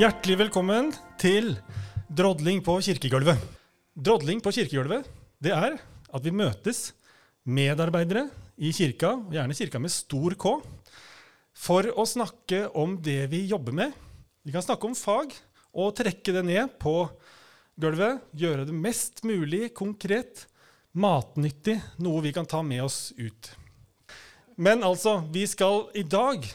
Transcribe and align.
Hjertelig 0.00 0.38
velkommen 0.40 0.86
til 1.20 1.50
Drodling 2.08 2.62
på 2.64 2.78
kirkegulvet. 2.80 3.36
Drodling 3.92 4.38
på 4.40 4.48
kirkegulvet 4.56 5.04
det 5.44 5.52
er 5.52 5.74
at 5.76 6.24
vi 6.24 6.32
møtes, 6.32 6.94
medarbeidere 7.44 8.22
i 8.56 8.70
kirka, 8.72 9.10
gjerne 9.28 9.58
kirka 9.58 9.82
med 9.82 9.92
stor 9.92 10.38
K, 10.40 10.54
for 11.52 11.90
å 11.92 12.06
snakke 12.08 12.62
om 12.80 12.96
det 12.96 13.26
vi 13.34 13.42
jobber 13.50 13.76
med. 13.76 13.92
Vi 14.40 14.56
kan 14.56 14.64
snakke 14.64 14.88
om 14.88 14.96
fag 14.96 15.36
og 15.76 15.92
trekke 16.00 16.32
det 16.38 16.46
ned 16.48 16.80
på 16.80 16.96
gulvet. 17.76 18.24
Gjøre 18.32 18.70
det 18.70 18.80
mest 18.80 19.20
mulig 19.28 19.74
konkret, 19.76 20.46
matnyttig, 20.96 21.76
noe 22.00 22.24
vi 22.24 22.32
kan 22.32 22.48
ta 22.48 22.64
med 22.64 22.86
oss 22.88 23.10
ut. 23.20 23.52
Men 24.56 24.80
altså, 24.80 25.18
vi 25.28 25.44
skal 25.44 25.90
i 25.92 26.08
dag 26.08 26.48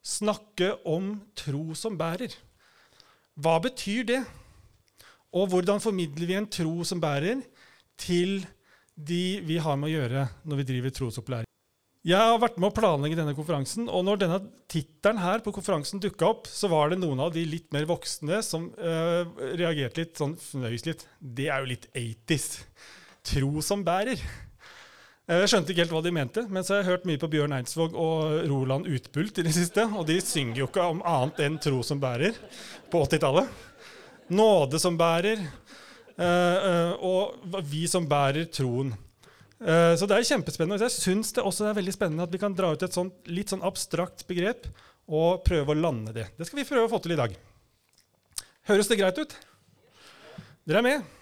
snakke 0.00 0.78
om 0.88 1.18
tro 1.36 1.74
som 1.76 2.00
bærer. 2.00 2.47
Hva 3.38 3.58
betyr 3.62 4.06
det? 4.08 4.22
Og 5.38 5.50
hvordan 5.52 5.82
formidler 5.82 6.26
vi 6.26 6.38
en 6.38 6.48
tro 6.50 6.80
som 6.86 6.98
bærer, 7.02 7.44
til 7.98 8.40
de 8.94 9.38
vi 9.46 9.58
har 9.62 9.76
med 9.78 9.90
å 9.90 9.92
gjøre 9.92 10.24
når 10.48 10.60
vi 10.60 10.66
driver 10.72 10.94
trosopplæring? 10.94 11.46
Jeg 12.08 12.18
har 12.18 12.38
vært 12.40 12.56
med 12.58 12.70
å 12.70 12.74
planlegge 12.74 13.18
denne 13.18 13.34
konferansen, 13.36 13.88
og 13.90 14.04
når 14.06 14.20
denne 14.22 14.38
tittelen 14.70 15.20
her 15.20 15.42
på 15.44 15.52
konferansen 15.54 16.00
dukka 16.02 16.30
opp, 16.30 16.46
så 16.48 16.70
var 16.72 16.90
det 16.90 17.00
noen 17.02 17.20
av 17.20 17.34
de 17.34 17.42
litt 17.46 17.68
mer 17.74 17.86
voksne 17.90 18.38
som 18.46 18.70
øh, 18.74 19.28
reagerte 19.58 20.00
litt 20.00 20.18
sånn 20.18 20.36
fnøys 20.40 20.86
litt. 20.88 21.04
Det 21.18 21.50
er 21.50 21.62
jo 21.62 21.72
litt 21.74 21.88
80s. 21.92 22.48
Tro 23.34 23.62
som 23.66 23.84
bærer. 23.86 24.22
Jeg 25.28 25.48
skjønte 25.52 25.74
ikke 25.74 25.82
helt 25.82 25.92
hva 25.92 26.00
de 26.00 26.10
mente, 26.16 26.42
men 26.48 26.64
så 26.64 26.72
har 26.72 26.78
jeg 26.80 26.88
hørt 26.88 27.02
mye 27.04 27.20
på 27.20 27.28
Bjørn 27.28 27.52
Eidsvåg 27.52 27.92
og 28.00 28.46
Roland 28.48 28.86
Utbult 28.88 29.36
i 29.36 29.44
det 29.44 29.52
siste, 29.52 29.84
og 29.84 30.06
de 30.08 30.14
synger 30.24 30.62
jo 30.62 30.68
ikke 30.70 30.86
om 30.88 31.02
annet 31.04 31.42
enn 31.44 31.58
tro 31.60 31.82
som 31.84 32.00
bærer 32.00 32.32
på 32.88 33.02
80-tallet. 33.04 33.50
Nåde 34.32 34.80
som 34.80 34.96
bærer, 34.96 35.44
og 37.04 37.60
vi 37.68 37.84
som 37.92 38.08
bærer 38.08 38.48
troen. 38.48 38.96
Så 39.60 40.08
det 40.08 40.16
er 40.16 40.28
kjempespennende. 40.32 40.80
Jeg 40.88 40.96
syns 40.96 41.36
det 41.36 41.44
også 41.44 41.68
er 41.68 41.76
veldig 41.76 41.98
spennende 41.98 42.24
at 42.24 42.32
vi 42.32 42.40
kan 42.40 42.56
dra 42.56 42.72
ut 42.72 42.88
et 42.88 42.96
sånt, 42.96 43.20
litt 43.28 43.52
sånn 43.52 43.64
abstrakt 43.68 44.24
begrep 44.28 44.64
og 45.12 45.44
prøve 45.44 45.76
å 45.76 45.80
lande 45.84 46.16
det. 46.16 46.30
Det 46.40 46.48
skal 46.48 46.62
vi 46.62 46.68
prøve 46.72 46.88
å 46.88 46.92
få 46.96 47.04
til 47.04 47.18
i 47.18 47.20
dag. 47.20 47.36
Høres 48.72 48.88
det 48.88 48.96
greit 49.00 49.20
ut? 49.20 49.36
Dere 50.64 50.80
er 50.80 50.88
med? 50.88 51.16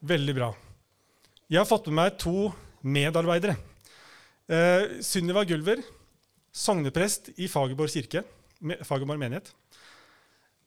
Veldig 0.00 0.40
bra. 0.40 0.54
Jeg 1.52 1.60
har 1.60 1.68
fått 1.68 1.92
med 1.92 2.00
meg 2.00 2.16
to 2.24 2.54
medarbeidere. 2.86 3.56
Eh, 4.46 5.00
Sunniva 5.02 5.42
Gulver, 5.48 5.82
sogneprest 6.54 7.32
i 7.42 7.48
Fagerborg 7.50 7.90
kirke, 7.90 8.22
Fagerborg 8.86 9.20
menighet. 9.20 9.50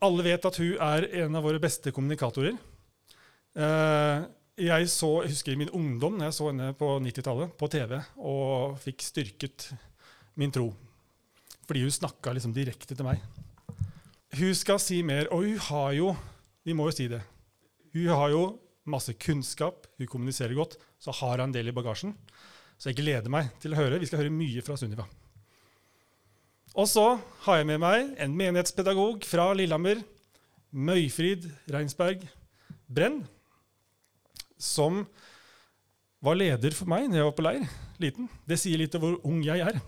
Alle 0.03 0.25
vet 0.27 0.45
at 0.47 0.59
hun 0.59 0.75
er 0.83 1.07
en 1.23 1.39
av 1.39 1.43
våre 1.43 1.61
beste 1.63 1.91
kommunikatorer. 1.95 2.59
Eh, 3.55 4.27
jeg, 4.59 4.89
så, 4.91 5.09
jeg 5.23 5.33
husker 5.33 5.55
i 5.55 5.59
min 5.59 5.71
ungdom 5.75 6.17
når 6.19 6.29
jeg 6.29 6.37
så 6.37 6.49
henne 6.49 6.73
på 6.77 6.91
90-tallet 7.03 7.55
på 7.59 7.69
TV 7.71 7.95
og 8.17 8.77
fikk 8.83 9.03
styrket 9.05 9.69
min 10.39 10.51
tro. 10.51 10.69
Fordi 11.67 11.83
hun 11.85 11.93
snakka 11.93 12.33
liksom 12.35 12.55
direkte 12.55 12.95
til 12.95 13.07
meg. 13.07 13.23
Hun 14.39 14.55
skal 14.57 14.81
si 14.83 14.99
mer, 15.05 15.29
og 15.33 15.45
hun 15.45 15.61
har 15.69 15.93
jo 15.97 16.11
Vi 16.67 16.73
må 16.75 16.85
jo 16.89 16.93
si 16.93 17.07
det. 17.09 17.21
Hun 17.95 18.09
har 18.11 18.29
jo 18.29 18.41
masse 18.91 19.15
kunnskap, 19.21 19.87
hun 19.99 20.09
kommuniserer 20.11 20.55
godt, 20.57 20.77
så 21.01 21.13
har 21.21 21.37
hun 21.37 21.49
en 21.49 21.55
del 21.55 21.71
i 21.71 21.75
bagasjen. 21.75 22.15
Så 22.79 22.91
jeg 22.91 23.01
gleder 23.01 23.31
meg 23.31 23.49
til 23.59 23.75
å 23.75 23.79
høre. 23.79 23.99
Vi 23.99 24.07
skal 24.07 24.23
høre 24.23 24.33
mye 24.33 24.63
fra 24.63 24.77
Sunniva. 24.79 25.07
Og 26.79 26.87
så 26.87 27.05
har 27.45 27.59
jeg 27.59 27.67
med 27.67 27.81
meg 27.81 28.13
en 28.21 28.35
menighetspedagog 28.37 29.25
fra 29.27 29.49
Lillehammer, 29.57 30.03
Møyfrid 30.69 31.47
Reinsberg 31.73 32.23
Brenn, 32.87 33.23
som 34.59 35.03
var 36.23 36.37
leder 36.37 36.75
for 36.75 36.89
meg 36.91 37.07
når 37.07 37.19
jeg 37.19 37.27
var 37.29 37.37
på 37.37 37.45
leir. 37.47 37.67
Liten. 37.99 38.29
Det 38.47 38.59
sier 38.59 38.79
litt 38.79 38.95
om 38.95 39.03
hvor 39.03 39.17
ung 39.27 39.41
jeg 39.43 39.63
er. 39.65 39.79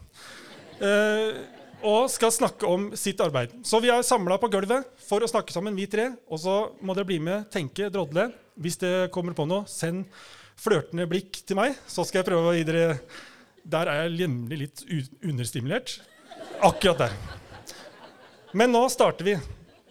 Eh, 0.81 1.41
og 1.87 2.09
skal 2.13 2.33
snakke 2.33 2.67
om 2.67 2.89
sitt 2.97 3.21
arbeid. 3.23 3.53
Så 3.65 3.79
vi 3.81 3.91
er 3.93 4.03
samla 4.05 4.37
på 4.41 4.49
gulvet 4.51 4.87
for 5.05 5.23
å 5.23 5.29
snakke 5.29 5.53
sammen, 5.53 5.77
vi 5.77 5.87
tre. 5.89 6.11
Og 6.29 6.41
så 6.43 6.55
må 6.81 6.95
dere 6.97 7.07
bli 7.07 7.19
med, 7.23 7.47
tenke, 7.53 7.89
drodle. 7.93 8.29
Hvis 8.61 8.77
det 8.81 9.09
kommer 9.13 9.35
på 9.37 9.47
noe, 9.49 9.65
send 9.69 10.05
flørtende 10.61 11.07
blikk 11.09 11.41
til 11.47 11.57
meg, 11.57 11.77
så 11.89 12.05
skal 12.05 12.21
jeg 12.21 12.29
prøve 12.29 12.51
å 12.51 12.55
gi 12.55 12.65
dere 12.67 12.99
Der 13.61 13.89
er 13.89 14.03
jeg 14.03 14.23
jevnlig 14.23 14.57
litt 14.57 14.83
understimulert. 15.21 15.99
Akkurat 16.61 17.03
der. 17.05 17.17
Men 18.57 18.73
nå 18.73 18.81
starter 18.89 19.25
vi. 19.25 19.35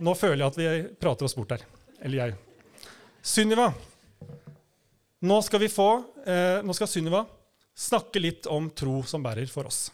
Nå 0.01 0.15
føler 0.19 0.43
jeg 0.43 0.49
at 0.51 0.59
vi 0.59 0.71
prater 1.01 1.27
oss 1.27 1.37
bort 1.39 1.55
her. 1.55 1.63
Eller 2.03 2.25
jeg. 2.25 2.39
Sunniva. 3.23 3.69
Nå 5.21 5.43
skal 5.45 5.61
vi 5.61 5.69
få 5.69 5.91
eh, 6.25 6.63
Nå 6.65 6.73
skal 6.73 6.89
Sunniva 6.89 7.27
snakke 7.77 8.21
litt 8.21 8.49
om 8.51 8.71
tro 8.77 9.01
som 9.09 9.23
bærer 9.25 9.49
for 9.53 9.69
oss. 9.69 9.89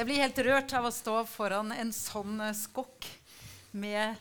Jeg 0.00 0.06
blir 0.08 0.22
helt 0.22 0.38
rørt 0.40 0.72
av 0.72 0.86
å 0.88 0.90
stå 0.96 1.14
foran 1.28 1.74
en 1.74 1.90
sånn 1.92 2.38
skokk 2.56 3.04
med 3.76 4.16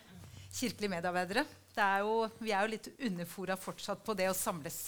kirkelige 0.51 0.91
medarbeidere. 0.91 1.45
Er 1.79 2.01
jo, 2.03 2.25
vi 2.43 2.51
er 2.51 2.65
jo 2.65 2.73
litt 2.73 2.89
underfora 3.07 3.55
fortsatt 3.55 4.01
på 4.03 4.11
det 4.19 4.27
å 4.27 4.35
samles. 4.35 4.81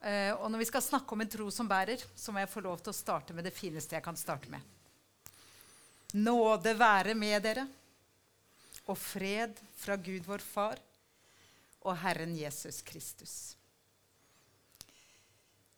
Uh, 0.00 0.32
og 0.38 0.46
når 0.48 0.62
vi 0.62 0.70
skal 0.70 0.86
snakke 0.86 1.12
om 1.12 1.26
en 1.26 1.32
tro 1.36 1.50
som 1.52 1.68
bærer, 1.68 2.00
så 2.16 2.32
må 2.32 2.40
jeg 2.40 2.52
få 2.54 2.64
lov 2.64 2.80
til 2.80 2.94
å 2.94 2.96
starte 3.02 3.36
med 3.36 3.44
det 3.44 3.52
fineste 3.52 3.98
jeg 3.98 4.06
kan 4.08 4.16
starte 4.16 4.48
med. 4.48 4.64
Nåde 6.16 6.72
være 6.80 7.12
med 7.12 7.44
dere, 7.44 7.68
og 8.88 8.96
fred 8.96 9.60
fra 9.76 10.00
Gud 10.00 10.24
vår 10.24 10.40
Far 10.40 10.80
og 11.84 12.00
Herren 12.00 12.32
Jesus 12.32 12.80
Kristus. 12.80 13.59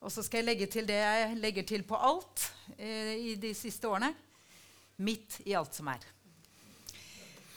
Og 0.02 0.10
så 0.10 0.24
skal 0.26 0.42
jeg 0.42 0.48
legge 0.48 0.66
til 0.70 0.86
det 0.88 0.98
jeg 0.98 1.36
legger 1.38 1.66
til 1.66 1.84
på 1.86 1.94
alt 1.94 2.48
eh, 2.74 3.14
i 3.14 3.34
de 3.38 3.52
siste 3.54 3.86
årene. 3.86 4.10
Midt 5.02 5.38
i 5.46 5.54
alt 5.58 5.78
som 5.78 5.90
er. 5.92 6.02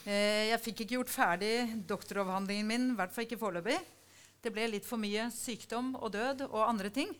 Eh, 0.06 0.52
jeg 0.52 0.62
fikk 0.62 0.84
ikke 0.84 1.00
gjort 1.00 1.10
ferdig 1.10 1.54
doktoravhandlingen 1.90 2.68
min, 2.70 2.90
i 2.92 2.98
hvert 2.98 3.14
fall 3.14 3.26
ikke 3.26 3.40
foreløpig. 3.40 3.80
Det 4.42 4.52
ble 4.54 4.68
litt 4.70 4.86
for 4.86 5.02
mye 5.02 5.26
sykdom 5.34 5.96
og 5.98 6.12
død 6.14 6.44
og 6.46 6.60
andre 6.68 6.92
ting. 6.94 7.10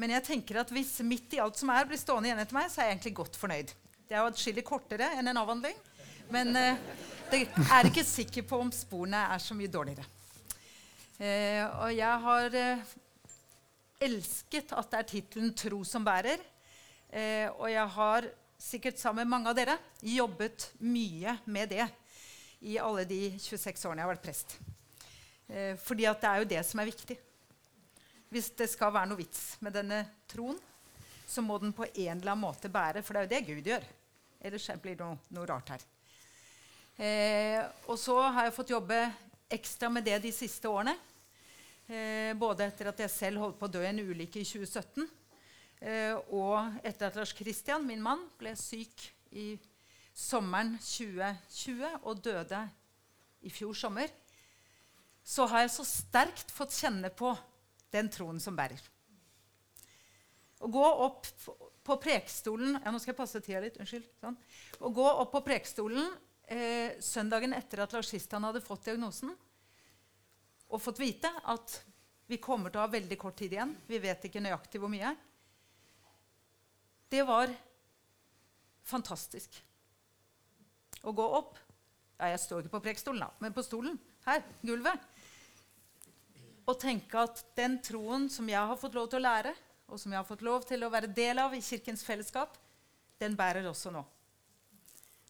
Men 0.00 0.14
jeg 0.14 0.24
tenker 0.30 0.62
at 0.62 0.72
hvis 0.72 0.94
midt 1.04 1.36
i 1.36 1.42
alt 1.44 1.58
som 1.60 1.68
er, 1.74 1.84
blir 1.84 2.00
stående 2.00 2.30
igjen 2.30 2.40
etter 2.40 2.56
meg, 2.56 2.70
så 2.72 2.80
er 2.80 2.88
jeg 2.88 2.96
egentlig 2.96 3.16
godt 3.18 3.36
fornøyd. 3.36 3.74
Det 4.08 4.16
er 4.16 4.22
jo 4.22 4.30
atskillig 4.30 4.64
kortere 4.64 5.10
enn 5.18 5.28
en 5.28 5.40
avhandling, 5.42 5.76
men 6.32 6.56
eh, 6.56 6.80
det 7.28 7.42
er 7.66 7.90
ikke 7.90 8.06
sikker 8.06 8.46
på 8.48 8.62
om 8.64 8.72
sporene 8.72 9.26
er 9.34 9.42
så 9.44 9.56
mye 9.58 9.68
dårligere. 9.68 10.08
Eh, 11.18 11.64
og 11.66 11.92
jeg 11.92 12.24
har 12.24 12.56
eh, 12.56 12.88
elsket 14.00 14.72
at 14.76 14.90
det 14.90 14.98
er 14.98 15.08
tittelen 15.12 15.54
'Tro 15.54 15.82
som 15.84 16.06
bærer'. 16.06 16.42
Eh, 17.10 17.48
og 17.50 17.70
jeg 17.70 17.88
har 17.88 18.28
sikkert 18.58 18.98
sammen 18.98 19.24
med 19.24 19.32
mange 19.32 19.48
av 19.50 19.56
dere 19.56 19.78
jobbet 20.02 20.72
mye 20.80 21.38
med 21.46 21.70
det 21.70 21.86
i 22.60 22.76
alle 22.78 23.04
de 23.08 23.38
26 23.38 23.86
årene 23.86 24.02
jeg 24.02 24.06
har 24.06 24.14
vært 24.14 24.26
prest. 24.26 24.58
Eh, 25.48 25.74
fordi 25.80 26.04
at 26.04 26.20
det 26.20 26.30
er 26.30 26.38
jo 26.42 26.50
det 26.52 26.64
som 26.66 26.80
er 26.80 26.90
viktig. 26.90 27.18
Hvis 28.28 28.50
det 28.58 28.68
skal 28.68 28.92
være 28.92 29.08
noe 29.08 29.22
vits 29.22 29.56
med 29.64 29.72
denne 29.72 30.02
troen, 30.28 30.58
så 31.28 31.40
må 31.44 31.58
den 31.60 31.72
på 31.72 31.86
en 31.86 32.18
eller 32.18 32.32
annen 32.32 32.44
måte 32.44 32.68
bære, 32.72 33.02
for 33.02 33.14
det 33.14 33.20
er 33.20 33.26
jo 33.26 33.34
det 33.34 33.46
Gud 33.46 33.70
gjør. 33.70 33.86
Ellers 34.40 34.68
blir 34.82 34.96
det 34.96 35.04
noe, 35.04 35.18
noe 35.34 35.48
rart 35.48 35.72
her. 35.74 35.86
Eh, 36.98 37.62
og 37.86 37.98
så 38.00 38.18
har 38.20 38.48
jeg 38.48 38.56
fått 38.56 38.72
jobbe 38.74 38.98
ekstra 39.54 39.88
med 39.92 40.04
det 40.04 40.18
de 40.24 40.32
siste 40.34 40.68
årene. 40.68 40.96
Eh, 41.88 42.34
både 42.36 42.66
etter 42.68 42.90
at 42.90 42.98
jeg 43.00 43.12
selv 43.14 43.40
holdt 43.40 43.56
på 43.56 43.64
å 43.64 43.72
dø 43.72 43.80
i 43.80 43.88
en 43.88 44.02
ulykke 44.04 44.42
i 44.42 44.44
2017, 44.44 45.06
eh, 45.80 46.12
og 46.36 46.84
etter 46.84 47.08
at 47.08 47.16
Lars 47.16 47.32
Kristian, 47.32 47.86
min 47.88 48.02
mann, 48.04 48.26
ble 48.36 48.52
syk 48.60 49.06
i 49.32 49.54
sommeren 50.12 50.74
2020 50.84 52.02
og 52.02 52.20
døde 52.20 52.60
i 53.40 53.52
fjor 53.54 53.72
sommer, 53.72 54.12
så 55.24 55.46
har 55.48 55.64
jeg 55.64 55.72
så 55.78 55.86
sterkt 55.88 56.52
fått 56.52 56.76
kjenne 56.76 57.08
på 57.08 57.32
den 57.94 58.12
troen 58.12 58.40
som 58.42 58.56
bærer. 58.56 58.84
Å 60.60 60.68
gå 60.68 60.84
opp 60.84 61.28
på 61.86 61.96
prekestolen 62.02 62.76
ja, 62.76 62.90
Nå 62.90 62.98
skal 63.00 63.14
jeg 63.14 63.20
passe 63.20 63.40
tida 63.44 63.60
litt. 63.62 63.76
Unnskyld. 63.80 64.08
Sånn. 64.20 64.34
Å 64.82 64.90
gå 64.92 65.04
opp 65.06 65.30
på 65.32 65.44
prekestolen 65.46 66.08
eh, 66.50 66.98
søndagen 67.04 67.54
etter 67.56 67.84
at 67.84 67.94
Lars 67.94 68.10
Kristian 68.10 68.44
hadde 68.44 68.64
fått 68.64 68.88
diagnosen, 68.88 69.32
og 70.68 70.82
fått 70.82 71.00
vite 71.00 71.30
at 71.48 71.78
vi 72.28 72.40
kommer 72.42 72.72
til 72.72 72.80
å 72.80 72.84
ha 72.84 72.92
veldig 72.92 73.16
kort 73.20 73.38
tid 73.40 73.54
igjen. 73.56 73.72
Vi 73.88 74.00
vet 74.02 74.26
ikke 74.28 74.42
nøyaktig 74.44 74.80
hvor 74.82 74.92
mye. 74.92 75.14
Det 77.08 77.22
var 77.24 77.52
fantastisk. 78.84 79.56
Å 81.00 81.14
gå 81.14 81.24
opp 81.38 81.56
ja, 82.18 82.32
Jeg 82.32 82.40
står 82.42 82.64
ikke 82.64 82.74
på 82.74 82.82
prekestolen, 82.88 83.24
men 83.40 83.54
på 83.54 83.64
stolen. 83.64 83.96
Her. 84.26 84.42
Gulvet. 84.60 85.00
Og 86.68 86.76
tenke 86.82 87.22
at 87.22 87.40
den 87.56 87.78
troen 87.80 88.26
som 88.28 88.48
jeg 88.50 88.60
har 88.60 88.76
fått 88.76 88.98
lov 88.98 89.08
til 89.08 89.22
å 89.22 89.24
lære 89.24 89.54
og 89.88 89.96
som 89.96 90.12
jeg 90.12 90.20
har 90.20 90.28
fått 90.28 90.44
lov 90.44 90.66
til 90.68 90.84
å 90.84 90.90
være 90.92 91.08
del 91.16 91.40
av 91.40 91.54
i 91.56 91.62
Kirkens 91.64 92.02
fellesskap, 92.04 92.58
den 93.18 93.36
bærer 93.38 93.66
også 93.70 93.92
nå. 93.94 94.02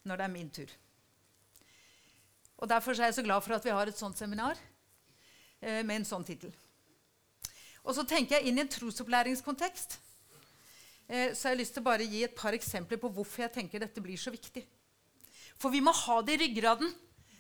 Når 0.03 0.19
det 0.19 0.25
er 0.25 0.33
min 0.33 0.51
tur. 0.51 0.73
Og 2.59 2.67
Derfor 2.67 2.97
er 2.97 3.13
jeg 3.13 3.21
så 3.21 3.27
glad 3.27 3.45
for 3.45 3.55
at 3.55 3.69
vi 3.69 3.75
har 3.75 3.87
et 3.87 4.01
sånt 4.01 4.19
seminar 4.19 4.59
med 5.61 5.97
en 5.97 6.07
sånn 6.07 6.27
tittel. 6.27 6.53
Og 7.89 7.97
så 7.97 8.05
tenker 8.05 8.37
jeg 8.37 8.51
inn 8.51 8.59
i 8.61 8.63
en 8.63 8.71
trosopplæringskontekst. 8.71 9.97
Eh, 11.09 11.33
så 11.33 11.49
jeg 11.49 11.55
har 11.55 11.61
lyst 11.63 11.77
til 11.77 11.81
å 11.81 11.89
bare 11.89 12.05
gi 12.05 12.23
et 12.27 12.37
par 12.37 12.53
eksempler 12.57 13.01
på 13.01 13.11
hvorfor 13.17 13.47
jeg 13.47 13.55
tenker 13.55 13.81
dette 13.81 14.03
blir 14.05 14.21
så 14.21 14.33
viktig. 14.35 14.65
For 15.59 15.73
vi 15.73 15.81
må 15.83 15.95
ha 15.97 16.19
det 16.23 16.37
i 16.37 16.43
ryggraden. 16.45 16.91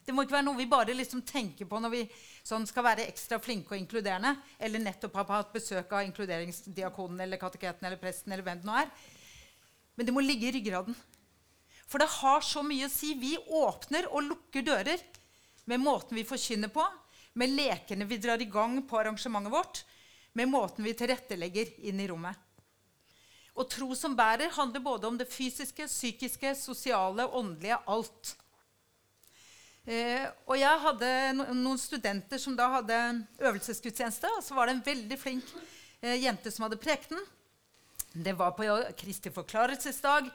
Det 0.06 0.14
må 0.16 0.24
ikke 0.24 0.38
være 0.38 0.46
noe 0.46 0.56
vi 0.56 0.64
bare 0.70 0.94
liksom 0.96 1.20
tenker 1.28 1.68
på 1.68 1.78
når 1.84 1.92
vi 1.92 2.00
sånn 2.48 2.64
skal 2.66 2.86
være 2.86 3.04
ekstra 3.10 3.36
flinke 3.44 3.74
og 3.74 3.82
inkluderende, 3.82 4.32
eller 4.56 4.80
nettopp 4.80 5.18
har 5.20 5.28
hatt 5.34 5.52
besøk 5.52 5.92
av 5.92 6.06
inkluderingsdiakonen 6.06 7.20
eller 7.26 7.40
kateketen 7.40 7.84
eller 7.84 8.00
presten. 8.00 8.32
eller 8.32 8.46
hvem 8.46 8.62
det 8.62 8.70
nå 8.70 8.78
er. 8.80 8.88
Men 9.98 10.08
det 10.08 10.14
må 10.16 10.24
ligge 10.24 10.48
i 10.48 10.54
ryggraden. 10.56 10.96
For 11.88 12.00
det 12.00 12.08
har 12.08 12.40
så 12.44 12.64
mye 12.64 12.88
å 12.88 12.92
si. 12.92 13.12
Vi 13.20 13.36
åpner 13.36 14.08
og 14.08 14.24
lukker 14.30 14.64
dører 14.64 15.04
med 15.68 15.84
måten 15.84 16.16
vi 16.16 16.24
forkynner 16.24 16.72
på, 16.72 16.84
med 17.38 17.54
lekene 17.54 18.06
vi 18.08 18.18
drar 18.18 18.42
i 18.42 18.50
gang 18.50 18.80
på 18.88 18.98
arrangementet 18.98 19.52
vårt, 19.54 19.84
med 20.34 20.50
måten 20.50 20.86
vi 20.86 20.94
tilrettelegger 20.96 21.70
inn 21.88 22.00
i 22.02 22.08
rommet. 22.10 22.36
Og 23.58 23.66
tro 23.70 23.94
som 23.98 24.14
bærer 24.18 24.52
handler 24.54 24.82
både 24.82 25.08
om 25.08 25.16
det 25.18 25.26
fysiske, 25.30 25.88
psykiske, 25.90 26.52
sosiale, 26.58 27.26
åndelige 27.26 27.80
alt. 27.90 28.36
Eh, 29.88 30.26
og 30.46 30.58
jeg 30.60 30.82
hadde 30.84 31.08
noen 31.56 31.80
studenter 31.80 32.38
som 32.38 32.54
da 32.58 32.68
hadde 32.76 32.98
øvelsesgudstjeneste. 33.40 34.30
Og 34.36 34.44
så 34.46 34.54
var 34.54 34.68
det 34.68 34.76
en 34.76 34.84
veldig 34.86 35.18
flink 35.18 35.50
eh, 36.02 36.20
jente 36.22 36.52
som 36.54 36.66
hadde 36.66 36.78
prekenen. 36.82 37.24
Det 38.12 38.34
var 38.38 38.54
på 38.56 38.66
Kristi 38.98 39.32
forklarelsesdag. 39.34 40.30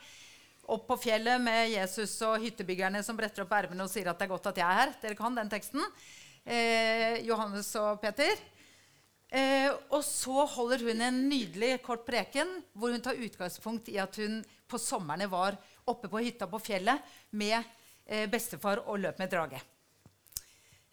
Opp 0.74 0.86
på 0.88 0.98
fjellet 1.06 1.42
med 1.44 1.72
Jesus 1.74 2.16
og 2.28 2.44
hyttebyggerne 2.44 3.02
som 3.04 3.18
bretter 3.20 3.44
opp 3.44 3.56
ermene 3.56 3.84
og 3.84 3.92
sier 3.92 4.08
at 4.12 4.20
det 4.20 4.28
er 4.28 4.34
godt 4.36 4.52
at 4.52 4.60
jeg 4.60 4.68
er 4.68 4.80
her. 4.82 4.94
Dere 5.02 5.20
kan 5.20 5.40
den 5.40 5.52
teksten. 5.52 5.84
Eh, 6.44 7.22
Johannes 7.24 7.69
og 7.80 8.01
Peter. 8.04 8.40
Eh, 9.34 9.69
og 9.90 10.04
så 10.06 10.44
holder 10.45 10.84
hun 10.86 11.01
en 11.01 11.22
nydelig 11.30 11.78
kort 11.86 12.04
preken 12.06 12.60
hvor 12.78 12.94
hun 12.94 13.01
tar 13.01 13.18
utgangspunkt 13.18 13.88
i 13.90 13.98
at 14.01 14.19
hun 14.22 14.44
på 14.69 14.78
somrene 14.78 15.25
var 15.31 15.57
oppe 15.90 16.12
på 16.12 16.22
hytta 16.22 16.45
på 16.50 16.60
fjellet 16.62 17.01
med 17.34 17.57
eh, 18.06 18.28
bestefar 18.30 18.84
og 18.86 19.01
løp 19.01 19.24
med 19.24 19.31
drage. 19.31 19.63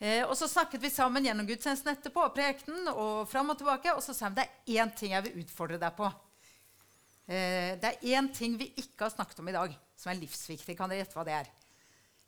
Eh, 0.01 0.25
og 0.25 0.33
Så 0.39 0.49
snakket 0.49 0.81
vi 0.81 0.91
sammen 0.91 1.27
gjennom 1.27 1.49
gudstjenesten 1.49 1.93
etterpå 1.93 2.25
og 2.25 2.35
prekenen, 2.35 2.89
og 2.89 3.29
fram 3.29 3.53
og 3.53 3.61
tilbake, 3.61 3.93
og 3.93 4.01
så 4.05 4.17
sa 4.17 4.31
hun 4.31 4.39
det 4.39 4.47
er 4.49 4.81
én 4.81 4.95
ting 4.97 5.13
jeg 5.13 5.27
vil 5.27 5.43
utfordre 5.45 5.81
deg 5.83 5.97
på. 5.99 6.09
Eh, 7.29 7.77
det 7.77 7.91
er 7.91 8.17
én 8.17 8.31
ting 8.33 8.57
vi 8.57 8.73
ikke 8.81 9.05
har 9.05 9.13
snakket 9.13 9.43
om 9.43 9.53
i 9.53 9.59
dag, 9.59 9.77
som 10.01 10.15
er 10.15 10.23
livsviktig. 10.23 10.79
Kan 10.79 10.89
dere 10.89 11.05
gjette 11.05 11.19
hva 11.19 11.27
det 11.29 11.37
er? 11.43 11.53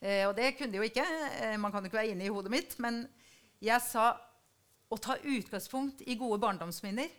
Eh, 0.02 0.26
og 0.26 0.34
det 0.34 0.56
kunne 0.58 0.74
de 0.74 0.80
jo 0.80 0.88
ikke. 0.88 1.04
Eh, 1.38 1.56
man 1.60 1.70
kan 1.70 1.84
jo 1.84 1.90
ikke 1.90 2.00
være 2.00 2.14
inne 2.16 2.26
i 2.26 2.32
hodet 2.32 2.50
mitt. 2.52 2.74
Men 2.82 3.04
jeg 3.62 3.78
sa 3.86 4.10
å 4.92 4.98
ta 5.00 5.16
utgangspunkt 5.22 6.02
i 6.10 6.18
gode 6.18 6.40
barndomsminner. 6.42 7.10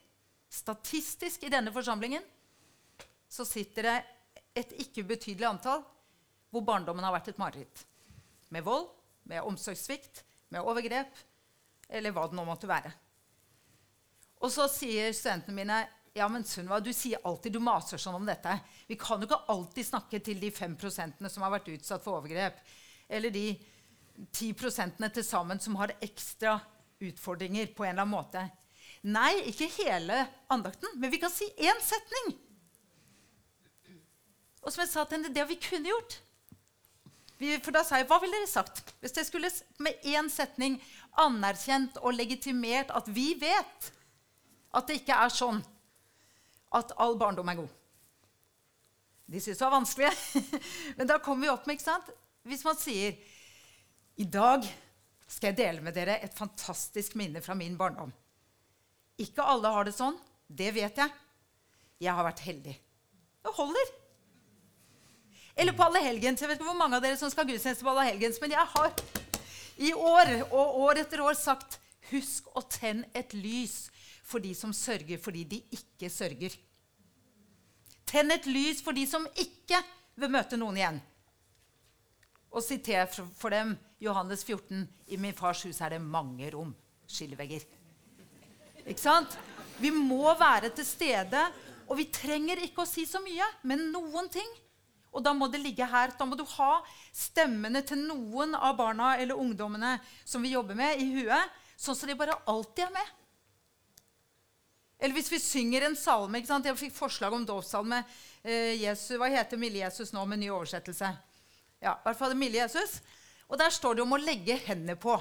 Statistisk 0.54 1.48
i 1.48 1.52
denne 1.54 1.74
forsamlingen 1.74 2.26
så 3.32 3.46
sitter 3.48 3.88
det 3.88 3.96
et 4.62 4.76
ikke 4.84 5.02
ubetydelig 5.02 5.48
antall 5.50 5.82
hvor 6.54 6.62
barndommen 6.68 7.06
har 7.08 7.16
vært 7.16 7.32
et 7.32 7.40
mareritt. 7.42 7.86
Med 8.54 8.62
vold, 8.68 8.92
med 9.26 9.42
omsorgssvikt, 9.42 10.22
med 10.54 10.62
overgrep 10.62 11.16
eller 11.90 12.14
hva 12.14 12.28
det 12.30 12.38
nå 12.38 12.46
måtte 12.46 12.70
være. 12.70 12.92
Og 14.44 14.52
så 14.54 14.68
sier 14.70 15.10
studentene 15.16 15.56
mine 15.58 15.80
ja, 16.14 16.30
men 16.30 16.44
Sunniva, 16.46 16.80
du 16.80 16.92
sier 16.94 17.22
alltid, 17.26 17.56
du 17.56 17.60
maser 17.64 17.98
sånn 17.98 18.20
om 18.20 18.26
dette. 18.28 18.54
Vi 18.86 18.98
kan 19.02 19.22
jo 19.22 19.26
ikke 19.26 19.46
alltid 19.50 19.88
snakke 19.88 20.20
til 20.22 20.42
de 20.42 20.52
5% 20.54 21.26
som 21.26 21.46
har 21.46 21.54
vært 21.56 21.72
utsatt 21.74 22.04
for 22.06 22.20
overgrep. 22.20 22.60
Eller 23.10 23.34
de 23.34 23.48
10 24.30 24.54
til 25.10 25.26
sammen 25.26 25.60
som 25.60 25.80
har 25.82 25.96
ekstra 26.06 26.60
utfordringer 27.02 27.74
på 27.74 27.88
en 27.88 27.96
eller 27.96 28.06
annen 28.06 28.14
måte. 28.14 28.46
Nei, 29.04 29.34
ikke 29.50 29.72
hele 29.82 30.22
andakten, 30.54 30.94
men 31.02 31.12
vi 31.12 31.20
kan 31.20 31.34
si 31.34 31.50
én 31.58 31.82
setning. 31.84 32.38
Og 34.64 34.70
som 34.72 34.84
jeg 34.84 34.94
sa 34.94 35.04
til 35.04 35.18
henne, 35.18 35.34
det 35.34 35.44
vi 35.50 35.60
kunne 35.60 35.90
gjort. 35.90 36.20
Vi, 37.42 37.58
for 37.66 37.76
da 37.76 37.82
sa 37.84 37.98
jeg, 38.00 38.08
hva 38.08 38.22
ville 38.22 38.38
dere 38.38 38.48
sagt 38.48 38.94
hvis 39.02 39.18
jeg 39.18 39.28
skulle 39.28 39.50
med 39.84 40.06
én 40.08 40.30
setning 40.32 40.78
anerkjent 41.20 41.98
og 42.06 42.14
legitimert 42.16 42.94
at 42.96 43.10
vi 43.12 43.34
vet 43.42 43.90
at 44.74 44.88
det 44.88 45.02
ikke 45.02 45.18
er 45.26 45.34
sånn 45.34 45.60
at 46.74 46.94
all 47.02 47.18
barndom 47.20 47.50
er 47.52 47.62
god? 47.62 47.80
De 49.34 49.40
syntes 49.42 49.62
det 49.62 49.66
var 49.66 49.78
vanskelig. 49.78 50.12
Men 50.98 51.10
da 51.10 51.20
kommer 51.24 51.48
vi 51.48 51.54
opp 51.54 51.68
med 51.68 51.78
ikke 51.78 51.88
sant? 51.88 52.12
Hvis 52.48 52.66
man 52.68 52.78
sier 52.80 53.16
i 54.20 54.26
dag 54.30 54.66
skal 55.34 55.52
jeg 55.52 55.60
dele 55.62 55.82
med 55.82 55.96
dere 55.96 56.20
et 56.22 56.36
fantastisk 56.38 57.16
minne 57.18 57.42
fra 57.42 57.56
min 57.58 57.78
barndom. 57.80 58.12
Ikke 59.22 59.46
alle 59.46 59.72
har 59.74 59.88
det 59.88 59.96
sånn. 59.96 60.18
Det 60.48 60.70
vet 60.76 61.00
jeg. 61.00 61.14
Jeg 62.04 62.14
har 62.14 62.28
vært 62.28 62.44
heldig. 62.46 62.74
Det 63.44 63.54
holder. 63.58 63.94
Eller 65.56 65.78
på 65.78 65.86
allehelgens. 65.86 66.42
Jeg 66.42 66.50
vet 66.50 66.60
ikke 66.60 66.70
hvor 66.70 66.78
mange 66.78 67.00
av 67.00 67.06
dere 67.06 67.18
som 67.18 67.32
skal 67.32 67.48
gudstjeneste 67.50 67.86
på 67.86 67.94
allehelgens, 67.94 68.40
men 68.42 68.54
jeg 68.54 68.72
har 68.76 68.94
i 69.82 69.94
år 69.94 70.34
og 70.52 70.78
år 70.84 71.02
etter 71.02 71.24
år 71.24 71.38
sagt 71.38 71.80
husk 72.12 72.50
å 72.58 72.62
tenne 72.70 73.08
et 73.18 73.34
lys 73.34 73.88
for 74.24 74.44
de 74.44 74.54
som 74.56 74.74
sørger 74.74 75.20
fordi 75.22 75.44
de 75.56 75.62
ikke 75.76 76.10
sørger. 76.12 76.56
Tenn 78.08 78.32
et 78.34 78.48
lys 78.48 78.82
for 78.84 78.96
de 78.96 79.06
som 79.10 79.26
ikke 79.40 79.80
vil 80.20 80.32
møte 80.32 80.60
noen 80.60 80.78
igjen. 80.80 81.00
Og 82.54 82.62
siter 82.62 83.08
for 83.10 83.50
dem 83.54 83.74
Johannes 84.04 84.44
14. 84.46 84.84
I 85.10 85.18
min 85.18 85.36
fars 85.36 85.64
hus 85.66 85.82
er 85.82 85.96
det 85.96 86.02
mange 86.02 86.52
rom. 86.54 86.74
Skillevegger. 87.10 87.66
Ikke 88.86 89.02
sant? 89.02 89.38
Vi 89.82 89.90
må 89.94 90.28
være 90.38 90.70
til 90.76 90.86
stede, 90.86 91.42
og 91.88 91.98
vi 91.98 92.12
trenger 92.14 92.62
ikke 92.62 92.84
å 92.84 92.90
si 92.90 93.08
så 93.10 93.22
mye, 93.24 93.48
men 93.68 93.90
noen 93.94 94.30
ting. 94.32 94.50
Og 95.14 95.24
da 95.26 95.34
må 95.38 95.48
det 95.52 95.62
ligge 95.62 95.86
her. 95.88 96.14
Da 96.18 96.26
må 96.26 96.38
du 96.38 96.46
ha 96.56 96.72
stemmene 97.14 97.84
til 97.86 98.02
noen 98.06 98.56
av 98.58 98.78
barna 98.78 99.16
eller 99.22 99.40
ungdommene 99.40 99.98
som 100.26 100.46
vi 100.46 100.54
jobber 100.54 100.78
med, 100.78 101.02
i 101.02 101.10
huet, 101.18 101.60
sånn 101.78 101.98
at 101.98 102.10
de 102.10 102.18
bare 102.18 102.40
alltid 102.50 102.88
er 102.88 102.96
med. 102.96 103.12
Eller 105.04 105.18
hvis 105.18 105.32
vi 105.34 105.40
synger 105.44 105.84
en 105.84 105.98
salme 106.00 106.40
ikke 106.40 106.48
sant? 106.48 106.68
Jeg 106.70 106.80
fikk 106.80 106.94
forslag 106.96 107.34
om 107.36 107.44
dåpssalme. 107.44 108.00
Eh, 108.40 108.78
Jesus, 108.80 109.18
hva 109.20 109.28
heter 109.28 109.60
Milde 109.60 109.82
Jesus 109.82 110.14
nå 110.16 110.24
med 110.24 110.40
ny 110.40 110.48
oversettelse? 110.56 111.10
Ja, 111.84 111.98
i 111.98 112.06
hvert 112.06 112.20
fall 112.22 112.36
Milde 112.40 112.62
Jesus. 112.62 113.02
Og 113.52 113.60
der 113.60 113.74
står 113.76 113.98
det 114.00 114.06
om 114.06 114.16
å 114.16 114.22
legge 114.22 114.56
hendene 114.64 114.96
på. 114.96 115.18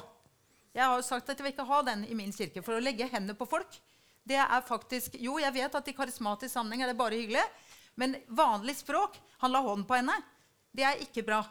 Jeg 0.72 0.86
har 0.86 0.94
jo 0.94 1.04
sagt 1.04 1.26
at 1.26 1.34
jeg 1.34 1.48
vil 1.48 1.54
ikke 1.56 1.66
ha 1.66 1.80
den 1.90 2.06
i 2.06 2.14
min 2.14 2.30
kirke. 2.32 2.62
For 2.62 2.78
å 2.78 2.84
legge 2.84 3.10
hendene 3.10 3.34
på 3.36 3.48
folk 3.50 3.74
det 4.22 4.38
er 4.38 4.62
faktisk, 4.62 5.16
Jo, 5.18 5.34
jeg 5.42 5.50
vet 5.56 5.74
at 5.74 5.88
i 5.90 5.94
karismatisk 5.96 6.54
sammenheng 6.54 6.84
er 6.84 6.92
det 6.92 6.98
bare 7.00 7.18
hyggelig. 7.18 7.42
Men 7.98 8.14
vanlig 8.28 8.78
språk 8.78 9.18
Han 9.42 9.52
la 9.52 9.60
hånden 9.60 9.86
på 9.88 9.98
henne. 9.98 10.14
Det 10.70 10.86
er 10.86 11.02
ikke 11.02 11.26
bra. 11.26 11.42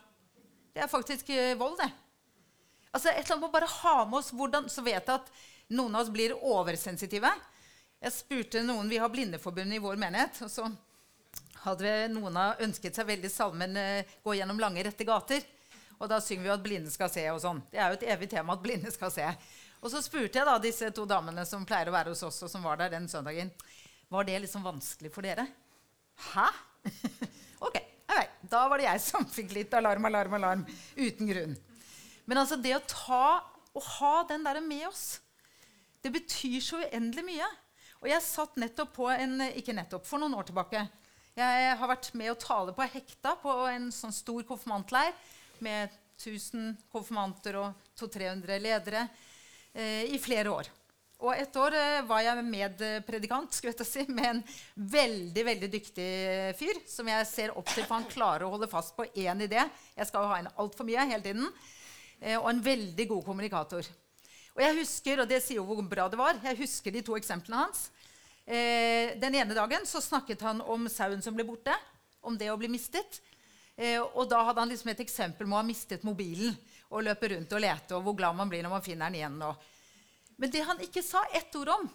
Det 0.72 0.80
er 0.82 0.88
faktisk 0.88 1.28
uh, 1.36 1.52
vold, 1.60 1.76
det. 1.84 1.92
Altså, 2.96 3.12
et 3.12 3.20
eller 3.20 3.36
annet 3.36 3.44
må 3.44 3.52
bare 3.52 3.68
ha 3.68 3.96
med 4.06 4.22
oss 4.22 4.32
hvordan, 4.32 4.70
Så 4.72 4.82
vet 4.82 5.04
jeg 5.04 5.20
at 5.20 5.32
noen 5.76 5.96
av 5.96 6.06
oss 6.06 6.14
blir 6.14 6.34
oversensitive. 6.40 7.30
Jeg 8.02 8.14
spurte 8.16 8.64
noen 8.66 8.90
Vi 8.90 8.98
har 8.98 9.12
Blindeforbundet 9.14 9.78
i 9.78 9.82
vår 9.82 10.00
menighet. 10.02 10.40
og 10.42 10.50
så 10.50 10.66
hadde 11.62 12.08
noen 12.10 12.38
av 12.38 12.62
ønsket 12.66 12.98
seg 12.98 13.06
veldig 13.06 13.30
salmen 13.30 13.78
uh, 13.78 14.14
'Gå 14.24 14.34
gjennom 14.40 14.60
lange, 14.60 14.84
rette 14.84 15.06
gater'. 15.06 15.46
Og 16.02 16.10
da 16.10 16.18
synger 16.18 16.42
vi 16.42 16.50
jo 16.50 16.56
at 16.56 16.64
blinde 16.64 16.90
skal 16.90 17.12
se. 17.14 17.28
og 17.30 17.42
sånn. 17.44 17.62
Det 17.70 17.78
er 17.78 17.92
jo 17.92 18.00
et 18.00 18.08
evig 18.16 18.30
tema 18.32 18.58
at 18.58 18.64
blinde 18.64 18.90
skal 18.92 19.14
se. 19.14 19.28
Og 19.82 19.92
så 19.94 20.02
spurte 20.02 20.40
jeg 20.40 20.50
da 20.50 20.58
disse 20.58 20.90
to 20.90 21.06
damene 21.06 21.46
som 21.46 21.66
pleier 21.66 21.90
å 21.90 21.94
være 21.94 22.10
hos 22.10 22.24
oss, 22.26 22.42
og 22.42 22.50
som 22.50 22.66
var 22.66 22.82
der 22.82 22.90
den 22.90 23.08
søndagen, 23.10 23.52
var 24.10 24.26
det 24.26 24.42
liksom 24.42 24.66
vanskelig 24.66 25.14
for 25.14 25.22
dere. 25.22 25.46
Hæ? 26.34 26.50
ok, 27.66 27.78
Nei, 28.10 28.26
Da 28.50 28.66
var 28.68 28.82
det 28.82 28.90
jeg 28.90 29.02
som 29.06 29.26
fikk 29.30 29.54
litt 29.54 29.74
alarm, 29.78 30.06
alarm, 30.10 30.34
alarm 30.42 30.66
uten 30.98 31.30
grunn. 31.30 31.58
Men 32.26 32.42
altså 32.42 32.58
det 32.58 32.74
å 32.76 32.86
ta 32.90 33.26
og 33.72 33.84
ha 34.02 34.24
den 34.28 34.44
der 34.44 34.60
med 34.66 34.88
oss, 34.90 35.22
det 36.02 36.12
betyr 36.14 36.60
så 36.66 36.82
uendelig 36.82 37.24
mye. 37.30 37.48
Og 38.02 38.10
jeg 38.10 38.26
satt 38.26 38.58
nettopp 38.58 38.96
på 38.98 39.08
en 39.14 39.46
Ikke 39.54 39.76
nettopp, 39.78 40.08
for 40.10 40.22
noen 40.22 40.34
år 40.40 40.50
tilbake. 40.50 40.88
Jeg 41.38 41.76
har 41.80 41.88
vært 41.88 42.10
med 42.18 42.34
å 42.34 42.40
tale 42.40 42.74
på 42.76 42.86
Hekta 42.96 43.38
på 43.40 43.54
en 43.70 43.88
sånn 43.94 44.14
stor 44.14 44.44
konfirmantleir 44.50 45.14
med 45.64 45.94
1000 46.18 46.74
konfirmanter 46.92 47.58
og 47.62 47.86
200-300 47.98 48.60
ledere 48.62 49.06
eh, 49.74 50.10
i 50.12 50.20
flere 50.22 50.52
år. 50.52 50.70
Og 51.22 51.38
et 51.38 51.58
år 51.62 51.78
eh, 51.78 52.02
var 52.10 52.24
jeg 52.26 52.46
medpredikant 52.50 53.54
si, 53.54 54.04
med 54.10 54.28
en 54.28 54.44
veldig 54.76 55.46
veldig 55.46 55.72
dyktig 55.72 56.12
fyr 56.58 56.82
som 56.90 57.08
jeg 57.14 57.30
ser 57.30 57.54
opp 57.54 57.70
til, 57.70 57.86
for 57.86 58.00
han 58.00 58.10
klarer 58.10 58.48
å 58.48 58.54
holde 58.56 58.70
fast 58.72 58.98
på 58.98 59.06
én 59.14 59.46
idé. 59.46 59.62
Jeg 59.96 60.10
skal 60.10 60.26
jo 60.26 60.34
ha 60.34 60.42
en 60.42 60.54
altfor 60.58 60.90
mye 60.90 61.06
hele 61.06 61.24
tiden. 61.26 61.48
Eh, 62.20 62.38
og 62.38 62.50
en 62.50 62.66
veldig 62.66 63.08
god 63.14 63.28
kommunikator. 63.30 63.88
Og 64.56 64.64
jeg 64.66 64.78
husker, 64.82 65.22
og 65.24 65.30
det 65.30 65.40
sier 65.44 65.62
jo 65.62 65.68
hvor 65.68 65.82
bra 65.88 66.08
det 66.12 66.20
var, 66.20 66.40
jeg 66.44 66.60
husker 66.60 66.92
de 66.92 67.04
to 67.06 67.16
eksemplene 67.16 67.64
hans. 67.64 67.86
Eh, 68.46 69.16
den 69.22 69.38
ene 69.40 69.56
dagen 69.56 69.86
så 69.88 70.02
snakket 70.04 70.42
han 70.44 70.60
om 70.62 70.90
sauen 70.92 71.22
som 71.24 71.36
ble 71.38 71.46
borte, 71.48 71.76
om 72.22 72.36
det 72.38 72.50
å 72.52 72.58
bli 72.60 72.70
mistet. 72.72 73.22
Eh, 73.78 74.02
og 74.02 74.28
da 74.30 74.42
hadde 74.50 74.64
han 74.64 74.72
liksom 74.72 74.92
et 74.92 75.04
eksempel 75.06 75.48
med 75.48 75.56
å 75.56 75.62
ha 75.62 75.68
mistet 75.68 76.04
mobilen 76.06 76.58
og 76.92 77.06
løpe 77.08 77.32
rundt 77.32 77.54
og 77.56 77.64
lete, 77.64 77.96
og 77.96 78.04
hvor 78.06 78.18
glad 78.20 78.36
man 78.36 78.52
blir 78.52 78.66
når 78.66 78.76
man 78.76 78.84
finner 78.86 79.08
den 79.08 79.22
igjen. 79.22 79.40
Og. 79.48 79.70
Men 80.42 80.52
det 80.52 80.66
han 80.68 80.84
ikke 80.84 81.04
sa 81.06 81.24
ett 81.38 81.56
ord 81.56 81.72
om, 81.78 81.88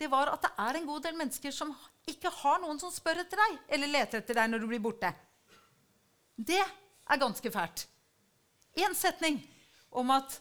det 0.00 0.08
var 0.12 0.32
at 0.32 0.44
det 0.44 0.52
er 0.64 0.76
en 0.78 0.88
god 0.88 1.04
del 1.04 1.16
mennesker 1.16 1.54
som 1.54 1.72
ikke 2.08 2.32
har 2.40 2.60
noen 2.60 2.78
som 2.80 2.92
spør 2.92 3.20
etter 3.22 3.40
deg 3.40 3.58
eller 3.76 3.90
leter 3.92 4.22
etter 4.22 4.38
deg 4.38 4.48
når 4.52 4.62
du 4.62 4.68
blir 4.70 4.82
borte. 4.84 5.10
Det 6.36 6.60
er 6.60 7.20
ganske 7.20 7.52
fælt. 7.52 7.84
Én 8.80 8.94
setning 8.96 9.40
om 9.90 10.12
at 10.14 10.38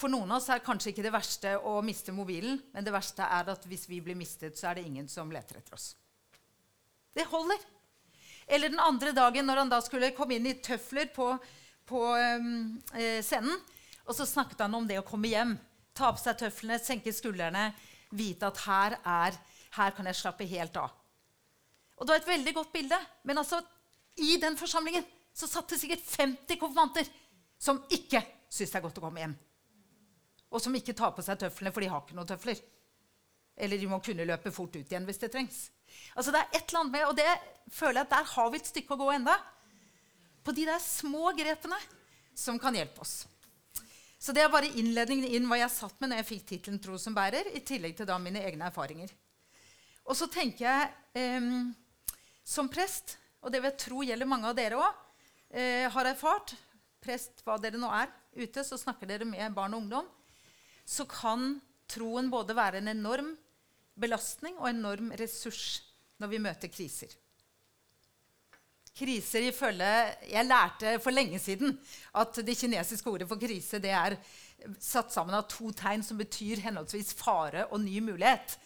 for 0.00 0.08
noen 0.08 0.30
av 0.32 0.38
oss 0.40 0.48
er 0.48 0.62
kanskje 0.64 0.94
ikke 0.94 1.04
det 1.04 1.12
verste 1.12 1.56
å 1.68 1.80
miste 1.84 2.12
mobilen, 2.16 2.56
men 2.72 2.84
det 2.86 2.92
verste 2.94 3.26
er 3.26 3.50
at 3.52 3.66
hvis 3.68 3.84
vi 3.90 4.00
blir 4.04 4.16
mistet, 4.16 4.56
så 4.56 4.70
er 4.70 4.78
det 4.78 4.86
ingen 4.88 5.08
som 5.12 5.32
leter 5.32 5.58
etter 5.60 5.76
oss. 5.76 5.90
Det 7.12 7.26
holder. 7.28 7.60
Eller 8.48 8.72
den 8.72 8.80
andre 8.80 9.12
dagen 9.12 9.44
når 9.46 9.60
han 9.62 9.72
da 9.72 9.80
skulle 9.84 10.12
komme 10.16 10.38
inn 10.38 10.48
i 10.48 10.56
tøfler 10.64 11.10
på, 11.12 11.26
på 11.86 12.00
um, 12.16 12.78
eh, 12.96 13.20
scenen, 13.24 13.60
og 14.06 14.16
så 14.16 14.24
snakket 14.26 14.64
han 14.64 14.78
om 14.78 14.88
det 14.88 14.98
å 15.02 15.04
komme 15.06 15.30
hjem. 15.30 15.52
Ta 15.94 16.14
på 16.14 16.22
seg 16.22 16.38
tøflene, 16.40 16.80
senke 16.80 17.12
skuldrene, 17.14 17.68
vite 18.16 18.48
at 18.48 18.64
her, 18.64 18.96
er, 19.04 19.36
her 19.76 19.94
kan 19.94 20.08
jeg 20.08 20.18
slappe 20.22 20.48
helt 20.48 20.80
av. 20.80 20.96
Og 22.00 22.06
det 22.06 22.14
var 22.14 22.22
et 22.22 22.32
veldig 22.32 22.56
godt 22.56 22.72
bilde. 22.72 22.96
Men 23.28 23.42
altså, 23.44 23.60
i 24.24 24.40
den 24.40 24.56
forsamlingen 24.58 25.04
så 25.36 25.46
satt 25.46 25.70
det 25.70 25.82
sikkert 25.82 26.08
50 26.08 26.56
konfirmanter 26.56 27.12
som 27.60 27.84
ikke 27.92 28.24
syntes 28.48 28.72
det 28.72 28.80
er 28.80 28.88
godt 28.88 28.98
å 28.98 29.04
komme 29.04 29.22
hjem 29.22 29.36
og 30.50 30.62
som 30.62 30.74
ikke 30.74 30.96
tar 30.98 31.14
på 31.14 31.22
seg 31.24 31.38
tøflene, 31.40 31.72
for 31.72 31.84
de 31.84 31.90
har 31.92 32.02
ikke 32.02 32.16
noen 32.18 32.28
tøfler. 32.28 32.60
Eller 33.60 33.78
de 33.78 33.88
må 33.90 34.00
kunne 34.02 34.26
løpe 34.26 34.52
fort 34.54 34.74
ut 34.74 34.82
igjen 34.82 35.06
hvis 35.06 35.20
det 35.22 35.30
trengs. 35.34 35.68
Altså 36.14 36.34
det 36.34 36.42
er 36.42 36.54
et 36.58 36.70
eller 36.70 36.80
annet 36.80 36.94
med, 36.94 37.06
Og 37.06 37.16
det 37.18 37.74
føler 37.74 38.00
jeg 38.00 38.08
at 38.08 38.14
der 38.16 38.30
har 38.34 38.50
vi 38.50 38.60
et 38.60 38.70
stykke 38.70 38.96
å 38.96 39.00
gå 39.00 39.10
enda. 39.14 39.36
På 40.42 40.54
de 40.56 40.64
der 40.66 40.80
små 40.82 41.34
grepene 41.36 41.78
som 42.34 42.58
kan 42.58 42.74
hjelpe 42.74 43.04
oss. 43.04 43.26
Så 44.20 44.34
det 44.36 44.42
er 44.42 44.52
bare 44.52 44.70
innledningen 44.76 45.28
inn 45.28 45.46
hva 45.48 45.60
jeg 45.60 45.72
satt 45.72 46.00
med 46.00 46.10
når 46.10 46.20
jeg 46.20 46.28
fikk 46.30 46.46
tittelen 46.48 46.80
tro 46.82 46.98
som 47.00 47.14
bærer, 47.16 47.52
i 47.56 47.62
tillegg 47.64 47.94
til 47.96 48.08
da 48.08 48.18
mine 48.20 48.42
egne 48.44 48.66
erfaringer. 48.68 49.12
Og 50.04 50.16
så 50.16 50.28
tenker 50.32 50.66
jeg 50.66 50.90
eh, 51.16 51.46
som 52.44 52.68
prest, 52.72 53.16
og 53.40 53.52
det 53.52 53.62
vil 53.62 53.70
jeg 53.70 53.80
tro 53.80 54.02
gjelder 54.04 54.28
mange 54.28 54.50
av 54.50 54.56
dere 54.58 54.80
òg, 54.80 55.04
eh, 55.54 55.86
har 55.92 56.10
erfart 56.10 56.56
Prest, 57.00 57.38
hva 57.46 57.54
dere 57.56 57.78
nå 57.80 57.88
er 57.96 58.10
ute, 58.36 58.60
så 58.60 58.76
snakker 58.76 59.08
dere 59.08 59.24
med 59.24 59.54
barn 59.56 59.72
og 59.72 59.86
ungdom 59.86 60.08
så 60.90 61.06
kan 61.06 61.54
troen 61.90 62.30
både 62.32 62.56
være 62.56 62.80
en 62.80 62.90
enorm 62.90 63.34
belastning 64.00 64.56
og 64.58 64.70
enorm 64.70 65.12
ressurs 65.18 65.82
når 66.20 66.32
vi 66.32 66.40
møter 66.42 66.72
kriser. 66.72 67.12
Kriser 69.00 69.46
ifølge 69.46 69.90
Jeg 70.28 70.44
lærte 70.48 70.96
for 71.00 71.14
lenge 71.14 71.38
siden 71.38 71.76
at 72.18 72.40
det 72.44 72.58
kinesiske 72.58 73.10
ordet 73.10 73.28
for 73.30 73.40
krise 73.40 73.78
det 73.80 73.92
er 73.94 74.16
satt 74.82 75.12
sammen 75.14 75.36
av 75.38 75.46
to 75.48 75.70
tegn 75.72 76.02
som 76.04 76.18
betyr 76.20 76.60
henholdsvis 76.66 77.14
fare 77.16 77.64
og 77.70 77.80
ny 77.80 78.00
mulighet. 78.04 78.58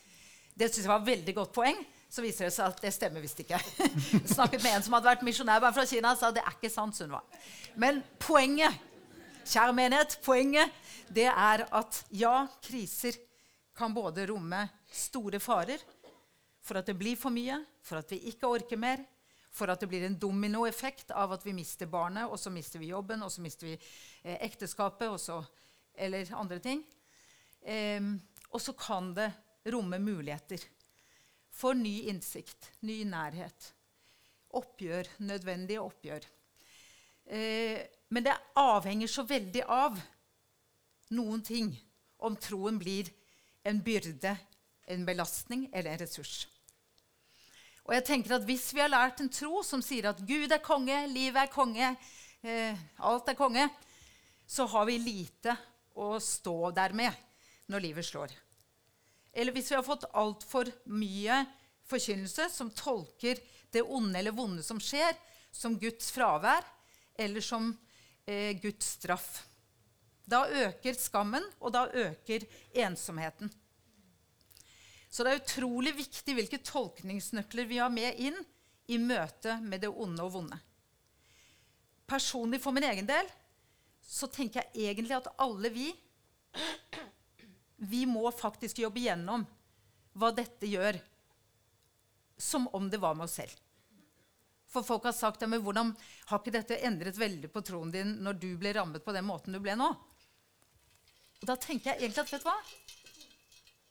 Det 0.55 0.71
synes 0.71 0.87
jeg 0.87 0.91
var 0.91 1.05
et 1.05 1.13
veldig 1.13 1.35
godt 1.37 1.53
poeng. 1.55 1.79
Så 2.11 2.23
viser 2.23 2.47
det 2.47 2.55
seg 2.55 2.71
at 2.71 2.81
det 2.83 2.93
stemmer 2.95 3.23
visst 3.23 3.41
ikke. 3.43 3.59
Snakket 4.35 4.63
med 4.63 4.77
en 4.77 4.85
som 4.87 4.95
hadde 4.97 5.11
vært 5.11 5.25
misjonær 5.27 5.63
bare 5.63 5.75
fra 5.75 5.87
Kina, 5.87 6.15
sa 6.19 6.31
det 6.35 6.43
er 6.43 6.57
ikke 6.57 6.71
sant. 6.71 6.97
Sunniva. 6.97 7.21
Men 7.79 8.01
poenget 8.23 8.75
kjære 9.45 9.75
menighet, 9.77 10.19
poenget 10.25 10.71
det 11.09 11.29
er 11.29 11.67
at 11.69 12.05
ja, 12.15 12.47
kriser 12.63 13.17
kan 13.75 13.95
både 13.95 14.27
romme 14.31 14.63
store 14.95 15.41
farer 15.43 15.83
for 16.65 16.81
at 16.81 16.89
det 16.89 16.97
blir 16.97 17.19
for 17.21 17.35
mye, 17.35 17.59
for 17.85 18.01
at 18.01 18.13
vi 18.15 18.23
ikke 18.31 18.49
orker 18.49 18.81
mer, 18.81 19.03
for 19.55 19.71
at 19.71 19.83
det 19.83 19.89
blir 19.91 20.07
en 20.07 20.17
dominoeffekt 20.19 21.13
av 21.15 21.35
at 21.37 21.45
vi 21.47 21.55
mister 21.55 21.91
barnet, 21.91 22.27
og 22.27 22.39
så 22.41 22.51
mister 22.51 22.83
vi 22.83 22.91
jobben, 22.91 23.23
og 23.23 23.31
så 23.31 23.45
mister 23.45 23.69
vi 23.69 23.75
eh, 23.77 24.39
ekteskapet, 24.47 25.13
så, 25.21 25.43
eller 25.95 26.33
andre 26.35 26.59
ting. 26.63 26.83
Eh, 27.63 28.01
og 28.51 28.63
så 28.63 28.75
kan 28.79 29.13
det 29.15 29.29
romme 29.71 30.01
muligheter 30.03 30.63
for 31.55 31.77
ny 31.79 32.09
innsikt, 32.11 32.73
ny 32.89 33.03
nærhet. 33.07 33.71
Oppgjør, 34.59 35.13
nødvendige 35.27 35.83
oppgjør. 35.83 36.27
Eh, 37.27 37.79
men 38.15 38.27
det 38.27 38.35
avhenger 38.59 39.11
så 39.11 39.25
veldig 39.27 39.63
av 39.71 40.01
noen 41.11 41.43
ting 41.45 41.73
om 42.25 42.37
troen 42.37 42.79
blir 42.81 43.11
en 43.65 43.81
byrde, 43.85 44.37
en 44.87 45.05
belastning 45.05 45.69
eller 45.73 45.93
en 45.93 46.03
ressurs. 46.05 46.45
Og 47.85 47.93
jeg 47.97 48.05
tenker 48.05 48.37
at 48.37 48.47
Hvis 48.49 48.73
vi 48.73 48.81
har 48.81 48.93
lært 48.93 49.21
en 49.21 49.33
tro 49.33 49.63
som 49.63 49.83
sier 49.85 50.09
at 50.09 50.23
Gud 50.25 50.53
er 50.53 50.63
konge, 50.65 51.07
livet 51.09 51.43
er 51.43 51.53
konge, 51.53 51.97
eh, 52.43 52.77
alt 52.99 53.29
er 53.29 53.37
konge, 53.37 53.69
så 54.47 54.67
har 54.67 54.87
vi 54.89 54.99
lite 54.99 55.57
å 55.97 56.17
stå 56.21 56.71
der 56.77 56.93
med 56.97 57.13
når 57.69 57.81
livet 57.81 58.05
slår. 58.05 58.33
Eller 59.33 59.53
hvis 59.53 59.71
vi 59.71 59.77
har 59.77 59.85
fått 59.85 60.09
altfor 60.13 60.69
mye 60.93 61.45
forkynnelse 61.89 62.49
som 62.53 62.71
tolker 62.71 63.41
det 63.75 63.83
onde 63.83 64.19
eller 64.19 64.33
vonde 64.33 64.63
som 64.63 64.81
skjer, 64.81 65.17
som 65.51 65.79
Guds 65.79 66.11
fravær, 66.15 66.65
eller 67.19 67.43
som 67.45 67.73
eh, 68.27 68.55
Guds 68.63 68.95
straff. 68.99 69.45
Da 70.25 70.45
øker 70.49 70.97
skammen, 70.97 71.45
og 71.61 71.75
da 71.75 71.87
øker 71.93 72.47
ensomheten. 72.73 73.53
Så 75.11 75.23
det 75.23 75.33
er 75.33 75.43
utrolig 75.43 75.93
viktig 75.95 76.35
hvilke 76.35 76.59
tolkningsnøkler 76.65 77.69
vi 77.71 77.79
har 77.79 77.93
med 77.93 78.19
inn 78.19 78.39
i 78.91 78.99
møte 78.99 79.61
med 79.63 79.85
det 79.85 79.91
onde 79.93 80.25
og 80.25 80.33
vonde. 80.35 80.59
Personlig 82.11 82.61
for 82.61 82.75
min 82.75 82.87
egen 82.89 83.07
del 83.09 83.29
så 84.05 84.29
tenker 84.29 84.65
jeg 84.65 84.91
egentlig 84.91 85.17
at 85.17 85.31
alle 85.41 85.71
vi 85.73 85.93
Vi 87.85 88.05
må 88.07 88.31
faktisk 88.31 88.79
jobbe 88.79 89.03
gjennom 89.03 89.43
hva 90.15 90.31
dette 90.33 90.69
gjør, 90.71 90.97
som 92.39 92.69
om 92.73 92.87
det 92.89 93.01
var 93.03 93.17
med 93.19 93.27
oss 93.27 93.35
selv. 93.41 93.51
For 94.71 94.87
folk 94.87 95.05
har 95.05 95.13
sagt 95.13 95.43
ja, 95.43 95.49
men 95.51 95.61
hvordan 95.63 95.91
har 96.31 96.41
ikke 96.41 96.55
dette 96.55 96.79
endret 96.87 97.19
veldig 97.19 97.51
på 97.53 97.63
troen 97.67 97.91
din 97.93 98.15
når 98.25 98.39
du 98.41 98.49
ble 98.59 98.73
rammet 98.79 99.05
på 99.05 99.13
den 99.13 99.27
måten 99.27 99.55
du 99.55 99.61
ble 99.63 99.75
nå? 99.79 99.91
Og 101.45 101.51
da 101.51 101.59
tenker 101.61 101.91
jeg 101.93 102.01
egentlig 102.01 102.23
at 102.23 102.31
vet 102.33 102.41
du 102.41 102.49
hva? 102.49 102.57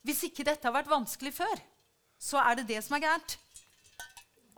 Hvis 0.02 0.24
ikke 0.26 0.42
dette 0.42 0.66
har 0.66 0.74
vært 0.74 0.90
vanskelig 0.90 1.30
før, 1.36 1.60
så 2.18 2.40
er 2.42 2.58
det 2.58 2.64
det 2.72 2.80
som 2.82 2.96
er 2.96 3.04
gærent. 3.04 3.36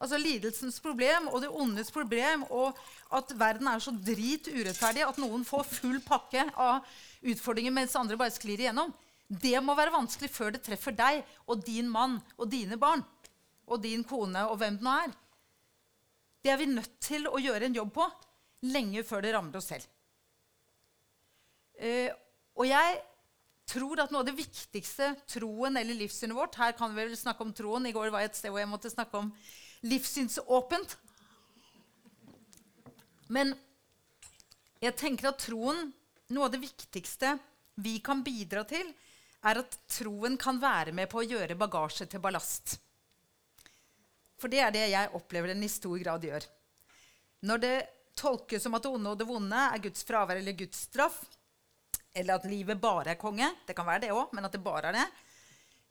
Altså 0.00 0.16
Lidelsens 0.16 0.80
problem 0.80 1.28
og 1.28 1.42
det 1.44 1.50
ondes 1.52 1.92
problem 1.92 2.46
og 2.48 2.80
at 3.16 3.34
verden 3.36 3.68
er 3.68 3.84
så 3.84 3.92
drit 3.92 4.48
urettferdig 4.48 5.04
at 5.04 5.20
noen 5.20 5.44
får 5.44 5.68
full 5.68 6.00
pakke 6.08 6.46
av 6.56 6.88
utfordringer 7.20 7.76
mens 7.76 8.00
andre 8.00 8.16
bare 8.16 8.32
sklir 8.32 8.64
igjennom. 8.64 8.96
Det 9.28 9.56
må 9.60 9.76
være 9.76 9.92
vanskelig 9.92 10.32
før 10.32 10.56
det 10.56 10.64
treffer 10.64 10.96
deg 10.96 11.20
og 11.44 11.68
din 11.68 11.92
mann 11.92 12.16
og 12.40 12.48
dine 12.48 12.80
barn 12.80 13.04
og 13.68 13.84
din 13.84 14.08
kone 14.08 14.48
og 14.48 14.56
hvem 14.62 14.80
det 14.80 14.88
nå 14.88 14.98
er. 15.04 15.16
Det 16.40 16.56
er 16.56 16.64
vi 16.64 16.72
nødt 16.72 16.96
til 17.04 17.28
å 17.28 17.40
gjøre 17.44 17.68
en 17.68 17.76
jobb 17.76 17.92
på 18.00 18.12
lenge 18.72 19.04
før 19.04 19.24
det 19.24 19.36
rammer 19.36 19.60
oss 19.60 19.74
selv. 19.74 19.84
Uh, 21.76 22.08
og 22.56 22.68
jeg 22.68 22.98
tror 23.66 24.00
at 24.00 24.12
noe 24.14 24.22
av 24.22 24.28
det 24.28 24.36
viktigste 24.38 25.10
troen 25.28 25.76
eller 25.76 25.98
livssynet 25.98 26.36
vårt 26.36 26.56
Her 26.60 26.76
kan 26.78 26.94
vi 26.94 27.02
vel 27.02 27.18
snakke 27.18 27.42
om 27.42 27.52
troen. 27.56 27.88
I 27.88 27.94
går 27.94 28.12
var 28.14 28.22
jeg 28.22 28.30
et 28.30 28.38
sted 28.38 28.52
hvor 28.54 28.62
jeg 28.62 28.70
måtte 28.70 28.92
snakke 28.92 29.18
om 29.18 29.32
livssynsåpent. 29.86 30.96
Men 33.34 33.52
jeg 34.82 34.94
tenker 34.98 35.32
at 35.32 35.42
troen 35.42 35.90
Noe 36.34 36.48
av 36.48 36.50
det 36.50 36.58
viktigste 36.58 37.36
vi 37.78 38.00
kan 38.02 38.18
bidra 38.26 38.64
til, 38.66 38.88
er 39.46 39.60
at 39.60 39.76
troen 39.94 40.34
kan 40.40 40.56
være 40.58 40.90
med 40.96 41.06
på 41.12 41.20
å 41.20 41.26
gjøre 41.28 41.54
bagasje 41.54 42.08
til 42.10 42.18
ballast. 42.24 42.80
For 44.34 44.50
det 44.50 44.58
er 44.64 44.72
det 44.74 44.88
jeg 44.90 45.12
opplever 45.14 45.52
den 45.52 45.62
i 45.62 45.70
stor 45.70 45.94
grad 46.02 46.26
gjør. 46.26 46.48
Når 47.46 47.62
det 47.62 47.76
tolkes 48.18 48.66
som 48.66 48.74
at 48.74 48.82
det 48.82 48.90
onde 48.90 49.12
og 49.12 49.20
det 49.20 49.28
vonde 49.28 49.62
er 49.68 49.84
Guds 49.86 50.02
fravær 50.08 50.40
eller 50.40 50.58
Guds 50.58 50.82
straff, 50.88 51.20
eller 52.16 52.38
at 52.38 52.48
livet 52.48 52.80
bare 52.80 53.12
er 53.12 53.20
konge, 53.20 53.48
det 53.68 53.76
kan 53.76 53.86
være 53.86 54.06
det 54.06 54.12
òg, 54.14 54.32
men 54.34 54.48
at 54.48 54.54
det 54.54 54.62
bare 54.64 54.90
er 54.90 54.96
det, 54.96 55.06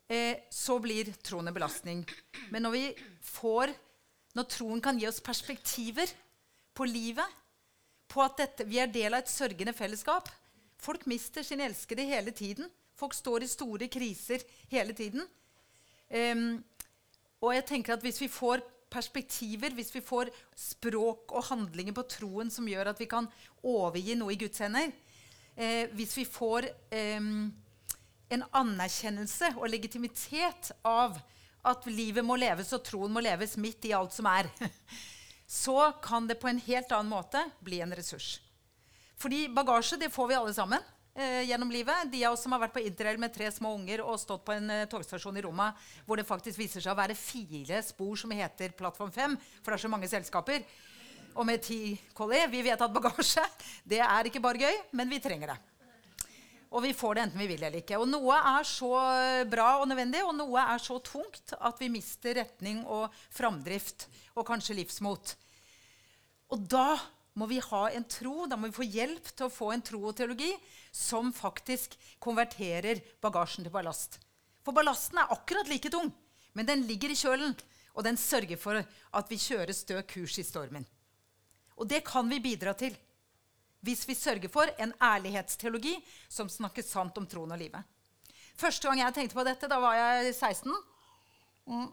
eh, 0.10 0.44
så 0.50 0.80
blir 0.82 1.14
troen 1.24 1.48
en 1.48 1.56
belastning. 1.56 2.06
Men 2.52 2.68
når 2.68 2.78
vi 2.78 2.86
får 3.22 3.76
Når 4.36 4.44
troen 4.52 4.82
kan 4.84 4.98
gi 5.00 5.06
oss 5.08 5.22
perspektiver 5.24 6.10
på 6.76 6.84
livet, 6.84 7.24
på 8.12 8.20
at 8.20 8.36
dette, 8.36 8.66
vi 8.68 8.82
er 8.84 8.92
del 8.92 9.14
av 9.14 9.22
et 9.24 9.32
sørgende 9.32 9.72
fellesskap 9.72 10.28
Folk 10.86 11.06
mister 11.08 11.44
sin 11.44 11.64
elskede 11.64 12.04
hele 12.06 12.32
tiden. 12.32 12.70
Folk 12.96 13.14
står 13.14 13.44
i 13.44 13.48
store 13.48 13.88
kriser 13.88 14.44
hele 14.72 14.94
tiden. 14.94 15.24
Um, 16.12 16.64
og 17.42 17.56
jeg 17.56 17.66
tenker 17.66 17.96
at 17.96 18.04
hvis 18.06 18.22
vi 18.22 18.28
får 18.28 18.62
perspektiver, 18.92 19.74
hvis 19.74 19.94
vi 19.96 20.02
får 20.02 20.30
språk 20.56 21.34
og 21.36 21.48
handlinger 21.50 21.96
på 21.96 22.06
troen 22.12 22.52
som 22.54 22.68
gjør 22.70 22.92
at 22.92 23.02
vi 23.02 23.08
kan 23.10 23.28
overgi 23.64 24.16
noe 24.16 24.36
i 24.36 24.40
Guds 24.40 24.62
hender, 24.62 24.94
eh, 25.56 25.92
hvis 25.96 26.16
vi 26.20 26.26
får 26.28 26.68
eh, 26.94 27.30
en 28.36 28.46
anerkjennelse 28.52 29.54
og 29.58 29.70
legitimitet 29.72 30.72
av 30.86 31.18
at 31.66 31.86
livet 31.90 32.26
må 32.26 32.38
leves 32.38 32.72
og 32.76 32.84
troen 32.86 33.14
må 33.14 33.24
leves 33.26 33.56
midt 33.58 33.88
i 33.90 33.94
alt 33.98 34.14
som 34.14 34.28
er, 34.30 34.50
så 35.48 35.92
kan 36.04 36.28
det 36.30 36.40
på 36.42 36.50
en 36.50 36.62
helt 36.68 36.92
annen 36.92 37.14
måte 37.14 37.42
bli 37.66 37.82
en 37.86 37.96
ressurs. 37.96 38.40
Fordi 39.18 39.48
bagasje 39.54 40.00
det 40.02 40.12
får 40.14 40.28
vi 40.30 40.38
alle 40.38 40.54
sammen 40.54 40.82
eh, 41.16 41.46
gjennom 41.50 41.72
livet. 41.72 42.10
De 42.12 42.24
av 42.26 42.36
oss 42.36 42.44
som 42.46 42.54
har 42.56 42.66
vært 42.66 42.76
på 42.76 42.84
interrail 42.84 43.20
med 43.22 43.34
tre 43.34 43.48
små 43.54 43.74
unger 43.78 44.04
og 44.04 44.20
stått 44.22 44.44
på 44.46 44.56
en 44.56 44.70
eh, 44.74 44.88
togstasjon 44.92 45.40
i 45.40 45.46
Roma 45.46 45.72
hvor 46.06 46.20
det 46.20 46.28
faktisk 46.28 46.60
viser 46.60 46.84
seg 46.84 46.94
å 46.94 47.00
være 47.00 47.18
fire 47.18 47.82
spor 47.86 48.20
som 48.20 48.34
heter 48.36 48.76
Plattform 48.78 49.14
5, 49.16 49.38
for 49.62 49.72
det 49.72 49.80
er 49.80 49.86
så 49.88 49.94
mange 49.94 50.12
selskaper, 50.12 50.66
og 51.36 51.46
med 51.48 51.64
ti 51.64 51.96
kolli 52.16 52.42
Vi 52.52 52.64
vet 52.66 52.82
at 52.82 52.94
bagasje 52.94 53.44
det 53.84 54.02
er 54.04 54.28
ikke 54.28 54.44
bare 54.44 54.62
gøy, 54.66 54.78
men 54.96 55.12
vi 55.12 55.22
trenger 55.24 55.54
det. 55.54 55.58
Og 56.76 56.84
vi 56.84 56.96
får 56.98 57.16
det 57.16 57.24
enten 57.24 57.40
vi 57.40 57.48
vil 57.54 57.64
eller 57.64 57.80
ikke. 57.80 58.00
Og 58.02 58.08
noe 58.10 58.36
er 58.36 58.66
så 58.68 58.92
bra 59.48 59.68
og 59.80 59.88
nødvendig, 59.88 60.24
og 60.26 60.34
noe 60.36 60.64
er 60.76 60.82
så 60.82 60.98
tungt 61.04 61.54
at 61.56 61.80
vi 61.80 61.92
mister 61.94 62.36
retning 62.42 62.82
og 62.84 63.14
framdrift 63.32 64.08
og 64.36 64.48
kanskje 64.48 64.76
livsmot. 64.82 65.36
Og 66.52 66.66
da 66.72 66.98
må 67.36 67.48
vi 67.52 67.62
ha 67.64 67.84
en 67.92 68.06
tro, 68.08 68.46
da 68.48 68.58
må 68.60 68.70
vi 68.70 68.78
få 68.78 68.88
hjelp 68.88 69.32
til 69.32 69.48
å 69.48 69.54
få 69.54 69.72
en 69.76 69.84
tro 69.84 70.02
og 70.08 70.16
teologi 70.18 70.52
som 70.96 71.32
faktisk 71.36 71.96
konverterer 72.24 73.02
bagasjen 73.24 73.68
til 73.68 73.74
ballast. 73.74 74.20
For 74.64 74.76
ballasten 74.76 75.20
er 75.22 75.32
akkurat 75.36 75.70
like 75.70 75.92
tung, 75.94 76.10
men 76.56 76.68
den 76.68 76.86
ligger 76.90 77.12
i 77.12 77.20
kjølen, 77.20 77.56
og 77.96 78.04
den 78.08 78.20
sørger 78.20 78.60
for 78.60 78.80
at 78.82 79.32
vi 79.32 79.40
kjører 79.40 79.76
stø 79.76 80.02
kurs 80.08 80.40
i 80.42 80.48
stormen. 80.48 80.88
Og 81.76 81.90
det 81.90 82.04
kan 82.08 82.30
vi 82.30 82.40
bidra 82.44 82.74
til 82.78 82.96
hvis 83.86 84.06
vi 84.10 84.16
sørger 84.18 84.50
for 84.50 84.70
en 84.82 84.94
ærlighetsteologi 85.04 85.94
som 86.32 86.50
snakker 86.50 86.86
sant 86.86 87.18
om 87.20 87.28
troen 87.30 87.54
og 87.54 87.60
livet. 87.62 87.84
Første 88.58 88.88
gang 88.88 89.04
jeg 89.04 89.14
tenkte 89.14 89.38
på 89.38 89.46
dette, 89.46 89.70
da 89.70 89.78
var 89.84 89.98
jeg 90.00 90.34
16. 90.34 90.74
Mm. 91.70 91.88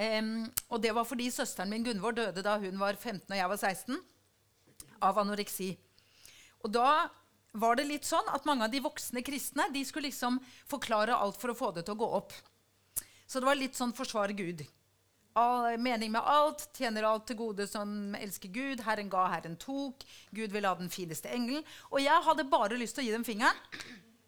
Um, 0.00 0.32
og 0.72 0.80
det 0.80 0.94
var 0.96 1.04
fordi 1.04 1.28
søsteren 1.30 1.70
min 1.70 1.84
Gunvor 1.84 2.16
døde 2.16 2.42
da 2.42 2.56
hun 2.58 2.78
var 2.80 2.96
15 2.96 3.28
og 3.28 3.36
jeg 3.36 3.50
var 3.52 3.60
16, 3.60 3.98
av 5.04 5.18
anoreksi. 5.20 5.74
Og 6.64 6.72
da 6.72 7.08
var 7.52 7.76
det 7.76 7.88
litt 7.88 8.06
sånn 8.08 8.26
at 8.32 8.46
mange 8.48 8.66
av 8.66 8.72
de 8.72 8.80
voksne 8.82 9.22
kristne 9.26 9.66
de 9.74 9.82
skulle 9.84 10.08
liksom 10.08 10.38
forklare 10.70 11.16
alt 11.16 11.38
for 11.40 11.52
å 11.52 11.58
få 11.58 11.70
det 11.76 11.84
til 11.86 11.96
å 11.96 12.02
gå 12.02 12.08
opp. 12.20 12.34
Så 13.26 13.40
det 13.40 13.48
var 13.48 13.58
litt 13.58 13.78
sånn 13.78 13.94
forsvare 13.96 14.36
Gud. 14.36 14.64
All, 15.38 15.76
mening 15.78 16.10
med 16.10 16.26
alt, 16.26 16.66
tjener 16.74 17.06
alt 17.06 17.28
til 17.30 17.38
gode 17.38 17.66
som 17.70 18.16
elsker 18.18 18.50
Gud. 18.50 18.82
Herren 18.82 19.10
ga, 19.12 19.28
Herren 19.30 19.54
tok. 19.60 20.02
Gud 20.34 20.50
vil 20.50 20.66
ha 20.66 20.74
den 20.78 20.90
fineste 20.90 21.30
engelen. 21.30 21.62
Og 21.92 22.02
jeg 22.02 22.26
hadde 22.26 22.48
bare 22.50 22.78
lyst 22.80 22.98
til 22.98 23.04
å 23.04 23.08
gi 23.08 23.14
dem 23.14 23.26
fingeren 23.26 23.66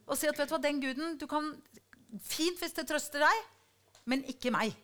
og 0.02 0.18
si 0.18 0.28
at 0.28 0.36
vet 0.36 0.50
du 0.50 0.52
hva, 0.56 0.60
den 0.60 0.80
guden 0.82 1.14
du 1.20 1.28
kan 1.30 1.54
Fint 2.20 2.58
hvis 2.60 2.74
det 2.76 2.82
trøster 2.84 3.22
deg, 3.24 3.44
men 4.04 4.20
ikke 4.28 4.50
meg. 4.52 4.74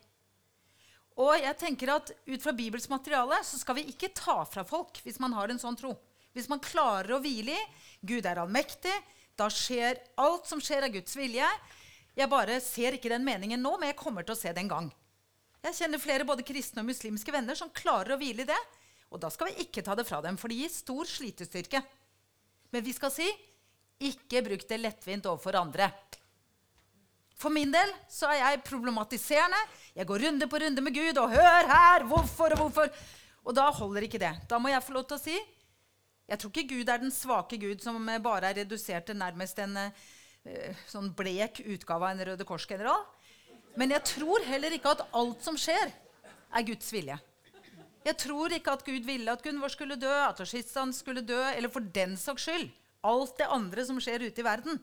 Og 1.21 1.35
jeg 1.37 1.53
tenker 1.61 1.91
at 1.93 2.09
Ut 2.25 2.41
fra 2.41 2.55
Bibels 2.57 2.87
materiale 2.89 3.37
så 3.45 3.59
skal 3.59 3.77
vi 3.77 3.83
ikke 3.91 4.09
ta 4.17 4.39
fra 4.49 4.63
folk 4.65 4.97
hvis 5.05 5.19
man 5.21 5.35
har 5.37 5.53
en 5.53 5.61
sånn 5.61 5.77
tro. 5.77 5.91
Hvis 6.33 6.49
man 6.49 6.63
klarer 6.63 7.13
å 7.13 7.19
hvile 7.21 7.53
i 7.53 7.67
Gud 8.01 8.25
er 8.25 8.41
allmektig, 8.41 8.95
da 9.37 9.45
skjer 9.53 10.01
alt 10.17 10.49
som 10.49 10.57
skjer, 10.57 10.87
av 10.87 10.95
Guds 10.95 11.13
vilje. 11.19 11.45
Jeg 12.17 12.31
bare 12.33 12.57
ser 12.65 12.97
ikke 12.97 13.11
den 13.13 13.27
meningen 13.27 13.61
nå, 13.61 13.75
men 13.77 13.91
jeg 13.91 13.99
kommer 13.99 14.25
til 14.25 14.33
å 14.33 14.39
se 14.39 14.49
det 14.49 14.63
en 14.63 14.73
gang. 14.73 14.89
Jeg 15.65 15.75
kjenner 15.75 16.01
flere 16.01 16.27
både 16.27 16.45
kristne 16.47 16.83
og 16.83 16.87
muslimske 16.87 17.33
venner 17.35 17.57
som 17.57 17.71
klarer 17.75 18.15
å 18.15 18.19
hvile 18.19 18.45
i 18.45 18.49
det. 18.49 18.59
Og 19.09 19.19
da 19.19 19.31
skal 19.33 19.49
vi 19.49 19.65
ikke 19.65 19.83
ta 19.83 19.95
det 19.97 20.05
fra 20.07 20.21
dem, 20.23 20.37
for 20.37 20.51
det 20.51 20.61
gir 20.61 20.71
stor 20.71 21.09
slitestyrke. 21.09 21.81
Men 22.71 22.85
vi 22.85 22.93
skal 22.95 23.11
si 23.11 23.27
ikke 24.09 24.43
bruk 24.45 24.63
det 24.69 24.79
lettvint 24.79 25.27
overfor 25.27 25.57
andre. 25.59 25.89
For 27.39 27.51
min 27.51 27.71
del 27.71 27.91
så 28.11 28.29
er 28.31 28.41
jeg 28.41 28.65
problematiserende. 28.67 29.59
Jeg 29.95 30.07
går 30.07 30.25
runde 30.27 30.47
på 30.51 30.59
runde 30.63 30.83
med 30.83 30.95
Gud 30.95 31.19
og 31.19 31.33
hør 31.33 31.71
her, 31.71 32.05
hvorfor 32.07 32.55
og 32.55 32.65
hvorfor. 32.65 32.91
Og 33.47 33.55
da 33.55 33.69
holder 33.73 34.05
ikke 34.05 34.21
det. 34.21 34.33
Da 34.51 34.59
må 34.59 34.71
jeg 34.71 34.83
få 34.85 34.95
lov 34.95 35.07
til 35.09 35.19
å 35.19 35.23
si 35.23 35.39
jeg 36.29 36.37
tror 36.37 36.51
ikke 36.53 36.75
Gud 36.75 36.89
er 36.93 37.01
den 37.01 37.13
svake 37.13 37.57
Gud 37.57 37.81
som 37.81 37.97
bare 38.21 38.51
er 38.51 38.59
redusert 38.61 39.07
til 39.09 39.17
nærmest 39.17 39.57
en 39.63 39.73
uh, 39.81 40.73
sånn 40.85 41.09
blek 41.17 41.63
utgave 41.65 42.05
av 42.05 42.13
en 42.13 42.25
Røde 42.27 42.45
Kors-general. 42.45 43.01
Men 43.77 43.91
jeg 43.93 44.03
tror 44.03 44.45
heller 44.47 44.73
ikke 44.75 44.95
at 44.95 45.05
alt 45.13 45.43
som 45.45 45.57
skjer, 45.59 45.91
er 46.49 46.65
Guds 46.65 46.89
vilje. 46.93 47.19
Jeg 48.05 48.17
tror 48.17 48.53
ikke 48.55 48.73
at 48.73 48.85
Gud 48.85 49.05
ville 49.05 49.31
at 49.31 49.43
Gunvor 49.43 49.69
skulle 49.69 49.99
dø, 49.99 50.09
at 50.09 50.39
Ashistan 50.41 50.93
skulle 50.95 51.21
dø, 51.21 51.39
eller 51.51 51.69
for 51.69 51.85
den 51.93 52.17
saks 52.17 52.47
skyld 52.47 52.69
alt 53.05 53.37
det 53.39 53.47
andre 53.49 53.85
som 53.87 53.99
skjer 54.01 54.25
ute 54.27 54.41
i 54.41 54.45
verden. 54.45 54.79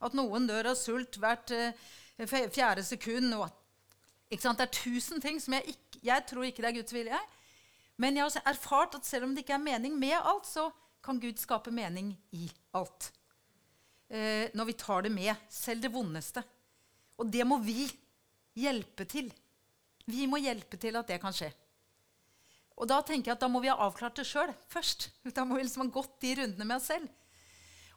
At 0.00 0.14
noen 0.16 0.46
dør 0.48 0.72
av 0.72 0.78
sult 0.78 1.18
hvert 1.20 1.52
uh, 1.52 2.28
fjerde 2.28 2.84
sekund. 2.86 3.32
Og 3.36 3.48
at, 3.48 3.58
det 4.30 4.64
er 4.64 4.72
tusen 4.72 5.22
ting 5.24 5.40
som 5.42 5.56
jeg 5.58 5.74
ikke 5.74 6.02
Jeg 6.04 6.26
tror 6.30 6.44
ikke 6.46 6.62
det 6.62 6.68
er 6.70 6.76
Guds 6.78 6.94
vilje. 6.94 7.20
Men 7.98 8.16
jeg 8.16 8.30
har 8.30 8.52
erfart 8.52 8.94
at 8.94 9.06
selv 9.06 9.26
om 9.26 9.34
det 9.34 9.42
ikke 9.42 9.56
er 9.56 9.64
mening 9.64 9.96
med 9.98 10.14
alt, 10.14 10.46
så 10.46 10.68
kan 11.02 11.18
Gud 11.18 11.40
skape 11.40 11.72
mening 11.74 12.12
i 12.30 12.46
alt. 12.78 13.10
Eh, 14.08 14.46
når 14.54 14.68
vi 14.68 14.76
tar 14.78 15.02
det 15.02 15.10
med, 15.10 15.34
selv 15.50 15.82
det 15.82 15.90
vondeste. 15.92 16.44
Og 17.18 17.30
det 17.30 17.44
må 17.48 17.58
vi 17.62 17.86
hjelpe 18.58 19.06
til. 19.08 19.30
Vi 20.08 20.26
må 20.30 20.40
hjelpe 20.40 20.78
til 20.80 20.96
at 20.98 21.10
det 21.10 21.20
kan 21.22 21.34
skje. 21.34 21.50
Og 22.78 22.86
da 22.86 23.00
tenker 23.02 23.32
jeg 23.32 23.36
at 23.36 23.42
da 23.42 23.50
må 23.50 23.60
vi 23.62 23.70
ha 23.72 23.78
avklart 23.88 24.20
det 24.20 24.26
sjøl 24.28 24.52
først. 24.70 25.10
Da 25.36 25.44
må 25.44 25.58
vi 25.58 25.66
liksom 25.66 25.86
ha 25.86 25.94
gått 25.94 26.20
de 26.22 26.36
rundene 26.38 26.68
med 26.68 26.78
oss 26.78 26.90
selv. 26.92 27.08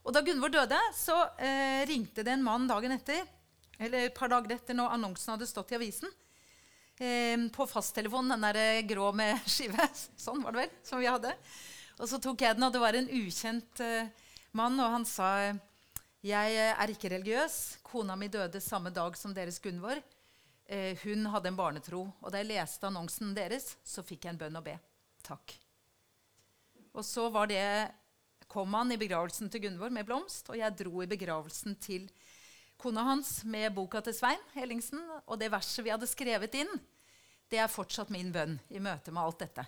Og 0.02 0.16
da 0.16 0.24
Gunvor 0.26 0.50
døde, 0.50 0.80
så 0.98 1.16
eh, 1.38 1.84
ringte 1.86 2.26
det 2.26 2.34
en 2.34 2.46
mann 2.46 2.66
dagen 2.70 2.96
etter, 2.96 3.22
eller 3.78 4.08
et 4.08 4.18
par 4.18 4.32
dager 4.32 4.56
etter 4.56 4.74
når 4.78 4.96
annonsen 4.96 5.36
hadde 5.36 5.50
stått 5.50 5.76
i 5.76 5.78
avisen, 5.78 6.10
eh, 6.98 7.38
på 7.54 7.68
fasttelefonen, 7.70 8.34
den 8.34 8.48
der 8.48 8.58
eh, 8.64 8.82
grå 8.90 9.12
med 9.14 9.38
skive. 9.54 9.86
Sånn 10.18 10.42
var 10.42 10.58
det 10.58 10.64
vel, 10.64 10.74
som 10.90 11.04
vi 11.04 11.10
hadde. 11.10 11.36
Og 12.02 12.10
så 12.10 12.18
tok 12.18 12.42
jeg 12.42 12.58
den, 12.58 12.66
og 12.66 12.74
det 12.74 12.82
var 12.82 12.98
en 12.98 13.12
ukjent 13.14 13.84
eh, 13.86 14.10
mann, 14.58 14.82
og 14.82 14.96
han 14.98 15.06
sa 15.06 15.30
jeg 16.22 16.54
eh, 16.54 16.76
er 16.78 16.92
ikke 16.94 17.10
religiøs. 17.16 17.56
Kona 17.86 18.16
mi 18.20 18.30
døde 18.30 18.62
samme 18.62 18.92
dag 18.94 19.16
som 19.18 19.34
deres 19.34 19.58
Gunvor. 19.62 19.98
Eh, 20.70 20.94
hun 21.02 21.26
hadde 21.34 21.50
en 21.50 21.58
barnetro. 21.58 22.04
Og 22.22 22.30
da 22.30 22.42
jeg 22.42 22.52
leste 22.52 22.86
annonsen 22.88 23.34
deres, 23.34 23.76
så 23.84 24.06
fikk 24.06 24.28
jeg 24.28 24.36
en 24.36 24.42
bønn 24.44 24.60
å 24.60 24.64
be. 24.66 24.78
Takk. 25.26 25.56
Og 26.94 27.04
så 27.08 27.26
det, 27.50 27.66
kom 28.52 28.74
han 28.78 28.94
i 28.94 29.00
begravelsen 29.02 29.50
til 29.50 29.66
Gunvor 29.66 29.90
med 29.90 30.06
blomst, 30.06 30.50
og 30.52 30.60
jeg 30.60 30.78
dro 30.78 31.02
i 31.02 31.10
begravelsen 31.10 31.78
til 31.82 32.10
kona 32.82 33.06
hans 33.06 33.44
med 33.46 33.72
boka 33.74 34.02
til 34.04 34.14
Svein 34.14 34.42
Ellingsen. 34.54 35.02
Og 35.26 35.40
det 35.40 35.50
verset 35.54 35.86
vi 35.86 35.94
hadde 35.94 36.10
skrevet 36.10 36.58
inn, 36.60 36.82
det 37.50 37.60
er 37.64 37.72
fortsatt 37.72 38.12
min 38.14 38.30
bønn 38.32 38.60
i 38.70 38.80
møte 38.80 39.12
med 39.12 39.24
alt 39.24 39.42
dette. 39.42 39.66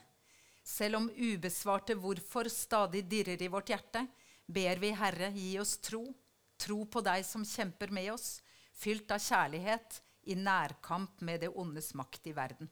Selv 0.63 1.02
om 1.02 1.10
ubesvarte 1.10 1.98
hvorfor 2.00 2.48
stadig 2.52 3.04
dirrer 3.10 3.42
i 3.42 3.50
vårt 3.52 3.72
hjerte, 3.74 4.06
ber 4.46 4.80
vi 4.80 4.94
Herre, 4.96 5.32
gi 5.36 5.58
oss 5.60 5.80
tro 5.84 6.06
Tro 6.63 6.84
på 6.88 7.04
deg 7.04 7.26
som 7.28 7.43
kjemper 7.47 7.91
med 7.91 8.13
oss, 8.13 8.38
fylt 8.80 9.12
av 9.12 9.21
kjærlighet, 9.23 9.99
i 10.32 10.38
nærkamp 10.39 11.19
med 11.28 11.43
det 11.43 11.49
ondes 11.52 11.91
makt 11.99 12.30
i 12.32 12.36
verden. 12.36 12.69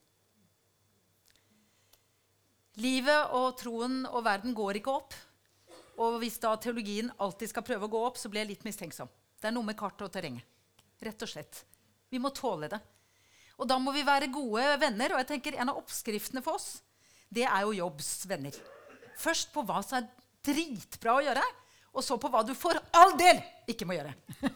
Livet 2.80 3.34
og 3.36 3.58
troen 3.60 4.06
og 4.08 4.24
verden 4.24 4.56
går 4.56 4.80
ikke 4.80 4.94
opp. 4.94 5.18
Og 6.00 6.22
hvis 6.22 6.40
da 6.40 6.54
teologien 6.56 7.12
alltid 7.20 7.52
skal 7.52 7.66
prøve 7.68 7.90
å 7.90 7.92
gå 7.92 8.04
opp, 8.08 8.18
så 8.18 8.32
blir 8.32 8.46
jeg 8.46 8.54
litt 8.54 8.64
mistenksom. 8.66 9.12
Det 9.42 9.50
er 9.50 9.56
noe 9.56 9.68
med 9.68 9.78
kartet 9.78 10.06
og 10.08 10.14
terrenget. 10.14 10.48
Rett 11.04 11.26
og 11.26 11.30
slett. 11.30 11.64
Vi 12.10 12.22
må 12.22 12.32
tåle 12.36 12.70
det. 12.72 12.80
Og 13.60 13.68
da 13.70 13.78
må 13.82 13.92
vi 13.94 14.06
være 14.08 14.32
gode 14.32 14.64
venner. 14.82 15.14
Og 15.14 15.22
jeg 15.22 15.30
tenker 15.34 15.58
en 15.60 15.74
av 15.74 15.82
oppskriftene 15.82 16.44
for 16.46 16.58
oss, 16.62 16.80
det 17.32 17.46
er 17.48 17.66
jo 17.66 17.76
Jobbs 17.76 18.26
venner. 18.28 18.56
Først 19.20 19.52
på 19.54 19.64
hva 19.68 19.80
som 19.86 20.00
er 20.00 20.10
dritbra 20.48 21.18
å 21.18 21.26
gjøre, 21.26 21.44
og 21.92 22.04
så 22.06 22.18
på 22.20 22.30
hva 22.32 22.44
du 22.48 22.54
for 22.58 22.78
all 22.96 23.16
del 23.20 23.42
ikke 23.72 23.88
må 23.88 23.98
gjøre. 23.98 24.14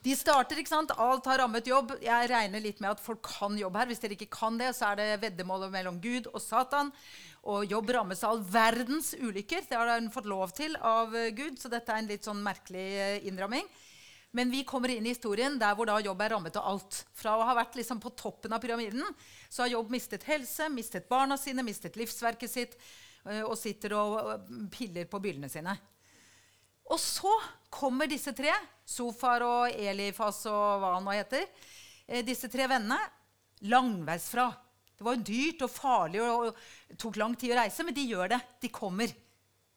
De 0.00 0.14
starter, 0.16 0.56
ikke 0.56 0.72
sant? 0.72 0.92
Alt 0.96 1.26
har 1.28 1.42
rammet 1.42 1.66
jobb. 1.68 1.92
Jeg 2.00 2.28
regner 2.30 2.62
litt 2.64 2.78
med 2.80 2.94
at 2.94 3.02
folk 3.04 3.20
kan 3.26 3.58
jobb 3.60 3.74
her. 3.76 3.90
Hvis 3.90 4.00
dere 4.00 4.16
ikke 4.16 4.30
kan 4.32 4.56
det, 4.56 4.70
så 4.72 4.88
er 4.88 4.96
det 4.96 5.18
veddemålet 5.26 5.68
mellom 5.74 5.98
Gud 6.00 6.30
og 6.30 6.40
Satan. 6.40 6.88
Og 7.52 7.68
jobb 7.68 7.92
rammes 7.92 8.24
av 8.24 8.32
all 8.32 8.40
verdens 8.48 9.12
ulykker. 9.18 9.66
Det 9.68 9.76
har 9.76 9.92
hun 9.98 10.08
fått 10.14 10.30
lov 10.30 10.54
til 10.56 10.78
av 10.80 11.12
Gud, 11.36 11.60
så 11.60 11.68
dette 11.68 11.92
er 11.92 12.00
en 12.00 12.08
litt 12.08 12.24
sånn 12.24 12.40
merkelig 12.44 12.86
eh, 12.96 13.28
innramming. 13.28 13.68
Men 14.32 14.50
vi 14.50 14.62
kommer 14.64 14.92
inn 14.94 15.04
i 15.04 15.12
historien 15.12 15.58
der 15.60 15.76
hvor 15.76 15.88
da 15.90 15.98
jobb 16.00 16.20
er 16.22 16.32
rammet 16.36 16.56
av 16.56 16.72
alt. 16.72 17.02
Fra 17.18 17.36
å 17.36 17.44
ha 17.44 17.58
vært 17.60 17.76
liksom 17.76 18.00
på 18.00 18.14
toppen 18.16 18.56
av 18.56 18.64
pyramiden, 18.64 19.04
så 19.52 19.66
har 19.66 19.74
jobb 19.74 19.92
mistet 19.92 20.24
helse, 20.30 20.72
mistet 20.72 21.08
barna 21.12 21.36
sine, 21.40 21.64
mistet 21.66 22.00
livsverket 22.00 22.52
sitt, 22.52 22.76
eh, 23.26 23.42
og 23.42 23.58
sitter 23.58 23.98
og 24.00 24.48
piller 24.72 25.10
på 25.10 25.20
byllene 25.20 25.52
sine. 25.52 25.76
Og 26.90 26.98
så 27.00 27.32
kommer 27.70 28.10
disse 28.10 28.32
tre, 28.34 28.52
Sofar 28.84 29.44
og 29.46 29.78
Elifas 29.78 30.42
og 30.50 30.82
hva 30.82 30.96
han 30.96 31.06
nå 31.06 31.14
heter, 31.14 31.46
eh, 32.06 32.24
disse 32.26 32.50
tre 32.50 32.66
vennene, 32.70 32.98
langveisfra. 33.70 34.48
Det 34.96 35.06
var 35.06 35.16
jo 35.16 35.26
dyrt 35.30 35.62
og 35.64 35.70
farlig 35.72 36.20
og, 36.24 36.50
og 36.50 36.98
tok 37.00 37.20
lang 37.20 37.36
tid 37.38 37.54
å 37.54 37.60
reise, 37.60 37.84
men 37.86 37.96
de 37.96 38.08
gjør 38.10 38.34
det. 38.34 38.40
De 38.60 38.72
kommer. 38.74 39.12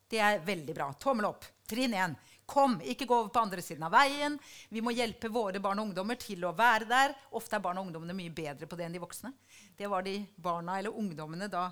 Det 0.10 0.20
er 0.20 0.42
veldig 0.44 0.74
bra. 0.76 0.90
Tommel 1.00 1.30
opp. 1.30 1.46
Trinn 1.70 1.94
1. 1.96 2.18
Kom, 2.50 2.76
ikke 2.84 3.08
gå 3.08 3.16
over 3.16 3.30
på 3.32 3.40
andre 3.40 3.64
siden 3.64 3.86
av 3.88 3.94
veien. 3.96 4.36
Vi 4.70 4.82
må 4.84 4.92
hjelpe 4.92 5.32
våre 5.32 5.62
barn 5.64 5.80
og 5.80 5.88
ungdommer 5.88 6.20
til 6.20 6.44
å 6.44 6.52
være 6.58 6.90
der. 6.90 7.16
Ofte 7.40 7.56
er 7.56 7.64
barn 7.64 7.80
og 7.80 7.88
ungdommene 7.88 8.18
mye 8.18 8.34
bedre 8.36 8.68
på 8.68 8.76
det 8.76 8.88
enn 8.88 8.98
de 8.98 9.02
voksne. 9.04 9.32
Det 9.78 9.88
var 9.90 10.04
de 10.04 10.18
barna 10.36 10.76
eller 10.82 10.98
ungdommene 11.00 11.48
da 11.52 11.70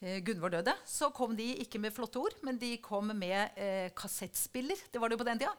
Gunvor 0.00 0.54
døde. 0.54 0.72
Så 0.88 1.10
kom 1.12 1.34
de 1.36 1.46
ikke 1.60 1.80
med 1.82 1.92
flotte 1.92 2.20
ord, 2.22 2.36
men 2.46 2.58
de 2.60 2.72
kom 2.80 3.12
med 3.16 3.58
eh, 3.60 3.90
kassettspiller. 3.96 4.86
Det 4.92 5.02
var 5.02 5.12
det 5.12 5.20
på 5.20 5.26
den 5.28 5.42
tida. 5.42 5.52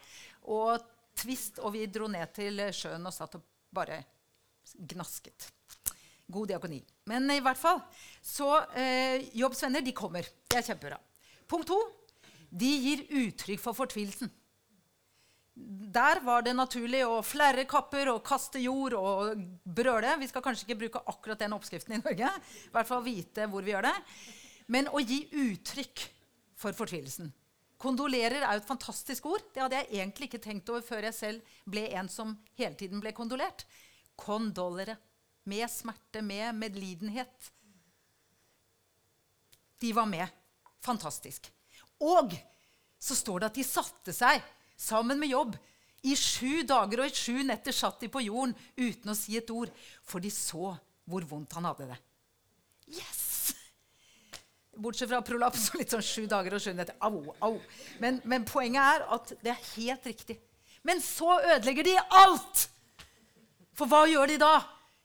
Og 0.49 0.81
Twist, 1.21 1.59
og 1.59 1.75
vi 1.75 1.85
dro 1.91 2.07
ned 2.09 2.31
til 2.33 2.61
sjøen 2.73 3.05
og 3.05 3.13
satt 3.13 3.35
og 3.37 3.43
bare 3.75 3.99
gnasket. 4.89 5.49
God 6.31 6.47
diakoni. 6.47 6.79
Men 7.11 7.27
i 7.33 7.41
hvert 7.43 7.59
fall, 7.59 7.81
så 8.23 8.53
eh, 8.79 9.27
Jobbs 9.37 9.65
de 9.67 9.93
kommer. 9.93 10.23
Det 10.47 10.61
er 10.61 10.69
kjempebra. 10.71 10.99
Punkt 11.51 11.67
to 11.67 11.79
de 12.51 12.67
gir 12.67 13.05
uttrykk 13.21 13.61
for 13.63 13.75
fortvilelsen. 13.75 14.31
Der 15.91 16.21
var 16.23 16.45
det 16.45 16.53
naturlig 16.55 17.01
å 17.03 17.19
flerre 17.25 17.65
kapper 17.69 18.13
og 18.13 18.23
kaste 18.25 18.61
jord 18.63 18.95
og 18.95 19.41
brøle. 19.63 20.15
Vi 20.21 20.29
skal 20.31 20.43
kanskje 20.45 20.67
ikke 20.67 20.79
bruke 20.85 21.01
akkurat 21.11 21.41
den 21.41 21.55
oppskriften 21.57 21.97
i 21.97 22.01
Norge. 22.01 22.29
I 22.29 22.71
hvert 22.71 22.89
fall 22.89 23.03
vite 23.05 23.47
hvor 23.51 23.65
vi 23.65 23.73
gjør 23.73 23.89
det. 23.89 23.95
Men 24.71 24.87
å 24.87 25.01
gi 25.03 25.25
uttrykk 25.27 26.05
for 26.61 26.77
fortvilelsen. 26.77 27.31
Kondolerer 27.81 28.43
er 28.45 28.55
jo 28.55 28.61
et 28.61 28.69
fantastisk 28.69 29.25
ord. 29.31 29.43
Det 29.53 29.63
hadde 29.63 29.79
jeg 29.79 29.89
egentlig 29.97 30.29
ikke 30.29 30.43
tenkt 30.43 30.69
over 30.69 30.85
før 30.85 31.07
jeg 31.09 31.17
selv 31.17 31.55
ble 31.69 31.87
en 31.97 32.09
som 32.13 32.35
hele 32.59 32.77
tiden 32.77 33.01
ble 33.03 33.13
kondolert. 33.17 33.65
Kondolere. 34.15 34.99
Med 35.49 35.65
smerte, 35.73 36.21
med 36.21 36.53
medlidenhet. 36.53 37.51
De 39.81 39.89
var 39.97 40.05
med. 40.05 40.29
Fantastisk. 40.85 41.49
Og 42.05 42.35
så 43.01 43.17
står 43.17 43.41
det 43.41 43.49
at 43.49 43.57
de 43.57 43.65
satte 43.65 44.13
seg 44.13 44.43
sammen 44.81 45.19
med 45.21 45.29
jobb. 45.31 45.57
I 46.01 46.15
sju 46.17 46.63
dager 46.65 47.03
og 47.03 47.11
i 47.11 47.13
sju 47.13 47.43
netter 47.45 47.75
satt 47.75 48.01
de 48.01 48.09
på 48.09 48.23
jorden 48.25 48.55
uten 48.79 49.13
å 49.13 49.17
si 49.17 49.37
et 49.37 49.49
ord, 49.53 49.69
for 50.01 50.23
de 50.23 50.31
så 50.33 50.73
hvor 51.05 51.25
vondt 51.29 51.53
han 51.57 51.67
hadde 51.69 51.91
det. 51.91 51.99
Yes! 52.97 53.53
Bortsett 54.81 55.11
fra 55.11 55.21
prolaps 55.25 55.67
og 55.69 55.81
litt 55.81 55.93
sånn 55.93 56.05
sju 56.05 56.23
dager 56.31 56.55
og 56.57 56.63
sju 56.63 56.71
netter. 56.73 56.97
Au, 57.05 57.35
au. 57.45 57.57
Men, 58.01 58.17
men 58.25 58.47
poenget 58.47 58.81
er 58.81 59.05
at 59.13 59.33
det 59.43 59.53
er 59.53 59.67
helt 59.75 60.07
riktig. 60.09 60.39
Men 60.87 61.03
så 61.03 61.37
ødelegger 61.43 61.85
de 61.85 61.97
alt! 62.23 62.67
For 63.77 63.89
hva 63.91 64.05
gjør 64.09 64.33
de 64.33 64.39
da? 64.41 64.55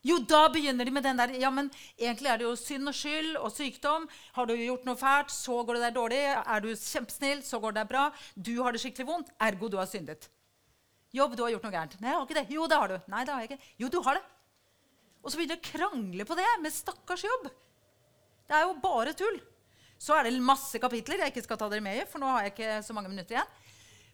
Jo, 0.07 0.21
da 0.23 0.45
begynner 0.53 0.87
de 0.87 0.93
med 0.95 1.03
den 1.03 1.19
der 1.19 1.33
Ja, 1.41 1.49
men 1.51 1.67
egentlig 1.97 2.29
er 2.31 2.39
det 2.39 2.45
jo 2.47 2.53
synd 2.59 2.87
og 2.87 2.95
skyld 2.95 3.35
og 3.41 3.51
sykdom. 3.51 4.07
Har 4.37 4.47
du 4.47 4.53
gjort 4.55 4.87
noe 4.87 4.99
fælt, 4.99 5.33
så 5.33 5.59
går 5.67 5.77
det 5.77 5.83
deg 5.87 5.97
dårlig. 5.97 6.21
Er 6.37 6.63
du 6.63 6.69
kjempesnill, 6.71 7.43
så 7.43 7.59
går 7.59 7.75
det 7.75 7.83
deg 7.83 7.91
bra. 7.91 8.05
Du 8.35 8.53
har 8.61 8.71
det 8.71 8.81
skikkelig 8.83 9.09
vondt, 9.09 9.33
ergo 9.49 9.69
du 9.73 9.77
har 9.81 9.89
syndet. 9.89 10.29
Jobb, 11.15 11.35
du 11.35 11.43
har 11.43 11.51
gjort 11.55 11.67
noe 11.67 11.73
gærent. 11.75 11.99
Nei, 11.99 12.11
jeg 12.11 12.19
har 12.19 12.25
ikke 12.27 12.39
det. 12.39 12.45
Jo, 12.55 12.69
det 12.71 12.79
har 12.79 12.93
du. 12.93 12.97
Nei, 13.11 13.25
det 13.27 13.33
har 13.33 13.43
jeg 13.43 13.51
ikke. 13.51 13.69
Jo, 13.83 13.91
du 13.91 13.99
har 14.05 14.19
det. 14.19 14.23
Og 15.23 15.31
så 15.31 15.39
begynner 15.39 15.57
de 15.57 15.59
å 15.59 15.69
krangle 15.73 16.27
på 16.27 16.39
det 16.39 16.49
med 16.63 16.75
stakkars 16.75 17.27
jobb. 17.27 17.47
Det 18.47 18.55
er 18.55 18.67
jo 18.67 18.75
bare 18.83 19.15
tull. 19.17 19.39
Så 19.99 20.15
er 20.15 20.27
det 20.27 20.37
masse 20.39 20.79
kapitler 20.79 21.23
jeg 21.23 21.33
ikke 21.33 21.43
skal 21.47 21.59
ta 21.59 21.67
dere 21.71 21.83
med 21.83 21.99
i, 21.99 22.07
for 22.07 22.21
nå 22.21 22.29
har 22.31 22.45
jeg 22.45 22.53
ikke 22.53 22.75
så 22.85 22.95
mange 22.95 23.11
minutter 23.11 23.35
igjen. 23.35 23.55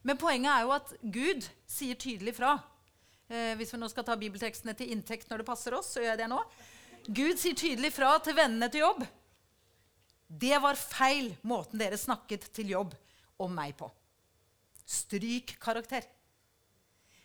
Men 0.07 0.19
poenget 0.19 0.51
er 0.53 0.65
jo 0.65 0.73
at 0.75 0.93
Gud 1.03 1.49
sier 1.69 1.99
tydelig 1.99 2.33
fra 2.39 2.55
Eh, 3.31 3.53
hvis 3.59 3.73
vi 3.73 3.79
nå 3.79 3.89
skal 3.91 4.05
ta 4.07 4.15
bibeltekstene 4.19 4.75
til 4.77 4.91
inntekt 4.95 5.29
når 5.29 5.41
det 5.41 5.47
passer 5.47 5.75
oss, 5.77 5.93
så 5.93 6.03
gjør 6.03 6.13
jeg 6.13 6.21
det 6.23 6.29
nå. 6.31 6.39
Gud 7.07 7.39
sier 7.39 7.57
tydelig 7.59 7.91
fra 7.95 8.15
til 8.23 8.35
vennene 8.37 8.69
til 8.71 8.85
jobb. 8.85 9.03
Det 10.27 10.57
var 10.63 10.79
feil 10.79 11.33
måten 11.45 11.81
dere 11.81 11.99
snakket 11.99 12.47
til 12.55 12.73
jobb 12.73 12.93
om 13.43 13.51
meg 13.53 13.75
på. 13.77 13.89
Stryk 14.87 15.57
karakter. 15.61 16.05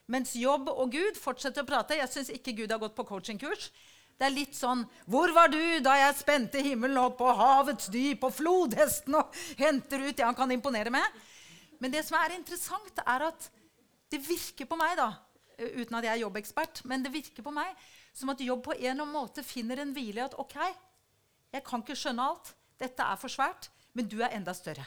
Mens 0.08 0.34
jobb 0.38 0.70
og 0.72 0.92
Gud 0.92 1.18
fortsetter 1.20 1.64
å 1.64 1.68
prate. 1.68 1.98
Jeg 1.98 2.11
syns 2.12 2.32
ikke 2.32 2.56
Gud 2.56 2.72
har 2.72 2.80
gått 2.80 2.96
på 2.96 3.06
coachingkurs. 3.08 3.68
Det 4.18 4.26
er 4.26 4.34
litt 4.34 4.56
sånn 4.58 4.80
Hvor 5.06 5.30
var 5.30 5.50
du 5.52 5.61
da 5.84 5.92
jeg 5.94 6.16
spente 6.18 6.62
himmelen 6.64 6.98
opp 6.98 7.20
og 7.22 7.38
havets 7.38 7.87
dyp 7.92 8.24
og 8.26 8.34
flodhesten 8.34 9.14
og 9.14 9.37
henter 9.61 10.02
ut 10.08 10.16
det 10.16 10.26
han 10.26 10.37
kan 10.38 10.50
imponere 10.50 10.90
med? 10.90 11.20
Men 11.78 11.94
det 11.94 12.02
som 12.06 12.18
er 12.18 12.34
interessant, 12.34 12.98
er 13.04 13.28
at 13.28 13.46
det 14.11 14.18
virker 14.24 14.66
på 14.66 14.78
meg 14.80 14.96
da, 14.98 15.12
uten 15.59 15.99
at 15.99 16.07
jeg 16.07 16.12
er 16.14 16.23
jobbekspert, 16.23 16.83
men 16.88 17.03
det 17.05 17.12
virker 17.14 17.44
på 17.44 17.55
meg 17.55 17.75
som 18.16 18.31
at 18.33 18.42
jobb 18.42 18.62
på 18.66 18.77
en 18.77 18.85
eller 18.85 19.03
annen 19.03 19.14
måte 19.14 19.44
finner 19.47 19.83
en 19.83 19.94
hvile 19.94 20.23
i 20.23 20.27
at 20.27 20.37
OK, 20.38 20.57
jeg 21.55 21.64
kan 21.66 21.83
ikke 21.83 21.97
skjønne 21.99 22.29
alt, 22.31 22.53
dette 22.79 23.05
er 23.05 23.18
for 23.21 23.33
svært, 23.33 23.71
men 23.97 24.09
du 24.11 24.18
er 24.23 24.35
enda 24.37 24.55
større. 24.55 24.87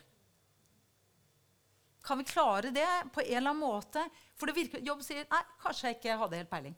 Kan 2.01 2.17
vi 2.17 2.25
klare 2.25 2.71
det 2.73 2.87
på 3.13 3.21
en 3.21 3.37
eller 3.37 3.51
annen 3.51 3.61
måte? 3.61 4.03
For 4.39 4.49
det 4.49 4.57
virker, 4.57 4.81
jobb 4.85 5.03
sier 5.05 5.27
nei, 5.29 5.41
kanskje 5.61 5.89
jeg 5.89 5.99
ikke 5.99 6.17
hadde 6.17 6.39
helt 6.39 6.51
peiling. 6.51 6.77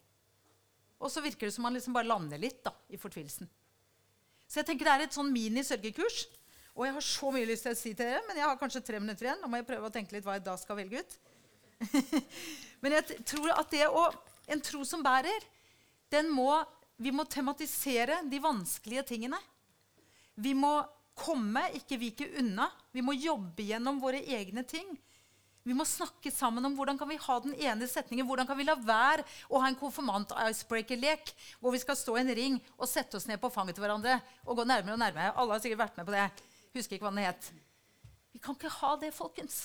Og 1.03 1.11
så 1.11 1.23
virker 1.23 1.47
det 1.47 1.55
som 1.55 1.65
man 1.67 1.75
liksom 1.75 1.95
bare 1.95 2.09
lander 2.09 2.39
litt 2.39 2.61
da, 2.65 2.73
i 2.91 2.99
fortvilelsen. 2.99 3.47
Så 4.47 4.59
jeg 4.59 4.67
tenker 4.67 4.87
det 4.87 4.95
er 4.95 5.05
et 5.07 5.15
sånn 5.15 5.31
mini-sørgekurs. 5.33 6.25
Og 6.73 6.87
jeg 6.87 6.95
har 6.95 7.05
så 7.05 7.29
mye 7.33 7.47
lyst 7.47 7.67
til 7.67 7.75
å 7.75 7.77
si 7.77 7.91
til 7.93 8.07
dere, 8.07 8.23
men 8.27 8.39
jeg 8.39 8.47
har 8.49 8.59
kanskje 8.59 8.81
tre 8.85 8.99
minutter 9.01 9.27
igjen. 9.27 9.39
Nå 9.43 9.49
må 9.51 9.59
jeg 9.59 9.67
prøve 9.67 9.89
å 9.89 9.93
tenke 9.93 10.15
litt 10.15 10.25
hva 10.25 10.37
jeg 10.39 10.45
da 10.45 10.55
skal 10.59 10.79
velge 10.79 11.03
ut. 11.03 11.17
Men 12.83 12.97
jeg 12.97 13.23
tror 13.27 13.51
at 13.55 13.73
det 13.73 13.87
å 13.87 14.09
En 14.51 14.59
tro 14.59 14.81
som 14.83 14.99
bærer, 14.99 15.45
den 16.11 16.27
må 16.27 16.51
Vi 16.99 17.13
må 17.15 17.23
tematisere 17.23 18.19
de 18.29 18.39
vanskelige 18.43 19.05
tingene. 19.13 19.39
Vi 20.35 20.51
må 20.53 20.81
komme, 21.17 21.63
ikke 21.77 21.97
vike 22.01 22.27
unna. 22.41 22.67
Vi 22.93 23.01
må 23.05 23.15
jobbe 23.17 23.65
gjennom 23.65 23.99
våre 24.01 24.21
egne 24.21 24.63
ting. 24.67 24.91
Vi 25.63 25.75
må 25.75 25.85
snakke 25.87 26.31
sammen 26.33 26.65
om 26.67 26.73
hvordan 26.75 26.97
kan 26.99 27.07
vi 27.07 27.17
ha 27.23 27.35
den 27.43 27.55
ene 27.55 27.87
setningen. 27.87 28.27
Hvordan 28.27 28.47
kan 28.47 28.59
vi 28.59 28.65
la 28.67 28.75
være 28.75 29.23
å 29.47 29.61
ha 29.63 29.69
en 29.69 29.79
konfirmant-icebreaker-lek 29.79 31.31
hvor 31.61 31.71
vi 31.71 31.79
skal 31.79 31.97
stå 31.97 32.17
i 32.17 32.23
en 32.23 32.33
ring 32.35 32.57
og 32.75 32.89
sette 32.91 33.15
oss 33.19 33.29
ned 33.29 33.39
på 33.39 33.51
fanget 33.53 33.77
til 33.77 33.85
hverandre 33.85 34.17
og 34.43 34.59
gå 34.59 34.65
nærmere 34.67 34.97
og 34.97 35.03
nærmere. 35.05 35.31
Alle 35.31 35.55
har 35.55 35.63
sikkert 35.63 35.85
vært 35.85 36.01
med 36.01 36.09
på 36.09 36.15
det. 36.17 36.25
Husker 36.75 36.97
ikke 36.97 37.07
hva 37.07 37.13
den 37.15 37.29
het. 37.29 37.47
Vi 38.35 38.41
kan 38.43 38.57
ikke 38.59 38.73
ha 38.81 38.91
det, 38.99 39.13
folkens. 39.15 39.63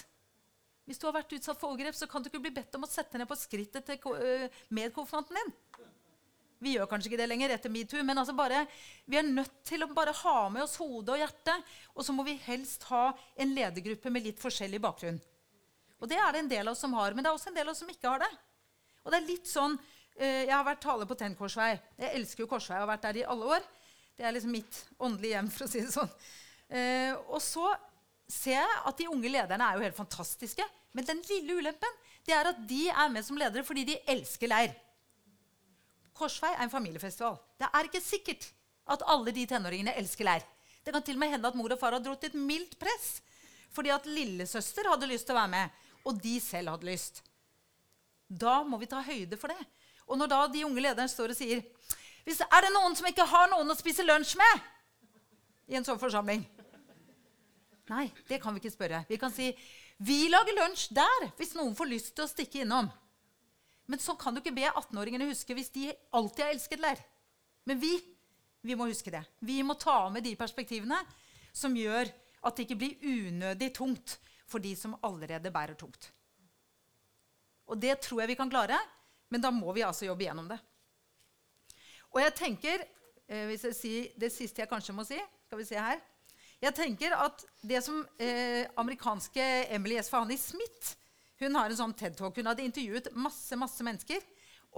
Hvis 0.89 0.97
du 0.97 1.05
har 1.05 1.19
vært 1.19 1.35
utsatt 1.37 1.59
for 1.61 1.75
overgrep, 1.75 1.97
så 1.99 2.09
kan 2.09 2.25
du 2.25 2.31
ikke 2.31 2.41
bli 2.47 2.55
bedt 2.57 2.75
om 2.79 2.87
å 2.87 2.89
sette 2.89 3.21
ned 3.21 3.29
på 3.29 3.37
skrittet 3.37 3.85
til 3.85 4.49
medkonfirmanten 4.73 5.37
din. 5.37 5.53
Vi 6.65 6.73
gjør 6.75 6.89
kanskje 6.91 7.13
ikke 7.13 7.21
det 7.21 7.29
lenger 7.29 7.53
etter 7.55 7.71
metoo, 7.71 8.01
men 8.03 8.19
altså 8.19 8.33
bare, 8.35 8.65
vi 9.07 9.19
er 9.21 9.27
nødt 9.29 9.61
til 9.69 9.85
å 9.85 9.91
bare 9.95 10.15
ha 10.25 10.49
med 10.51 10.65
oss 10.65 10.79
hodet 10.81 11.13
og 11.15 11.21
hjertet. 11.21 11.69
Og 11.95 12.03
så 12.07 12.15
må 12.17 12.25
vi 12.27 12.35
helst 12.49 12.89
ha 12.89 13.13
en 13.39 13.53
ledergruppe 13.55 14.11
med 14.11 14.25
litt 14.25 14.41
forskjellig 14.43 14.81
bakgrunn. 14.83 15.21
Og 16.01 16.11
det 16.11 16.19
er 16.19 16.35
det 16.35 16.41
en 16.43 16.51
del 16.51 16.65
av 16.65 16.73
oss 16.73 16.83
som 16.83 16.97
har, 16.99 17.15
men 17.15 17.23
det 17.23 17.31
er 17.31 17.37
også 17.37 17.53
en 17.53 17.61
del 17.61 17.69
av 17.69 17.77
oss 17.77 17.85
som 17.85 17.93
ikke 17.93 18.11
har 18.11 18.25
det. 18.25 18.31
Og 19.05 19.13
det 19.13 19.21
er 19.21 19.29
litt 19.29 19.51
sånn, 19.51 19.79
Jeg 20.19 20.51
har 20.51 20.65
vært 20.67 20.81
taler 20.83 21.07
på 21.07 21.15
Tenn 21.15 21.37
Korsvei. 21.39 21.77
Jeg 21.95 22.11
elsker 22.19 22.43
jo 22.43 22.49
Korsvei. 22.51 22.75
Jeg 22.75 22.83
har 22.83 22.91
vært 22.91 23.05
der 23.07 23.21
i 23.21 23.29
alle 23.37 23.53
år. 23.55 23.69
Det 24.19 24.25
er 24.27 24.33
liksom 24.35 24.51
mitt 24.51 24.81
åndelige 24.99 25.37
hjem, 25.37 25.51
for 25.55 25.63
å 25.63 25.71
si 25.71 25.83
det 25.85 25.93
sånn. 25.95 26.11
Og 27.31 27.39
så 27.45 27.69
ser 28.27 28.59
jeg 28.59 28.81
at 28.91 28.99
de 28.99 29.07
unge 29.13 29.31
lederne 29.31 29.69
er 29.69 29.79
jo 29.79 29.85
helt 29.87 29.95
fantastiske. 29.95 30.67
Men 30.97 31.07
den 31.09 31.23
lille 31.29 31.59
ulempen 31.59 31.97
det 32.27 32.35
er 32.37 32.51
at 32.51 32.61
de 32.69 32.83
er 32.91 33.09
med 33.13 33.25
som 33.25 33.39
ledere 33.41 33.65
fordi 33.65 33.87
de 33.89 33.97
elsker 34.13 34.51
leir. 34.51 34.75
Korsvei 36.19 36.51
er 36.55 36.65
en 36.65 36.73
familiefestival. 36.73 37.39
Det 37.61 37.69
er 37.69 37.89
ikke 37.89 38.03
sikkert 38.05 38.49
at 38.91 39.05
alle 39.07 39.33
de 39.33 39.47
tenåringene 39.49 39.95
elsker 40.01 40.27
leir. 40.27 40.45
Det 40.85 40.93
kan 40.95 41.05
til 41.05 41.17
og 41.19 41.23
med 41.23 41.35
hende 41.35 41.49
at 41.49 41.57
mor 41.59 41.73
og 41.73 41.81
far 41.81 41.95
har 41.97 42.03
dratt 42.05 42.25
et 42.29 42.37
mildt 42.37 42.79
press 42.81 43.19
fordi 43.75 43.93
at 43.93 44.07
lillesøster 44.09 44.89
hadde 44.89 45.07
lyst 45.11 45.29
til 45.29 45.37
å 45.37 45.39
være 45.43 45.51
med, 45.53 45.75
og 46.09 46.17
de 46.25 46.39
selv 46.41 46.73
hadde 46.73 46.89
lyst. 46.89 47.21
Da 48.29 48.63
må 48.65 48.79
vi 48.81 48.89
ta 48.91 49.03
høyde 49.05 49.37
for 49.39 49.53
det. 49.53 49.67
Og 50.09 50.17
når 50.19 50.31
da 50.33 50.39
de 50.51 50.65
unge 50.65 50.83
lederne 50.83 51.13
står 51.13 51.35
og 51.35 51.39
sier 51.39 51.61
Hvis 52.25 52.41
Er 52.41 52.65
det 52.65 52.73
noen 52.73 52.97
som 52.97 53.07
ikke 53.09 53.27
har 53.29 53.49
noen 53.53 53.71
å 53.71 53.77
spise 53.77 54.05
lunsj 54.05 54.35
med? 54.41 54.65
I 55.69 55.77
en 55.77 55.85
sånn 55.85 56.01
forsamling. 56.01 56.43
Nei, 57.89 58.07
det 58.29 58.41
kan 58.41 58.57
vi 58.57 58.61
ikke 58.61 58.73
spørre. 58.73 59.03
Vi 59.09 59.21
kan 59.21 59.33
si 59.33 59.51
vi 59.99 60.29
lager 60.31 60.55
lunsj 60.61 60.93
der 60.95 61.29
hvis 61.39 61.57
noen 61.59 61.75
får 61.79 61.91
lyst 61.91 62.13
til 62.15 62.25
å 62.27 62.31
stikke 62.31 62.63
innom. 62.63 62.91
Men 63.89 64.03
sånn 64.03 64.19
kan 64.21 64.37
du 64.37 64.43
ikke 64.43 64.55
be 64.55 64.69
18-åringene 64.69 65.31
huske 65.31 65.57
hvis 65.57 65.73
de 65.75 65.89
alltid 66.15 66.45
har 66.45 66.53
elsket 66.53 66.83
leir. 66.83 67.01
Men 67.67 67.81
vi, 67.81 67.95
vi 68.63 68.77
må 68.79 68.87
huske 68.91 69.13
det. 69.13 69.25
Vi 69.41 69.59
må 69.67 69.75
ta 69.81 70.05
med 70.13 70.27
de 70.27 70.35
perspektivene 70.39 71.01
som 71.57 71.75
gjør 71.77 72.11
at 72.47 72.55
det 72.55 72.67
ikke 72.67 72.79
blir 72.79 73.03
unødig 73.03 73.73
tungt 73.77 74.19
for 74.49 74.63
de 74.63 74.75
som 74.79 74.97
allerede 75.05 75.53
bærer 75.53 75.77
tungt. 75.79 76.11
Og 77.69 77.81
det 77.81 77.99
tror 78.05 78.23
jeg 78.23 78.33
vi 78.33 78.39
kan 78.39 78.53
klare, 78.53 78.79
men 79.29 79.43
da 79.43 79.51
må 79.53 79.73
vi 79.77 79.85
altså 79.85 80.07
jobbe 80.07 80.25
gjennom 80.25 80.47
det. 80.49 80.57
Og 82.15 82.23
jeg 82.23 82.37
tenker, 82.39 82.85
eh, 83.29 83.45
hvis 83.51 83.67
jeg 83.69 83.77
sier 83.77 84.13
Det 84.17 84.31
siste 84.33 84.63
jeg 84.63 84.71
kanskje 84.71 84.95
må 84.97 85.05
si 85.05 85.19
skal 85.49 85.59
vi 85.59 85.65
se 85.69 85.77
her, 85.77 86.01
jeg 86.63 86.75
tenker 86.75 87.15
at 87.15 87.45
det 87.63 87.83
som 87.85 88.01
eh, 88.19 88.65
amerikanske 88.81 89.45
Emily 89.75 89.99
Esfahani 90.01 90.39
Smith 90.41 90.97
hun 91.39 91.55
har 91.55 91.71
en 91.71 91.79
sånn 91.79 91.95
TED-talk. 91.95 92.35
Hun 92.35 92.49
hadde 92.51 92.65
intervjuet 92.67 93.13
masse 93.15 93.55
masse 93.59 93.85
mennesker 93.87 94.25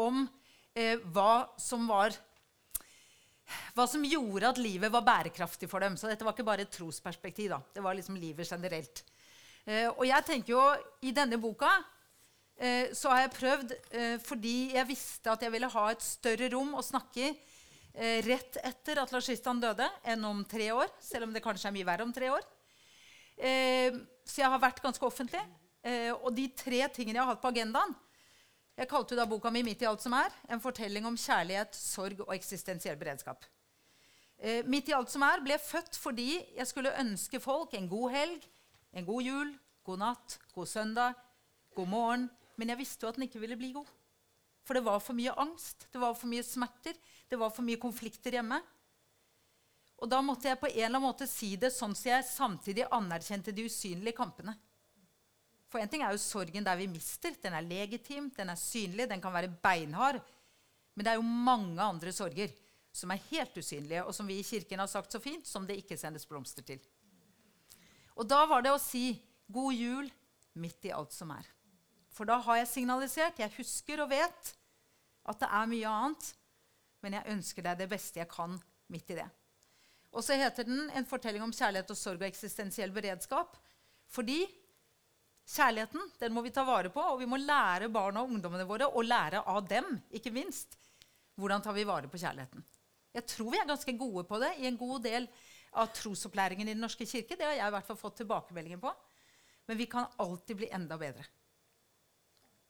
om 0.05 0.27
eh, 0.77 1.01
hva 1.14 1.49
som 1.61 1.87
var 1.88 2.12
hva 3.75 3.87
som 3.90 4.05
gjorde 4.07 4.51
at 4.53 4.61
livet 4.62 4.93
var 4.93 5.03
bærekraftig 5.07 5.66
for 5.71 5.83
dem. 5.83 5.97
Så 5.99 6.07
dette 6.07 6.27
var 6.27 6.37
ikke 6.37 6.47
bare 6.47 6.66
et 6.66 6.75
trosperspektiv. 6.75 7.51
da. 7.51 7.61
Det 7.75 7.83
var 7.83 7.97
liksom 7.99 8.19
livet 8.21 8.47
generelt. 8.47 9.03
Eh, 9.64 9.88
og 9.88 10.05
jeg 10.07 10.27
tenker 10.27 10.55
jo, 10.55 10.62
i 11.03 11.12
denne 11.16 11.40
boka 11.40 11.71
eh, 12.57 12.93
så 12.97 13.11
har 13.12 13.25
jeg 13.25 13.35
prøvd, 13.37 13.75
eh, 13.90 14.16
fordi 14.23 14.73
jeg 14.77 14.88
visste 14.88 15.33
at 15.33 15.43
jeg 15.43 15.53
ville 15.53 15.73
ha 15.73 15.87
et 15.90 16.05
større 16.05 16.51
rom 16.55 16.77
å 16.79 16.85
snakke 16.85 17.27
i 17.27 17.35
eh, 17.94 18.20
rett 18.26 18.57
etter 18.62 19.00
at 19.03 19.12
Lars 19.12 19.29
Kristian 19.29 19.61
døde, 19.62 19.87
enn 20.05 20.24
om 20.24 20.44
tre 20.44 20.70
år. 20.72 20.90
Selv 21.03 21.29
om 21.29 21.35
det 21.35 21.42
kanskje 21.44 21.70
er 21.70 21.76
mye 21.76 21.88
verre 21.88 22.07
om 22.07 22.12
tre 22.14 22.31
år. 22.33 22.46
Eh, 23.40 23.96
så 24.26 24.42
jeg 24.42 24.53
har 24.53 24.62
vært 24.62 24.83
ganske 24.85 25.07
offentlig. 25.07 25.42
Eh, 25.83 26.12
og 26.12 26.35
de 26.37 26.48
tre 26.53 26.83
tingene 26.92 27.16
jeg 27.16 27.24
har 27.24 27.33
hatt 27.33 27.40
på 27.40 27.48
agendaen 27.48 27.94
Jeg 28.76 28.88
kalte 28.88 29.16
da 29.16 29.24
boka 29.24 29.50
mi 29.50 29.62
'Midt 29.62 29.83
i 29.83 29.87
alt 29.88 30.00
som 30.00 30.12
er'. 30.12 30.33
En 30.48 30.61
fortelling 30.61 31.05
om 31.07 31.16
kjærlighet, 31.16 31.74
sorg 31.74 32.20
og 32.20 32.35
eksistensiell 32.35 32.96
beredskap. 32.96 33.44
Eh, 34.38 34.62
'Midt 34.64 34.88
i 34.88 34.92
alt 34.92 35.11
som 35.11 35.22
er' 35.22 35.42
ble 35.44 35.59
født 35.59 35.96
fordi 35.96 36.40
jeg 36.57 36.66
skulle 36.66 36.96
ønske 36.96 37.40
folk 37.40 37.74
en 37.74 37.88
god 37.88 38.11
helg, 38.11 38.48
en 38.92 39.05
god 39.05 39.22
jul, 39.22 39.59
god 39.85 39.98
natt, 39.98 40.38
god 40.55 40.66
søndag, 40.66 41.14
god 41.74 41.88
morgen. 41.88 42.31
Men 42.57 42.68
jeg 42.68 42.79
visste 42.79 43.05
jo 43.05 43.09
at 43.09 43.16
den 43.16 43.29
ikke 43.29 43.40
ville 43.40 43.57
bli 43.57 43.72
god. 43.72 43.87
For 44.64 44.74
det 44.74 44.85
var 44.85 44.98
for 44.98 45.16
mye 45.16 45.33
angst, 45.37 45.88
det 45.92 46.00
var 46.00 46.14
for 46.14 46.26
mye 46.31 46.42
smerter, 46.42 46.94
det 47.31 47.38
var 47.38 47.53
for 47.55 47.66
mye 47.66 47.79
konflikter 47.81 48.35
hjemme. 48.35 48.59
Og 50.01 50.09
da 50.11 50.19
måtte 50.25 50.49
jeg 50.49 50.59
på 50.59 50.69
en 50.71 50.75
eller 50.75 50.88
annen 50.88 51.05
måte 51.05 51.29
si 51.29 51.53
det 51.61 51.71
sånn 51.75 51.95
at 51.95 52.07
jeg 52.09 52.27
samtidig 52.27 52.88
anerkjente 52.90 53.55
de 53.55 53.66
usynlige 53.69 54.16
kampene. 54.16 54.57
For 55.71 55.79
en 55.79 55.90
ting 55.90 56.03
er 56.03 56.16
jo 56.16 56.23
sorgen 56.23 56.66
der 56.66 56.79
vi 56.81 56.88
mister. 56.90 57.37
Den 57.38 57.55
er 57.55 57.66
legitim, 57.66 58.31
den 58.35 58.51
er 58.51 58.59
synlig, 58.59 59.07
den 59.11 59.23
kan 59.23 59.35
være 59.35 59.53
beinhard. 59.62 60.19
Men 60.97 61.07
det 61.07 61.12
er 61.12 61.21
jo 61.21 61.27
mange 61.51 61.79
andre 61.85 62.12
sorger 62.16 62.51
som 62.90 63.12
er 63.14 63.23
helt 63.29 63.55
usynlige, 63.55 64.03
og 64.03 64.14
som 64.16 64.27
vi 64.27 64.40
i 64.40 64.47
Kirken 64.47 64.83
har 64.83 64.90
sagt 64.90 65.14
så 65.14 65.21
fint, 65.23 65.47
som 65.47 65.66
det 65.69 65.79
ikke 65.79 65.99
sendes 66.01 66.27
blomster 66.27 66.66
til. 66.66 66.81
Og 68.19 68.27
da 68.27 68.43
var 68.51 68.64
det 68.66 68.73
å 68.75 68.83
si 68.83 69.14
'God 69.47 69.75
jul' 69.75 70.11
midt 70.59 70.90
i 70.90 70.95
alt 70.95 71.14
som 71.14 71.31
er. 71.31 71.47
For 72.11 72.27
da 72.27 72.40
har 72.43 72.57
jeg 72.59 72.69
signalisert, 72.69 73.38
jeg 73.38 73.55
husker 73.57 74.03
og 74.03 74.11
vet, 74.11 74.55
at 75.25 75.38
det 75.38 75.49
er 75.49 75.71
mye 75.71 75.87
annet, 75.88 76.35
men 77.03 77.17
jeg 77.17 77.33
ønsker 77.35 77.65
deg 77.65 77.79
det 77.81 77.89
beste 77.91 78.21
jeg 78.21 78.29
kan 78.31 78.59
midt 78.93 79.13
i 79.15 79.19
det. 79.21 79.29
Og 80.11 80.25
så 80.27 80.35
heter 80.35 80.65
den 80.65 80.91
'En 80.91 81.07
fortelling 81.07 81.43
om 81.43 81.53
kjærlighet 81.53 81.91
og 81.91 81.97
sorg 81.97 82.23
og 82.23 82.29
eksistensiell 82.29 82.91
beredskap'. 82.91 83.55
Fordi 84.09 84.47
kjærligheten 85.47 86.11
den 86.19 86.33
må 86.33 86.43
vi 86.43 86.51
ta 86.51 86.65
vare 86.65 86.91
på, 86.91 87.01
og 87.01 87.21
vi 87.21 87.27
må 87.27 87.37
lære 87.37 87.89
barna 87.93 88.23
og 88.23 88.31
ungdommene 88.31 88.67
våre 88.67 88.91
å 88.91 89.03
lære 89.03 89.47
av 89.47 89.69
dem. 89.69 90.03
ikke 90.11 90.33
minst. 90.33 90.77
Hvordan 91.37 91.63
tar 91.63 91.73
vi 91.73 91.85
vare 91.85 92.09
på 92.09 92.19
kjærligheten? 92.19 92.65
Jeg 93.15 93.27
tror 93.27 93.51
vi 93.51 93.59
er 93.59 93.67
ganske 93.67 93.99
gode 93.99 94.25
på 94.25 94.39
det 94.39 94.59
i 94.59 94.67
en 94.67 94.77
god 94.77 95.03
del 95.03 95.29
av 95.73 95.93
trosopplæringen 95.95 96.69
i 96.69 96.75
Den 96.75 96.81
norske 96.81 97.07
kirke. 97.07 97.37
Det 97.37 97.47
har 97.47 97.55
jeg 97.55 97.67
i 97.67 97.71
hvert 97.71 97.87
fall 97.87 97.97
fått 97.97 98.17
tilbakemeldinger 98.17 98.79
på. 98.79 98.93
Men 99.67 99.79
vi 99.79 99.87
kan 99.87 100.07
alltid 100.19 100.57
bli 100.57 100.69
enda 100.71 100.99
bedre. 100.99 101.25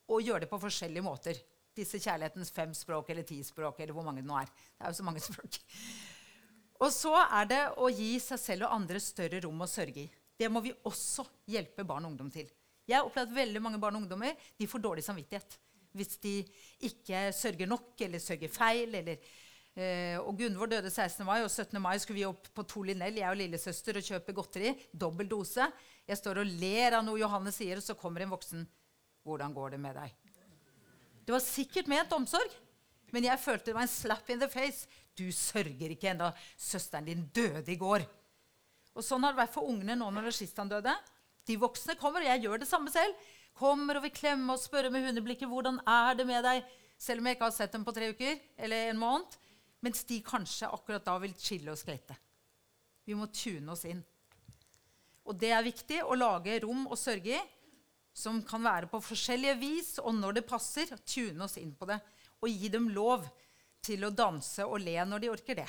Og 0.09 0.23
gjøre 0.23 0.40
det 0.40 0.51
på 0.51 0.61
forskjellige 0.61 1.03
måter. 1.03 1.40
Disse 1.81 2.01
kjærlighetens 2.01 2.53
fem 2.55 2.73
språk 2.77 3.11
eller 3.12 3.27
ti 3.27 3.40
språk. 3.47 3.81
eller 3.81 3.97
hvor 3.97 4.07
mange 4.07 4.23
det 4.23 4.29
nå 4.29 4.38
er. 4.38 4.49
Det 4.53 4.85
er 4.85 4.93
jo 4.93 5.01
så 5.01 5.07
mange 5.09 5.25
språk. 5.29 5.61
Og 6.81 6.93
så 6.95 7.12
er 7.27 7.49
det 7.51 7.62
å 7.77 7.90
gi 7.93 8.14
seg 8.23 8.40
selv 8.40 8.69
og 8.69 8.77
andre 8.79 9.01
større 9.05 9.43
rom 9.45 9.64
å 9.64 9.69
sørge 9.69 10.07
i. 10.07 10.11
Det 10.40 10.49
må 10.49 10.62
vi 10.64 10.73
også 10.88 11.27
hjelpe 11.53 11.85
barn 11.85 12.07
og 12.07 12.14
ungdom 12.14 12.31
til. 12.33 12.49
Jeg 12.88 12.97
har 12.97 13.09
opplevd 13.09 13.35
veldig 13.37 13.61
mange 13.62 13.81
barn 13.83 13.99
og 13.99 14.07
ungdommer 14.07 14.38
de 14.59 14.69
får 14.69 14.83
dårlig 14.83 15.05
samvittighet 15.05 15.59
hvis 15.97 16.16
de 16.23 16.35
ikke 16.87 17.29
sørger 17.35 17.69
nok 17.71 18.01
eller 18.07 18.23
sørger 18.23 18.53
feil. 18.53 18.95
Eller, 18.95 19.19
eh, 19.75 20.16
og 20.21 20.38
Gunvor 20.38 20.71
døde 20.71 20.90
16. 20.90 21.25
mai, 21.27 21.40
og 21.43 21.51
17. 21.51 21.81
mai 21.83 21.97
skulle 21.99 22.21
vi 22.21 22.29
opp 22.29 22.51
på 22.55 22.66
Tolinell 22.71 23.19
jeg 23.19 23.31
og 23.31 23.40
lillesøster, 23.40 23.99
og 23.99 24.07
kjøpe 24.07 24.37
godteri. 24.37 24.75
Dobbel 24.93 25.31
dose. 25.31 25.66
Jeg 26.07 26.21
står 26.21 26.43
og 26.45 26.55
ler 26.62 26.99
av 26.99 27.07
noe 27.07 27.21
Johanne 27.21 27.53
sier, 27.55 27.81
og 27.81 27.87
så 27.87 27.99
kommer 27.99 28.23
en 28.23 28.37
voksen. 28.37 28.69
'Hvordan 29.21 29.53
går 29.53 29.71
det 29.71 29.81
med 29.81 29.95
deg?' 29.95 30.19
Det 31.31 31.37
var 31.37 31.45
sikkert 31.45 31.87
ment 31.87 32.11
omsorg, 32.11 32.55
men 33.14 33.23
jeg 33.23 33.38
følte 33.38 33.69
det 33.69 33.75
var 33.77 33.85
en 33.87 33.90
slap 33.93 34.31
in 34.35 34.40
the 34.43 34.49
face. 34.51 34.88
Du 35.14 35.29
sørger 35.31 35.93
ikke 35.95 36.09
ennå. 36.11 36.33
Søsteren 36.59 37.07
din 37.07 37.21
døde 37.31 37.71
i 37.71 37.77
går. 37.79 38.03
Og 38.99 39.05
Sånn 39.07 39.23
har 39.23 39.37
det 39.37 39.38
vært 39.38 39.53
for 39.55 39.71
ungene 39.71 39.95
nå 39.95 40.09
når 40.11 40.27
Rashistan 40.27 40.73
døde. 40.73 40.90
De 41.47 41.55
voksne 41.55 41.95
kommer, 42.01 42.25
og 42.25 42.33
jeg 42.33 42.43
gjør 42.43 42.64
det 42.64 42.66
samme 42.66 42.90
selv. 42.90 43.14
Kommer 43.55 44.01
og 44.01 44.09
vil 44.09 44.14
klemme 44.16 44.57
og 44.57 44.59
spørre 44.59 44.90
med 44.90 45.07
hundeblikket 45.07 45.47
hvordan 45.53 45.79
er 45.87 46.19
det 46.19 46.27
med 46.27 46.43
deg, 46.49 46.66
selv 46.99 47.23
om 47.23 47.31
jeg 47.31 47.38
ikke 47.38 47.47
har 47.47 47.55
sett 47.61 47.79
dem 47.79 47.87
på 47.87 47.95
tre 47.95 48.11
uker 48.11 48.43
eller 48.66 48.90
en 48.90 49.01
måned. 49.05 49.38
Mens 49.87 50.03
de 50.11 50.19
kanskje 50.27 50.66
akkurat 50.66 51.07
da 51.07 51.14
vil 51.23 51.38
chille 51.38 51.71
og 51.71 51.79
sklette. 51.79 52.19
Vi 53.07 53.14
må 53.14 53.31
tune 53.31 53.71
oss 53.71 53.87
inn. 53.87 54.03
Og 55.31 55.38
det 55.38 55.55
er 55.55 55.62
viktig 55.62 56.03
å 56.03 56.19
lage 56.19 56.59
rom 56.66 56.88
å 56.90 56.99
sørge 56.99 57.38
i 57.38 57.60
som 58.16 58.40
kan 58.46 58.64
være 58.64 58.88
på 58.90 59.01
forskjellige 59.05 59.59
vis, 59.61 59.92
og 60.03 60.14
når 60.16 60.40
det 60.40 60.49
passer, 60.49 60.90
tune 61.07 61.44
oss 61.46 61.57
inn 61.61 61.73
på 61.79 61.88
det. 61.88 62.01
Og 62.40 62.51
gi 62.51 62.70
dem 62.73 62.88
lov 62.92 63.27
til 63.85 64.05
å 64.05 64.12
danse 64.12 64.64
og 64.66 64.81
le 64.83 64.96
når 65.09 65.23
de 65.23 65.33
orker 65.33 65.61
det. 65.62 65.68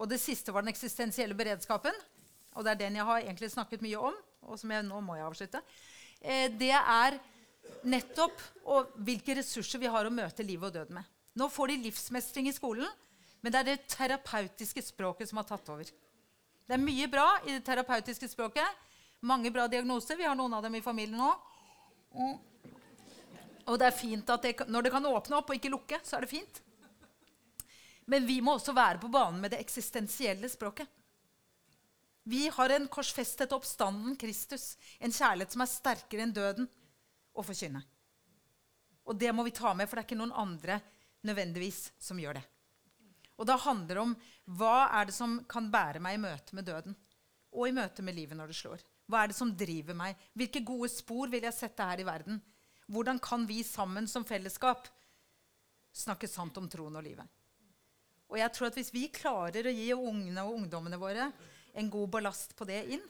Og 0.00 0.08
det 0.08 0.20
siste 0.20 0.52
var 0.52 0.64
den 0.64 0.72
eksistensielle 0.72 1.36
beredskapen. 1.36 1.96
Og 2.56 2.64
det 2.64 2.72
er 2.72 2.80
den 2.80 2.96
jeg 2.98 3.06
har 3.06 3.20
egentlig 3.20 3.50
snakket 3.52 3.84
mye 3.84 4.10
om. 4.10 4.16
og 4.48 4.56
som 4.58 4.70
jeg 4.72 4.82
nå 4.82 4.98
må 5.04 5.18
jeg 5.18 5.26
avslutte. 5.26 5.60
Eh, 6.20 6.48
det 6.48 6.72
er 6.72 7.18
nettopp 7.84 8.40
og 8.64 8.94
hvilke 9.04 9.36
ressurser 9.36 9.78
vi 9.78 9.90
har 9.92 10.08
å 10.08 10.12
møte 10.12 10.42
liv 10.42 10.62
og 10.64 10.72
død 10.72 10.94
med. 10.96 11.04
Nå 11.36 11.48
får 11.52 11.70
de 11.70 11.76
livsmestring 11.84 12.48
i 12.48 12.54
skolen, 12.56 12.88
men 13.44 13.52
det 13.52 13.60
er 13.60 13.68
det 13.68 13.88
terapeutiske 13.92 14.82
språket 14.82 15.28
som 15.28 15.38
har 15.38 15.46
tatt 15.48 15.68
over. 15.70 15.84
Det 15.84 16.76
er 16.76 16.82
mye 16.82 17.06
bra 17.12 17.26
i 17.44 17.52
det 17.52 17.62
terapeutiske 17.66 18.28
språket. 18.32 18.66
Mange 19.20 19.50
bra 19.50 19.66
diagnoser. 19.68 20.16
Vi 20.16 20.24
har 20.24 20.36
noen 20.38 20.54
av 20.56 20.62
dem 20.64 20.74
i 20.78 20.82
familien 20.84 21.20
nå. 21.20 21.30
Og 23.70 23.78
det 23.78 23.90
er 23.90 23.94
fint 23.96 24.30
at 24.32 24.42
det, 24.42 24.54
når 24.66 24.86
det 24.86 24.92
kan 24.94 25.06
åpne 25.06 25.38
opp 25.38 25.52
og 25.52 25.58
ikke 25.58 25.72
lukke, 25.72 26.00
så 26.02 26.16
er 26.16 26.24
det 26.24 26.32
fint. 26.32 26.62
Men 28.10 28.26
vi 28.26 28.40
må 28.42 28.56
også 28.56 28.74
være 28.74 28.98
på 29.02 29.10
banen 29.12 29.38
med 29.42 29.52
det 29.52 29.60
eksistensielle 29.62 30.48
språket. 30.50 30.88
Vi 32.30 32.48
har 32.52 32.72
en 32.74 32.88
korsfestet 32.90 33.52
oppstanden 33.54 34.16
Kristus, 34.18 34.74
en 34.98 35.12
kjærlighet 35.12 35.54
som 35.54 35.64
er 35.64 35.70
sterkere 35.70 36.24
enn 36.26 36.34
døden, 36.34 36.68
å 37.30 37.44
forkynne. 37.46 37.82
Og 39.06 39.16
det 39.18 39.30
må 39.34 39.44
vi 39.46 39.54
ta 39.54 39.72
med, 39.74 39.88
for 39.88 39.96
det 39.96 40.02
er 40.02 40.08
ikke 40.08 40.18
noen 40.18 40.34
andre 40.36 40.80
nødvendigvis 41.26 41.92
som 42.02 42.18
gjør 42.20 42.40
det. 42.40 42.44
Og 43.40 43.48
da 43.48 43.56
handler 43.62 43.94
det 43.94 44.02
om 44.02 44.16
hva 44.58 44.90
er 44.98 45.08
det 45.08 45.14
som 45.16 45.38
kan 45.48 45.70
bære 45.72 46.02
meg 46.02 46.18
i 46.18 46.22
møte 46.22 46.56
med 46.56 46.66
døden, 46.68 46.96
og 47.54 47.68
i 47.68 47.74
møte 47.74 48.04
med 48.04 48.18
livet 48.18 48.38
når 48.38 48.50
det 48.50 48.58
slår. 48.58 48.84
Hva 49.10 49.24
er 49.24 49.32
det 49.32 49.38
som 49.38 49.50
driver 49.56 49.96
meg? 49.98 50.18
Hvilke 50.38 50.62
gode 50.66 50.90
spor 50.92 51.30
vil 51.32 51.44
jeg 51.48 51.56
sette 51.56 51.86
her 51.86 52.02
i 52.02 52.06
verden? 52.06 52.38
Hvordan 52.90 53.18
kan 53.22 53.46
vi 53.46 53.60
sammen 53.66 54.06
som 54.10 54.26
fellesskap 54.26 54.88
snakke 55.94 56.30
sant 56.30 56.56
om 56.58 56.68
troen 56.70 56.98
og 56.98 57.06
livet? 57.06 57.26
Og 58.30 58.38
jeg 58.38 58.52
tror 58.54 58.70
at 58.70 58.78
Hvis 58.78 58.92
vi 58.94 59.08
klarer 59.10 59.66
å 59.66 59.74
gi 59.74 59.90
ungene 59.94 60.44
og 60.46 60.60
ungdommene 60.60 60.98
våre 61.00 61.30
en 61.74 61.90
god 61.90 62.10
ballast 62.14 62.54
på 62.58 62.66
det 62.66 62.84
inn, 62.94 63.02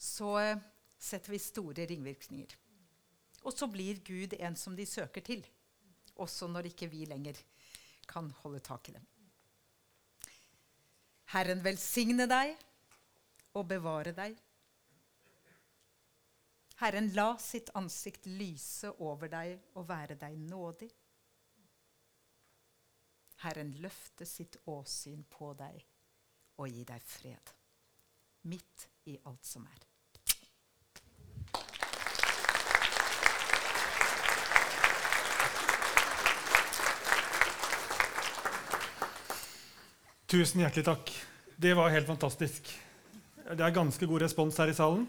så 0.00 0.36
eh, 0.40 0.60
setter 1.00 1.32
vi 1.32 1.40
store 1.40 1.86
ringvirkninger. 1.88 2.56
Og 3.44 3.52
så 3.52 3.68
blir 3.68 4.00
Gud 4.04 4.36
en 4.40 4.56
som 4.56 4.76
de 4.76 4.86
søker 4.88 5.24
til, 5.24 5.44
også 6.16 6.48
når 6.48 6.70
ikke 6.72 6.88
vi 6.92 7.04
lenger 7.08 7.40
kan 8.08 8.30
holde 8.42 8.60
tak 8.64 8.88
i 8.88 8.96
dem. 8.96 9.04
Herren 11.34 11.64
velsigne 11.64 12.28
deg 12.30 12.54
og 13.56 13.66
bevare 13.68 14.12
deg. 14.16 14.36
Herren 16.82 17.12
la 17.14 17.36
sitt 17.38 17.70
ansikt 17.78 18.26
lyse 18.26 18.90
over 18.98 19.30
deg 19.30 19.54
og 19.78 19.86
være 19.88 20.16
deg 20.18 20.34
nådig. 20.50 20.90
Herren 23.44 23.70
løfte 23.78 24.26
sitt 24.26 24.56
åsyn 24.66 25.22
på 25.30 25.52
deg 25.58 25.78
og 26.58 26.70
gi 26.70 26.84
deg 26.88 27.02
fred, 27.06 27.52
midt 28.50 28.88
i 29.10 29.18
alt 29.28 29.46
som 29.46 29.66
er. 29.70 29.82
Tusen 40.34 40.64
hjertelig 40.64 40.88
takk. 40.88 41.12
Det 41.54 41.76
var 41.78 41.92
helt 41.94 42.08
fantastisk. 42.08 42.66
Det 43.44 43.60
er 43.62 43.76
ganske 43.76 44.06
god 44.10 44.24
respons 44.24 44.56
her 44.58 44.72
i 44.72 44.74
salen. 44.74 45.04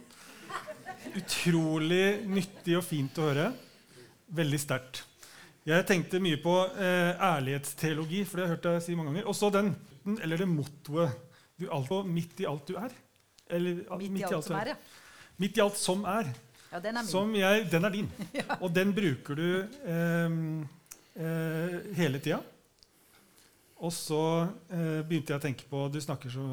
Utrolig 1.15 2.25
nyttig 2.27 2.75
og 2.79 2.83
fint 2.83 3.19
å 3.21 3.29
høre. 3.29 3.49
Veldig 4.35 4.59
sterkt. 4.59 5.03
Jeg 5.65 5.85
tenkte 5.89 6.19
mye 6.21 6.37
på 6.41 6.53
eh, 6.77 7.13
ærlighetsteologi, 7.15 8.21
for 8.27 8.37
det 8.37 8.43
har 8.43 8.51
jeg 8.51 8.57
hørt 8.57 8.67
deg 8.67 8.83
si 8.85 8.97
mange 8.97 9.13
ganger. 9.13 9.29
Og 9.31 9.37
så 9.37 9.49
den, 9.53 9.71
eller 10.19 10.43
det 10.43 10.49
mottoet 10.51 11.23
du 11.55 11.69
alt 11.71 11.93
midt 12.11 12.43
i 12.43 12.47
alt 12.49 12.67
du 12.67 12.75
er. 12.77 12.93
Eller, 13.47 13.83
Midt 14.09 14.25
i 14.25 14.33
alt 14.33 14.47
som 14.47 14.57
er, 14.57 14.73
ja. 14.73 14.77
Midt 15.41 15.57
i 15.57 15.63
alt 15.63 15.77
som 15.79 16.03
er. 16.09 16.31
Ja, 16.71 16.81
den 16.81 16.97
er 16.97 17.05
min. 17.05 17.11
Som 17.11 17.35
jeg, 17.37 17.67
den 17.71 17.87
er 17.87 17.93
din. 17.93 18.09
Og 18.63 18.73
den 18.75 18.91
bruker 18.95 19.39
du 19.39 19.47
eh, 19.63 20.35
eh, 21.15 21.77
hele 21.95 22.19
tida. 22.19 22.41
Og 23.85 23.93
så 23.93 24.21
eh, 24.71 25.01
begynte 25.05 25.33
jeg 25.33 25.39
å 25.39 25.43
tenke 25.43 25.69
på 25.69 25.85
du 25.91 25.99
så, 26.01 26.45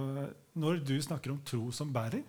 Når 0.58 0.82
du 0.84 0.96
snakker 1.02 1.32
om 1.32 1.40
tro 1.46 1.70
som 1.74 1.92
bærer, 1.94 2.22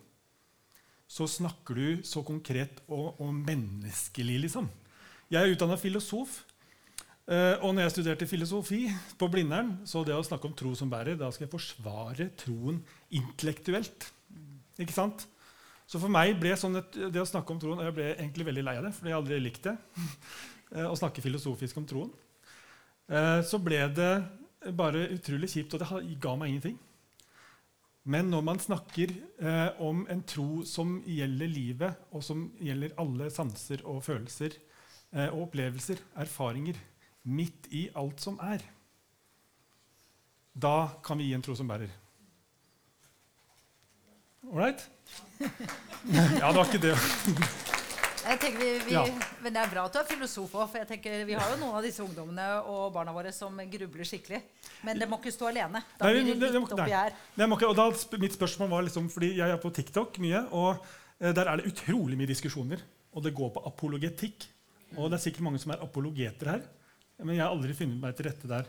så 1.13 1.27
snakker 1.29 1.77
du 1.77 2.05
så 2.07 2.23
konkret 2.25 2.79
og, 2.87 3.19
og 3.21 3.29
menneskelig, 3.35 4.39
liksom. 4.47 4.69
Jeg 5.29 5.41
er 5.41 5.53
utdanna 5.53 5.77
filosof. 5.77 6.39
Uh, 7.23 7.55
og 7.63 7.71
når 7.71 7.85
jeg 7.85 7.93
studerte 7.93 8.27
filosofi 8.27 8.81
på 9.19 9.29
Blindern, 9.31 9.75
så 9.87 10.01
det 10.03 10.15
å 10.17 10.25
snakke 10.25 10.49
om 10.49 10.55
tro 10.57 10.73
som 10.75 10.89
bærer, 10.91 11.15
da 11.19 11.29
skal 11.31 11.45
jeg 11.45 11.53
forsvare 11.53 12.27
troen 12.39 12.81
intellektuelt. 13.13 14.09
Ikke 14.81 14.95
sant? 14.95 15.27
Så 15.87 16.01
for 16.01 16.11
meg 16.11 16.33
ble 16.41 16.55
sånn 16.57 16.79
et, 16.79 16.97
det 17.13 17.21
å 17.21 17.27
snakke 17.27 17.53
om 17.53 17.59
troen 17.61 17.81
Jeg 17.83 17.93
ble 17.93 18.05
egentlig 18.15 18.47
veldig 18.47 18.63
lei 18.65 18.75
av 18.79 18.87
det, 18.87 18.93
for 18.97 19.07
jeg 19.07 19.17
aldri 19.19 19.39
likt 19.43 19.69
det. 19.69 19.75
uh, 20.75 20.89
å 20.89 20.97
snakke 20.97 21.23
filosofisk 21.23 21.77
om 21.79 21.87
troen. 21.87 22.09
Uh, 23.05 23.39
så 23.45 23.61
ble 23.61 23.83
det 23.93 24.13
bare 24.73 25.11
utrolig 25.13 25.51
kjipt, 25.51 25.75
og 25.75 25.83
det 25.83 26.17
ga 26.23 26.35
meg 26.39 26.55
ingenting. 26.55 26.81
Men 28.03 28.27
når 28.33 28.41
man 28.43 28.59
snakker 28.59 29.13
om 29.79 30.01
en 30.11 30.23
tro 30.27 30.63
som 30.67 30.97
gjelder 31.07 31.47
livet, 31.47 32.01
og 32.11 32.23
som 32.25 32.49
gjelder 32.59 32.97
alle 32.99 33.29
sanser 33.31 33.83
og 33.87 34.01
følelser 34.03 34.57
og 35.29 35.45
opplevelser, 35.45 36.01
erfaringer, 36.19 36.75
midt 37.23 37.69
i 37.71 37.85
alt 37.95 38.19
som 38.19 38.39
er. 38.43 38.65
Da 40.53 40.89
kan 41.05 41.17
vi 41.17 41.29
gi 41.29 41.37
en 41.37 41.45
tro 41.45 41.55
som 41.55 41.69
bærer. 41.71 41.91
Ålreit? 44.51 44.89
Ja, 46.03 46.49
det 46.51 46.57
var 46.57 46.65
ikke 46.67 46.81
det. 46.83 47.62
Jeg 48.23 48.39
tenker 48.39 48.59
vi, 48.59 48.69
vi, 48.87 48.93
Ja. 48.95 49.03
Men 49.43 49.53
det 49.55 49.61
er 49.63 49.71
bra 49.73 49.83
at 49.85 49.93
du 49.95 49.99
er 49.99 50.07
filosof 50.07 50.53
òg, 50.55 50.69
for 50.71 50.79
jeg 50.79 50.87
tenker 50.87 51.25
vi 51.27 51.35
har 51.35 51.49
jo 51.51 51.57
noen 51.59 51.75
av 51.75 51.83
disse 51.83 51.99
ungdommene 52.03 52.45
og 52.71 52.93
barna 52.95 53.11
våre 53.15 53.33
som 53.35 53.57
grubler 53.57 54.07
skikkelig. 54.07 54.41
Men 54.87 54.99
det 54.99 55.09
må 55.11 55.19
ikke 55.19 55.33
stå 55.35 55.49
alene. 55.49 55.83
Da 55.99 56.07
blir 56.11 56.23
det- 56.39 56.51
litt 56.53 56.71
oppi 56.71 56.89
her. 56.91 57.13
Nei, 57.37 57.45
må 57.47 57.57
ikke, 57.57 57.69
og 57.69 57.75
da, 57.75 58.17
mitt 58.17 58.33
spørsmål 58.37 58.69
var 58.69 58.83
liksom, 58.83 59.09
fordi 59.09 59.35
Jeg 59.35 59.49
er 59.49 59.57
på 59.57 59.73
TikTok 59.73 60.19
mye, 60.19 60.47
og 60.51 60.85
eh, 61.19 61.33
der 61.33 61.47
er 61.47 61.57
det 61.57 61.65
utrolig 61.73 62.17
mye 62.17 62.27
diskusjoner. 62.27 62.79
Og 63.13 63.23
det 63.23 63.33
går 63.35 63.51
på 63.53 63.65
apologetikk. 63.67 64.47
Og 64.97 65.09
det 65.09 65.19
er 65.19 65.29
sikkert 65.31 65.41
mange 65.41 65.59
som 65.59 65.71
er 65.71 65.81
apologeter 65.83 66.45
her. 66.47 66.61
Men 67.19 67.35
jeg 67.35 67.43
har 67.45 67.51
aldri 67.51 67.73
funnet 67.73 67.99
meg 67.99 68.15
til 68.15 68.25
rette 68.25 68.47
der. 68.47 68.65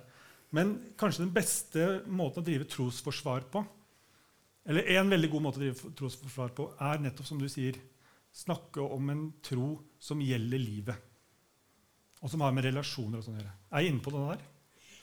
Men 0.53 0.79
kanskje 0.97 1.25
den 1.25 1.33
beste 1.33 2.03
måten 2.07 2.43
å 2.43 2.45
drive 2.45 2.65
trosforsvar 2.69 3.43
på, 3.51 3.65
eller 4.67 4.87
en 4.97 5.11
veldig 5.11 5.31
god 5.31 5.43
måte 5.43 5.59
å 5.59 5.65
drive 5.65 5.95
trosforsvar 5.99 6.53
på, 6.55 6.69
er 6.81 6.99
nettopp 6.99 7.27
som 7.27 7.39
du 7.39 7.49
sier, 7.49 7.75
snakke 8.35 8.83
om 8.83 9.11
en 9.13 9.27
tro 9.45 9.69
som 10.03 10.23
gjelder 10.23 10.59
livet. 10.59 11.13
Og 12.25 12.33
som 12.33 12.43
har 12.43 12.55
med 12.57 12.67
relasjoner 12.67 13.21
og 13.21 13.27
sånn 13.27 13.39
å 13.39 13.43
gjøre. 13.43 13.55
Er 13.71 13.85
jeg 13.85 13.93
inne 13.93 14.03
på 14.05 14.13
det 14.15 14.25
der? 14.25 14.43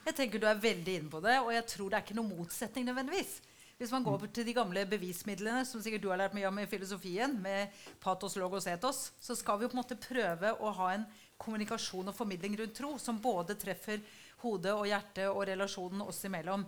Jeg 0.02 0.18
tenker 0.18 0.42
Du 0.42 0.48
er 0.50 0.62
veldig 0.62 0.94
inne 0.98 1.14
på 1.14 1.22
det, 1.24 1.38
og 1.40 1.52
jeg 1.54 1.66
tror 1.70 1.90
det 1.90 1.98
er 2.00 2.06
ikke 2.06 2.18
noen 2.18 2.36
motsetning 2.40 2.88
nødvendigvis. 2.90 3.40
Hvis 3.82 3.92
man 3.94 4.04
går 4.06 4.28
til 4.30 4.46
de 4.46 4.54
gamle 4.54 4.84
bevismidlene, 4.86 5.64
som 5.66 5.82
sikkert 5.82 6.04
du 6.04 6.10
har 6.12 6.20
lært 6.22 6.36
mye 6.38 6.50
om 6.50 6.60
i 6.62 6.68
filosofien, 6.70 7.34
med 7.42 7.72
patos, 8.02 8.36
logos, 8.38 8.68
etos, 8.70 9.08
så 9.18 9.34
skal 9.38 9.58
vi 9.58 9.70
på 9.70 9.74
en 9.74 9.82
måte 9.82 9.98
prøve 9.98 10.52
å 10.54 10.74
ha 10.78 10.92
en 10.94 11.06
kommunikasjon 11.42 12.12
og 12.12 12.18
formidling 12.18 12.60
rundt 12.60 12.76
tro 12.78 12.92
som 13.02 13.18
både 13.22 13.56
treffer 13.58 14.04
hodet 14.44 14.76
og 14.76 14.86
hjertet 14.90 15.32
og 15.32 15.46
relasjonen 15.50 16.04
oss 16.06 16.22
imellom. 16.30 16.66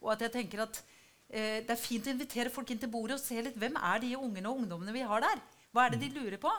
Og 0.00 0.14
at 0.14 0.24
jeg 0.24 0.32
tenker 0.38 0.64
at 0.64 0.80
eh, 1.28 1.60
Det 1.64 1.72
er 1.74 1.80
fint 1.80 2.08
å 2.08 2.14
invitere 2.14 2.52
folk 2.52 2.72
inn 2.72 2.80
til 2.80 2.92
bordet 2.92 3.18
og 3.18 3.24
se 3.24 3.40
litt 3.44 3.60
hvem 3.60 3.76
er 3.80 4.00
de 4.00 4.14
ungene 4.16 4.48
og 4.48 4.62
ungdommene 4.62 4.96
vi 4.96 5.04
har 5.04 5.24
der. 5.24 5.44
Hva 5.74 5.88
er 5.88 5.94
det 5.94 6.04
de 6.04 6.12
lurer 6.14 6.38
på? 6.38 6.50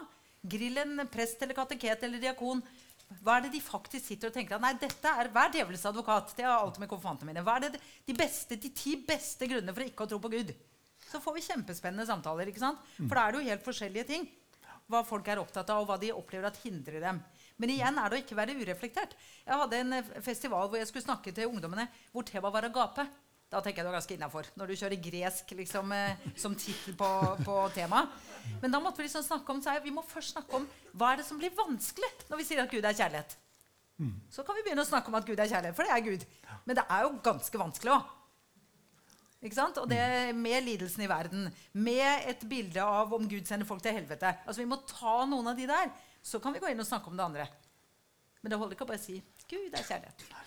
Grill 0.46 0.78
en 0.82 1.06
prest 1.12 1.42
eller 1.42 1.56
kateket 1.58 2.04
eller 2.04 2.20
diakon. 2.22 2.62
Hva 3.24 3.38
er 3.38 3.46
det 3.46 3.54
de 3.54 3.62
faktisk 3.64 4.10
sitter 4.10 4.32
og 4.32 4.36
tenker 4.36 4.58
at 4.58 4.64
nei, 4.64 4.74
dette 4.82 5.12
er 5.22 5.30
hver 5.32 5.52
djevelens 5.54 5.86
advokat? 5.88 6.34
Det 6.36 6.44
har 6.44 6.52
jeg 6.56 6.66
alltid 6.66 6.84
med 6.84 6.92
konfirmantene 6.92 7.30
mine. 7.32 7.44
Hva 7.46 7.56
er 7.58 7.68
det 7.68 7.80
de, 7.80 8.16
beste, 8.18 8.58
de 8.60 8.72
ti 8.76 8.96
beste 9.08 9.48
grunnene 9.48 9.76
for 9.76 9.86
ikke 9.86 10.08
å 10.08 10.12
tro 10.12 10.20
på 10.20 10.34
Gud? 10.34 10.52
Så 11.06 11.22
får 11.24 11.38
vi 11.38 11.46
kjempespennende 11.46 12.08
samtaler. 12.10 12.50
ikke 12.52 12.64
sant? 12.64 12.82
For 12.98 13.14
da 13.16 13.24
er 13.24 13.32
det 13.32 13.40
jo 13.40 13.54
helt 13.54 13.66
forskjellige 13.66 14.10
ting. 14.10 14.28
Hva 14.92 15.02
folk 15.06 15.30
er 15.32 15.40
opptatt 15.42 15.70
av, 15.74 15.82
og 15.82 15.90
hva 15.90 16.00
de 16.02 16.12
opplever 16.14 16.50
at 16.50 16.60
hindrer 16.66 17.00
dem. 17.02 17.22
Men 17.62 17.72
igjen 17.72 17.98
er 18.02 18.12
det 18.12 18.18
å 18.18 18.24
ikke 18.26 18.38
være 18.38 18.58
ureflektert. 18.60 19.16
Jeg 19.46 19.62
hadde 19.62 19.80
en 19.82 19.96
festival 20.26 20.68
hvor 20.68 20.82
jeg 20.82 20.90
skulle 20.90 21.08
snakke 21.08 21.34
til 21.34 21.54
ungdommene 21.54 21.88
hvor 22.12 22.28
temaet 22.28 22.58
var 22.58 22.68
agape. 22.68 23.08
Da 23.52 23.62
tenker 23.62 23.80
jeg 23.80 23.86
det 23.86 23.92
var 23.92 24.00
ganske 24.00 24.16
innafor. 24.18 24.48
Når 24.58 24.68
du 24.72 24.76
kjører 24.80 25.02
gresk 25.06 25.52
liksom, 25.60 25.92
eh, 25.96 26.28
som 26.36 26.56
tittel 26.58 26.96
på, 26.98 27.10
på 27.46 27.58
temaet. 27.76 28.12
Men 28.62 28.74
da 28.74 28.82
måtte 28.82 29.00
vi 29.00 29.08
liksom 29.08 29.24
snakke 29.26 29.54
om 29.54 29.62
vi 29.84 29.94
må 29.94 30.04
først 30.06 30.36
snakke 30.36 30.58
om 30.58 30.68
hva 30.94 31.14
er 31.14 31.22
det 31.22 31.28
som 31.28 31.38
blir 31.38 31.54
vanskelig 31.56 32.12
når 32.30 32.42
vi 32.42 32.48
sier 32.48 32.64
at 32.64 32.72
Gud 32.72 32.86
er 32.86 32.98
kjærlighet. 32.98 33.38
Så 34.30 34.44
kan 34.44 34.58
vi 34.58 34.66
begynne 34.66 34.84
å 34.84 34.88
snakke 34.90 35.08
om 35.08 35.16
at 35.16 35.26
Gud 35.28 35.40
er 35.40 35.48
kjærlighet, 35.48 35.76
for 35.78 35.88
det 35.88 35.94
er 35.96 36.04
Gud. 36.04 36.26
Men 36.66 36.76
det 36.76 36.84
er 36.90 37.06
jo 37.06 37.14
ganske 37.24 37.62
vanskelig 37.62 37.94
òg. 37.96 38.14
Og 39.46 39.90
det 39.90 40.34
med 40.36 40.64
lidelsen 40.66 41.04
i 41.06 41.10
verden, 41.10 41.52
med 41.74 42.26
et 42.28 42.42
bilde 42.50 42.82
av 42.82 43.14
om 43.14 43.28
Gud 43.30 43.46
sender 43.46 43.68
folk 43.70 43.84
til 43.86 43.94
helvete. 43.94 44.34
Altså 44.46 44.64
Vi 44.64 44.70
må 44.70 44.82
ta 44.90 45.20
noen 45.30 45.52
av 45.52 45.56
de 45.56 45.68
der, 45.70 45.94
så 46.26 46.42
kan 46.42 46.56
vi 46.56 46.60
gå 46.64 46.72
inn 46.72 46.82
og 46.82 46.90
snakke 46.90 47.12
om 47.12 47.18
det 47.18 47.28
andre. 47.28 47.48
Men 48.42 48.52
det 48.52 48.60
holder 48.60 48.76
ikke 48.76 48.88
å 48.88 48.94
bare 48.94 49.02
si 49.02 49.22
'Gud 49.48 49.74
er 49.74 49.86
kjærlighet'. 49.86 50.45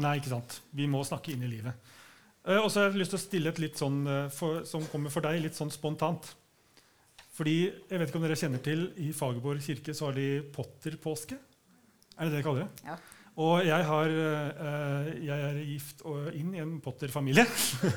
Nei, 0.00 0.16
ikke 0.20 0.32
sant. 0.32 0.60
Vi 0.72 0.86
må 0.88 1.02
snakke 1.04 1.34
inn 1.34 1.44
i 1.44 1.50
livet. 1.50 1.92
Eh, 2.46 2.58
og 2.58 2.70
så 2.70 2.80
har 2.80 2.90
jeg 2.90 3.02
lyst 3.02 3.14
til 3.14 3.20
å 3.20 3.24
stille 3.26 3.52
et 3.52 3.60
litt 3.62 3.80
sånn, 3.80 4.02
eh, 4.08 4.28
for, 4.34 4.62
som 4.68 4.84
kommer 4.90 5.12
for 5.12 5.24
deg, 5.24 5.42
litt 5.44 5.58
sånn 5.58 5.72
spontant. 5.72 6.32
Fordi, 7.36 7.56
jeg 7.88 8.00
vet 8.00 8.10
ikke 8.10 8.20
om 8.20 8.26
dere 8.26 8.38
kjenner 8.38 8.62
til, 8.64 8.86
I 9.00 9.12
Fagerborg 9.16 9.62
kirke 9.64 9.94
så 9.96 10.10
har 10.10 10.18
de 10.18 10.28
potterpåske. 10.52 11.38
Er 12.18 12.28
det 12.28 12.34
det 12.34 12.42
de 12.42 12.46
kaller 12.46 12.66
det? 12.66 12.86
Ja. 12.90 12.98
Og 13.42 13.62
jeg, 13.64 13.84
har, 13.88 14.10
eh, 14.12 15.12
jeg 15.24 15.44
er 15.48 15.60
gift 15.64 16.02
og 16.04 16.34
inn 16.36 16.52
i 16.52 16.60
en 16.60 16.74
Potter-familie. 16.84 17.46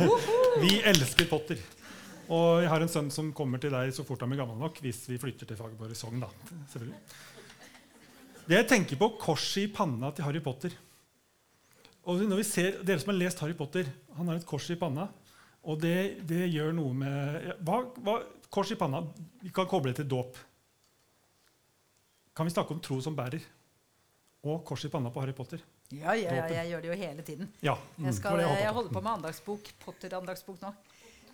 vi 0.63 0.77
elsker 0.87 1.27
Potter. 1.27 1.59
Og 2.31 2.63
jeg 2.63 2.71
har 2.71 2.81
en 2.81 2.89
sønn 2.89 3.11
som 3.13 3.33
kommer 3.35 3.61
til 3.61 3.73
deg 3.75 3.91
så 3.93 4.05
fort 4.07 4.23
han 4.23 4.31
blir 4.31 4.39
gammel 4.41 4.57
nok, 4.61 4.79
hvis 4.81 5.03
vi 5.11 5.19
flytter 5.21 5.49
til 5.49 5.59
Fagerborg 5.59 5.97
Sogn. 5.99 6.23
da, 6.23 6.29
selvfølgelig. 6.71 7.01
Det 8.45 8.57
jeg 8.59 8.69
tenker 8.69 9.01
på, 9.01 9.11
korset 9.19 9.65
i 9.65 9.69
panna 9.73 10.13
til 10.15 10.25
Harry 10.25 10.41
Potter. 10.45 10.73
Og 12.05 12.21
når 12.21 12.41
vi 12.41 12.47
ser, 12.47 12.81
Dere 12.85 13.01
som 13.01 13.11
har 13.11 13.17
lest 13.17 13.39
Harry 13.41 13.55
Potter, 13.57 13.87
han 14.17 14.27
har 14.29 14.37
et 14.37 14.47
kors 14.47 14.67
i 14.69 14.77
panna. 14.79 15.07
Og 15.65 15.79
det, 15.81 16.25
det 16.29 16.45
gjør 16.53 16.75
noe 16.77 16.93
med 16.93 17.53
hva, 17.65 17.81
hva, 18.05 18.19
Kors 18.53 18.69
i 18.71 18.77
panna 18.77 19.01
Vi 19.41 19.49
kan 19.53 19.65
koble 19.67 19.91
det 19.91 20.03
til 20.03 20.09
dåp. 20.13 20.37
Kan 22.35 22.45
vi 22.45 22.53
snakke 22.53 22.75
om 22.75 22.81
tro 22.83 22.99
som 23.01 23.15
bærer? 23.17 23.41
Og 24.45 24.61
kors 24.67 24.85
i 24.85 24.91
panna 24.93 25.09
på 25.09 25.23
Harry 25.23 25.33
Potter? 25.33 25.63
Ja, 25.93 26.13
ja, 26.17 26.33
ja, 26.33 26.45
jeg 26.49 26.69
gjør 26.71 26.83
det 26.83 26.89
jo 26.89 26.97
hele 26.97 27.23
tiden. 27.25 27.49
Ja. 27.61 27.75
Jeg, 27.97 28.05
mm, 28.05 28.13
skal, 28.17 28.35
var 28.35 28.41
det 28.41 28.61
jeg 28.63 28.75
holder 28.77 28.93
på 28.93 29.01
med 29.01 29.11
andagsbok, 29.11 29.71
Potter-andagsbok 29.83 30.61
nå. 30.63 30.71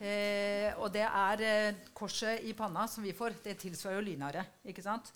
Eh, 0.01 0.71
og 0.81 0.89
det 0.91 1.03
er 1.05 1.43
eh, 1.45 1.81
korset 1.95 2.43
i 2.47 2.55
panna 2.57 2.87
som 2.91 3.05
vi 3.05 3.13
får. 3.15 3.37
Det 3.43 3.57
tilsvarer 3.61 3.99
jo 3.99 4.05
lynare. 4.07 4.45
ikke 4.67 4.83
sant? 4.83 5.11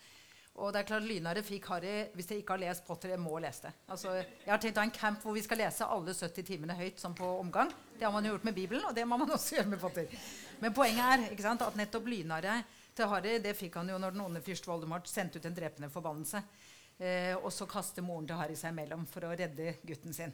Og 0.56 0.72
det 0.72 0.82
er 0.82 0.88
klart 0.88 1.04
Lynare 1.04 1.42
fikk 1.44 1.66
Harry 1.68 1.96
Hvis 2.16 2.30
jeg 2.32 2.42
ikke 2.42 2.56
har 2.56 2.62
lest 2.64 2.86
Potter, 2.88 3.12
jeg 3.12 3.20
må 3.20 3.34
lese 3.44 3.68
det. 3.68 3.74
Altså, 3.92 4.14
jeg 4.16 4.52
har 4.52 4.62
tenkt 4.64 4.78
å 4.80 4.84
ha 4.84 4.88
en 4.88 4.96
camp 4.96 5.26
hvor 5.26 5.36
vi 5.36 5.44
skal 5.44 5.60
lese 5.60 5.88
alle 5.92 6.16
70 6.16 6.48
timene 6.48 6.78
høyt 6.80 7.02
som 7.02 7.16
på 7.18 7.28
omgang. 7.42 7.74
Det 7.98 8.08
har 8.08 8.14
man 8.16 8.24
jo 8.26 8.32
gjort 8.36 8.48
med 8.48 8.56
Bibelen, 8.56 8.86
og 8.88 8.96
det 8.96 9.04
må 9.08 9.20
man 9.20 9.34
også 9.36 9.58
gjøre 9.58 9.74
med 9.74 9.82
Potter. 9.84 10.16
Men 10.62 10.76
poenget 10.76 11.28
er 11.28 11.44
sant, 11.44 11.66
at 11.66 11.76
nettopp 11.80 12.08
lynare 12.08 12.62
til 12.96 13.12
Harry 13.12 13.36
det 13.44 13.56
fikk 13.60 13.76
han 13.82 13.92
jo 13.92 14.00
når 14.00 14.16
den 14.16 14.24
onde 14.24 14.44
fyrst 14.46 14.68
Voldemort 14.70 15.12
sendte 15.12 15.42
ut 15.42 15.50
en 15.50 15.58
drepende 15.58 15.92
forbannelse. 15.92 16.42
Eh, 17.04 17.34
og 17.36 17.52
så 17.52 17.68
kaster 17.68 18.06
moren 18.06 18.28
til 18.30 18.40
Harry 18.40 18.56
seg 18.56 18.72
imellom 18.72 19.04
for 19.12 19.28
å 19.28 19.36
redde 19.36 19.76
gutten 19.84 20.16
sin. 20.16 20.32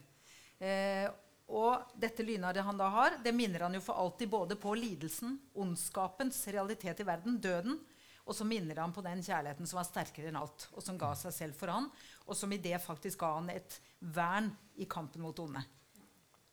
Eh, 0.62 1.07
og 1.51 1.95
dette 1.99 2.23
lynarret 2.23 2.63
han 2.63 2.77
da 2.79 2.88
har, 2.93 3.17
det 3.23 3.34
minner 3.36 3.65
han 3.65 3.73
jo 3.75 3.81
for 3.84 3.97
alltid 3.99 4.29
både 4.31 4.55
på 4.62 4.75
lidelsen, 4.77 5.34
ondskapens 5.60 6.38
realitet 6.53 7.01
i 7.01 7.07
verden, 7.07 7.41
døden, 7.43 7.81
og 8.25 8.36
så 8.38 8.45
minner 8.47 8.79
han 8.84 8.93
på 8.93 9.03
den 9.05 9.21
kjærligheten 9.25 9.67
som 9.67 9.79
var 9.79 9.88
sterkere 9.88 10.29
enn 10.29 10.39
alt, 10.39 10.67
og 10.75 10.86
som 10.86 10.99
ga 10.99 11.12
seg 11.17 11.34
selv 11.36 11.57
for 11.57 11.73
han, 11.73 11.89
og 12.27 12.38
som 12.38 12.51
i 12.53 12.62
det 12.62 12.77
faktisk 12.84 13.23
ga 13.23 13.36
han 13.39 13.49
et 13.53 13.77
vern 14.13 14.51
i 14.79 14.88
kampen 14.89 15.23
mot 15.25 15.39
onde. 15.43 15.63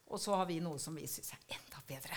Og 0.08 0.20
så 0.20 0.32
har 0.40 0.46
vi 0.48 0.56
noe 0.64 0.80
som 0.80 0.96
vi 0.96 1.04
syns 1.10 1.34
er 1.34 1.58
enda 1.58 1.82
bedre. 1.88 2.16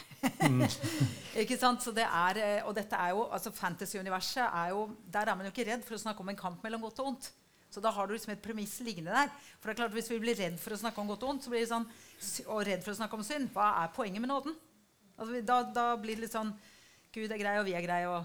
ikke 1.43 1.57
sant? 1.59 1.83
Så 1.83 1.91
det 1.95 2.05
er, 2.07 2.39
eh, 2.39 2.63
og 2.63 2.75
dette 2.77 2.95
er 2.95 3.11
jo, 3.11 3.25
altså 3.27 3.51
Fantasy-universet 3.51 4.45
er 4.45 4.71
jo 4.71 4.85
Der 5.11 5.27
er 5.27 5.35
man 5.35 5.47
jo 5.47 5.51
ikke 5.51 5.67
redd 5.67 5.83
for 5.83 5.97
å 5.97 6.03
snakke 6.05 6.23
om 6.23 6.31
en 6.31 6.39
kamp 6.39 6.63
mellom 6.63 6.87
godt 6.87 7.03
og 7.03 7.11
ondt. 7.11 7.31
Så 7.71 7.83
da 7.83 7.91
har 7.95 8.07
du 8.07 8.15
liksom 8.15 8.33
et 8.33 8.43
premiss 8.43 8.77
liggende 8.83 9.11
der. 9.15 9.31
For 9.59 9.67
det 9.67 9.75
er 9.75 9.81
klart 9.83 9.95
Hvis 9.95 10.11
vi 10.11 10.19
blir 10.23 10.39
redd 10.39 10.57
for 10.59 10.75
å 10.75 10.79
snakke 10.79 11.03
om 11.03 11.11
godt 11.11 11.27
og 11.27 11.35
ondt, 11.35 11.43
så 11.43 11.51
blir 11.51 11.65
det 11.65 11.71
sånn, 11.71 11.87
og 12.47 12.63
redd 12.67 12.83
for 12.83 12.95
å 12.95 12.99
snakke 12.99 13.19
om 13.19 13.27
synd, 13.27 13.51
hva 13.55 13.73
er 13.83 13.95
poenget 13.95 14.23
med 14.23 14.31
nåden? 14.31 14.55
Altså, 15.17 15.43
da, 15.45 15.61
da 15.75 15.85
blir 15.99 16.15
det 16.15 16.29
litt 16.29 16.35
sånn 16.35 16.55
Gud 17.11 17.27
er 17.27 17.39
grei, 17.39 17.57
og 17.59 17.67
vi 17.67 17.75
er 17.75 17.83
greie, 17.83 18.07
og 18.07 18.23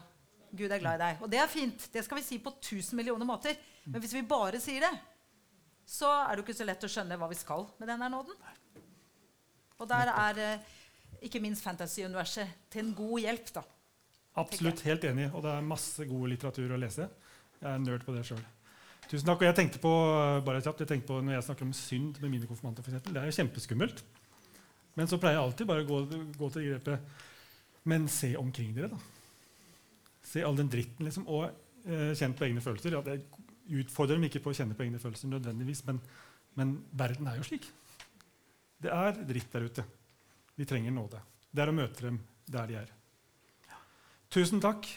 Gud 0.59 0.73
er 0.73 0.81
glad 0.83 0.99
i 0.99 1.03
deg. 1.05 1.21
Og 1.25 1.31
det 1.33 1.41
er 1.43 1.51
fint. 1.51 1.89
Det 1.93 2.05
skal 2.05 2.21
vi 2.21 2.25
si 2.27 2.39
på 2.43 2.53
1000 2.57 2.97
millioner 2.99 3.29
måter. 3.29 3.57
Men 3.87 4.03
hvis 4.03 4.15
vi 4.17 4.25
bare 4.27 4.61
sier 4.63 4.87
det, 4.87 4.93
så 5.87 6.11
er 6.25 6.35
det 6.35 6.43
jo 6.43 6.47
ikke 6.49 6.59
så 6.59 6.67
lett 6.67 6.87
å 6.87 6.91
skjønne 6.91 7.19
hva 7.21 7.29
vi 7.31 7.39
skal 7.39 7.69
med 7.79 7.91
denne 7.93 8.11
nåden. 8.11 8.35
Og 9.77 9.89
der 9.91 10.11
er 10.11 10.43
eh, 10.43 10.75
ikke 11.29 11.43
minst 11.45 11.65
fantasy-universet 11.65 12.69
til 12.73 12.87
en 12.87 12.95
god 12.97 13.23
hjelp, 13.23 13.53
da. 13.61 13.63
Absolutt 14.41 14.83
helt 14.85 15.07
enig. 15.09 15.31
Og 15.33 15.45
det 15.45 15.53
er 15.53 15.71
masse 15.71 16.05
god 16.09 16.29
litteratur 16.33 16.75
å 16.75 16.81
lese. 16.81 17.09
Jeg 17.61 17.71
er 17.71 17.83
nerd 17.85 18.05
på 18.05 18.15
det 18.17 18.25
sjøl. 18.29 18.43
Tusen 19.07 19.29
takk. 19.29 19.41
Og 19.41 19.47
jeg 19.47 19.57
tenkte 19.61 19.81
på, 19.83 19.93
bare 20.47 20.63
kjapt, 20.65 20.83
jeg 20.83 20.91
tenkte 20.91 21.11
på 21.13 21.21
når 21.23 21.39
jeg 21.39 21.47
snakker 21.49 21.69
om 21.69 21.75
synd 21.77 22.21
med 22.25 22.33
mine 22.33 22.49
konfirmanter, 22.51 22.85
f.eks. 22.85 23.07
det 23.07 23.21
er 23.23 23.31
jo 23.31 23.37
kjempeskummelt. 23.39 24.03
Men 24.97 25.11
så 25.11 25.21
pleier 25.21 25.39
jeg 25.39 25.45
alltid 25.45 25.69
bare 25.69 25.85
å 25.85 25.89
gå, 25.89 26.01
gå 26.41 26.49
til 26.55 26.71
grepet 26.71 27.25
Men 27.87 28.07
se 28.11 28.33
omkring 28.41 28.73
dere, 28.75 28.97
da. 28.97 29.16
Se 30.27 30.43
all 30.45 30.59
den 30.59 30.71
dritten, 30.71 31.07
liksom, 31.07 31.27
og 31.31 31.47
eh, 31.87 32.13
kjent 32.19 32.39
på 32.39 32.49
egne 32.49 32.63
følelser. 32.65 32.97
Ja, 32.97 33.03
det 33.07 33.21
utfordrer 33.83 34.19
dem 34.19 34.27
ikke 34.29 34.43
på 34.43 34.53
å 34.53 34.57
kjenne 34.57 34.77
på 34.79 34.87
egne 34.87 35.01
følelser 35.03 35.31
nødvendigvis, 35.31 35.85
men, 35.87 36.01
men 36.59 36.77
verden 36.99 37.31
er 37.31 37.39
jo 37.39 37.47
slik. 37.47 37.69
Det 38.83 38.93
er 38.93 39.17
dritt 39.27 39.55
der 39.55 39.67
ute. 39.71 39.87
Vi 40.57 40.67
trenger 40.69 40.95
nåde. 40.95 41.21
Det 41.51 41.63
er 41.63 41.73
å 41.73 41.77
møte 41.77 42.09
dem 42.09 42.21
der 42.51 42.71
de 42.71 42.79
er. 42.83 42.93
Tusen 44.33 44.61
takk. 44.63 44.89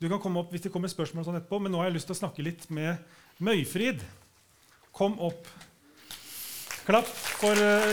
Du 0.00 0.08
kan 0.10 0.20
komme 0.20 0.42
opp 0.42 0.52
hvis 0.52 0.66
det 0.66 0.72
kommer 0.74 0.90
spørsmål 0.92 1.26
sånn 1.26 1.38
etterpå, 1.40 1.60
men 1.62 1.72
nå 1.72 1.80
har 1.80 1.88
jeg 1.88 1.98
lyst 1.98 2.10
til 2.10 2.16
å 2.16 2.20
snakke 2.20 2.44
litt 2.44 2.68
med 2.74 3.00
Møyfrid. 3.44 4.04
Kom 4.94 5.16
opp. 5.22 5.48
Klapp 6.84 7.08
for 7.08 7.56
uh, 7.56 7.92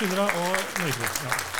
og 0.00 0.78
Møyfrid. 0.80 1.24
Ja. 1.26 1.59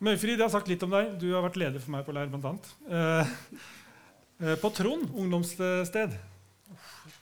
Møyfrid, 0.00 0.38
jeg 0.38 0.46
har 0.46 0.52
sagt 0.52 0.68
litt 0.70 0.80
om 0.86 0.94
deg. 0.94 1.10
Du 1.20 1.26
har 1.34 1.42
vært 1.44 1.58
leder 1.60 1.82
for 1.82 1.92
meg 1.92 2.06
på 2.06 2.12
leir, 2.16 2.30
bl.a. 2.32 2.54
Eh, 2.88 3.32
eh, 4.40 4.54
på 4.62 4.70
Trond 4.72 5.10
ungdomssted. 5.12 6.14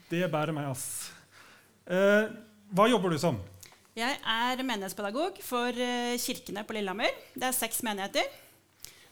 Det 0.07 0.21
bærer 0.31 0.55
meg, 0.55 0.69
ass. 0.71 0.85
Eh, 1.91 2.29
hva 2.71 2.87
jobber 2.87 3.11
du 3.11 3.19
som? 3.19 3.41
Jeg 3.99 4.15
er 4.23 4.63
menighetspedagog 4.63 5.41
for 5.43 5.75
uh, 5.75 6.15
kirkene 6.23 6.63
på 6.63 6.77
Lillehammer. 6.77 7.17
Det 7.35 7.49
er 7.49 7.57
seks 7.57 7.83
menigheter. 7.83 8.29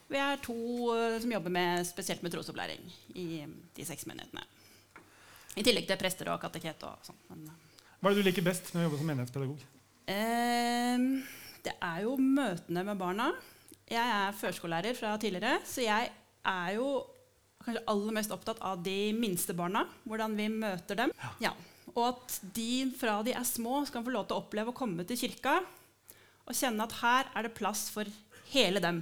Vi 0.07 0.21
er 0.23 0.39
to 0.45 0.55
uh, 0.93 1.17
som 1.19 1.35
jobber 1.35 1.51
med, 1.57 1.83
spesielt 1.89 2.23
med 2.23 2.37
trosopplæring 2.37 2.85
i 3.19 3.27
de 3.75 3.89
seks 3.89 4.07
menighetene. 4.07 4.45
I 5.59 5.67
tillegg 5.67 5.89
til 5.91 5.99
prester 5.99 6.31
og 6.31 6.39
kateket 6.45 6.87
og 6.87 7.03
sånn. 7.03 7.51
Hva 7.99 8.13
er 8.13 8.15
det 8.15 8.23
du 8.23 8.31
liker 8.31 8.47
best 8.47 8.71
med 8.77 8.85
å 8.85 8.87
jobbe 8.87 9.03
som 9.03 9.11
menighetspedagog? 9.11 9.67
Eh, 10.15 11.11
det 11.67 11.75
er 11.83 12.01
jo 12.07 12.15
møtene 12.21 12.87
med 12.87 13.03
barna. 13.03 13.33
Jeg 13.87 14.03
er 14.03 14.35
førskolelærer 14.35 14.97
fra 14.99 15.13
tidligere, 15.23 15.61
så 15.63 15.85
jeg 15.85 16.11
er 16.47 16.71
jo 16.75 16.89
kanskje 17.63 17.85
aller 17.91 18.15
mest 18.17 18.33
opptatt 18.35 18.59
av 18.65 18.83
de 18.83 19.13
minste 19.15 19.55
barna. 19.55 19.85
Hvordan 20.07 20.35
vi 20.39 20.49
møter 20.51 20.99
dem. 20.99 21.13
Ja. 21.43 21.53
Og 21.95 22.03
at 22.09 22.39
de 22.57 22.89
fra 22.99 23.21
de 23.27 23.35
er 23.35 23.47
små, 23.47 23.81
skal 23.87 24.03
få 24.05 24.15
lov 24.15 24.27
til 24.27 24.37
å 24.37 24.43
oppleve 24.43 24.73
å 24.73 24.77
komme 24.77 25.07
til 25.07 25.19
kirka 25.21 25.61
og 26.47 26.55
kjenne 26.55 26.85
at 26.87 26.99
her 27.01 27.31
er 27.35 27.47
det 27.47 27.57
plass 27.57 27.87
for 27.91 28.11
hele 28.53 28.83
dem. 28.83 29.01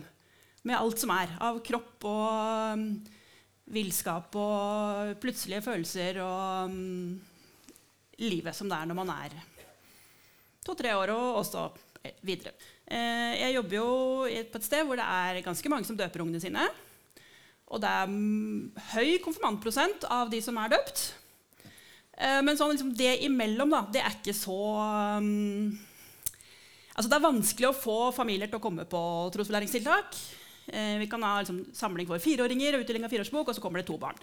Med 0.64 0.78
alt 0.78 1.00
som 1.00 1.12
er 1.12 1.32
av 1.44 1.60
kropp 1.64 2.06
og 2.08 2.76
um, 2.76 2.84
villskap 3.72 4.36
og 4.40 5.16
plutselige 5.20 5.64
følelser 5.64 6.20
og 6.24 6.72
um, 6.72 7.18
livet 8.24 8.56
som 8.56 8.70
det 8.70 8.78
er 8.78 8.88
når 8.88 9.00
man 9.00 9.12
er 9.16 9.36
to-tre 10.64 10.94
år 10.96 11.12
og 11.12 11.42
også 11.42 11.66
videre. 12.24 12.54
Eh, 12.84 13.34
jeg 13.40 13.54
jobber 13.56 13.78
jo 13.78 13.90
på 14.52 14.60
et 14.60 14.66
sted 14.66 14.84
hvor 14.84 15.00
det 15.00 15.06
er 15.06 15.44
ganske 15.44 15.70
mange 15.72 15.88
som 15.88 15.96
døper 15.98 16.24
ungene 16.24 16.42
sine. 16.42 16.66
Og 17.72 17.80
det 17.80 17.90
er 17.90 18.14
høy 18.92 19.18
konfirmantprosent 19.24 20.04
av 20.12 20.30
de 20.32 20.40
som 20.44 20.58
er 20.60 20.74
døpt. 20.74 21.06
Eh, 22.14 22.40
men 22.44 22.58
sånn, 22.58 22.74
liksom, 22.74 22.92
det 22.96 23.16
imellom, 23.26 23.72
da, 23.72 23.82
det 23.90 24.04
er 24.04 24.16
ikke 24.20 24.36
så 24.36 24.60
um, 25.18 25.74
Altså, 26.94 27.08
det 27.10 27.16
er 27.16 27.24
vanskelig 27.24 27.66
å 27.66 27.74
få 27.74 27.98
familier 28.14 28.46
til 28.46 28.60
å 28.60 28.62
komme 28.62 28.84
på 28.86 28.98
trosopplæringstiltak. 29.34 30.14
Eh, 30.70 30.92
vi 31.00 31.08
kan 31.10 31.24
ha 31.26 31.40
liksom, 31.40 31.64
samling 31.74 32.06
for 32.06 32.22
fireåringer 32.22 32.76
og 32.76 32.84
utdeling 32.84 33.06
av 33.08 33.10
fireårsbok, 33.10 33.50
og 33.50 33.56
så 33.56 33.64
kommer 33.64 33.82
det 33.82 33.88
to 33.88 33.96
barn. 33.98 34.20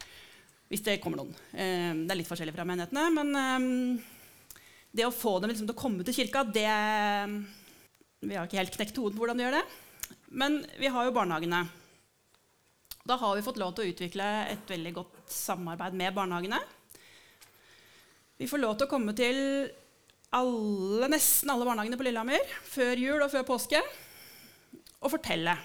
Hvis 0.71 0.85
det 0.85 1.01
kommer 1.03 1.19
noen. 1.19 1.35
Eh, 1.51 1.91
det 2.05 2.13
er 2.13 2.19
litt 2.21 2.29
forskjellig 2.29 2.55
fra 2.55 2.63
menighetene. 2.69 3.09
Men 3.17 3.35
um, 3.35 3.99
det 4.95 5.03
å 5.03 5.11
få 5.11 5.41
dem 5.43 5.51
liksom, 5.51 5.67
til 5.67 5.75
å 5.75 5.81
komme 5.81 6.07
til 6.07 6.15
kirka, 6.15 6.45
det 6.47 6.69
Vi 8.21 8.35
har 8.37 8.45
ikke 8.45 8.59
helt 8.59 8.75
knekt 8.75 8.97
hodet 9.01 9.17
på 9.17 9.23
hvordan 9.23 9.39
de 9.39 9.45
gjør 9.47 9.55
det. 9.57 9.63
Men 10.37 10.59
vi 10.77 10.89
har 10.93 11.07
jo 11.07 11.13
barnehagene. 11.15 11.63
Da 13.09 13.17
har 13.17 13.33
vi 13.33 13.41
fått 13.41 13.57
lov 13.57 13.73
til 13.73 13.87
å 13.87 13.93
utvikle 13.95 14.27
et 14.51 14.69
veldig 14.69 14.91
godt 14.93 15.33
samarbeid 15.33 15.97
med 15.97 16.13
barnehagene. 16.13 16.59
Vi 18.37 18.49
får 18.49 18.61
lov 18.61 18.75
til 18.77 18.85
å 18.85 18.91
komme 18.91 19.15
til 19.17 19.41
alle, 20.37 21.09
nesten 21.09 21.49
alle 21.49 21.65
barnehagene 21.65 21.97
på 21.97 22.05
Lillehammer 22.05 22.53
før 22.69 23.01
jul 23.01 23.25
og 23.25 23.33
før 23.33 23.47
påske 23.49 23.81
og 25.01 25.09
fortelle 25.11 25.57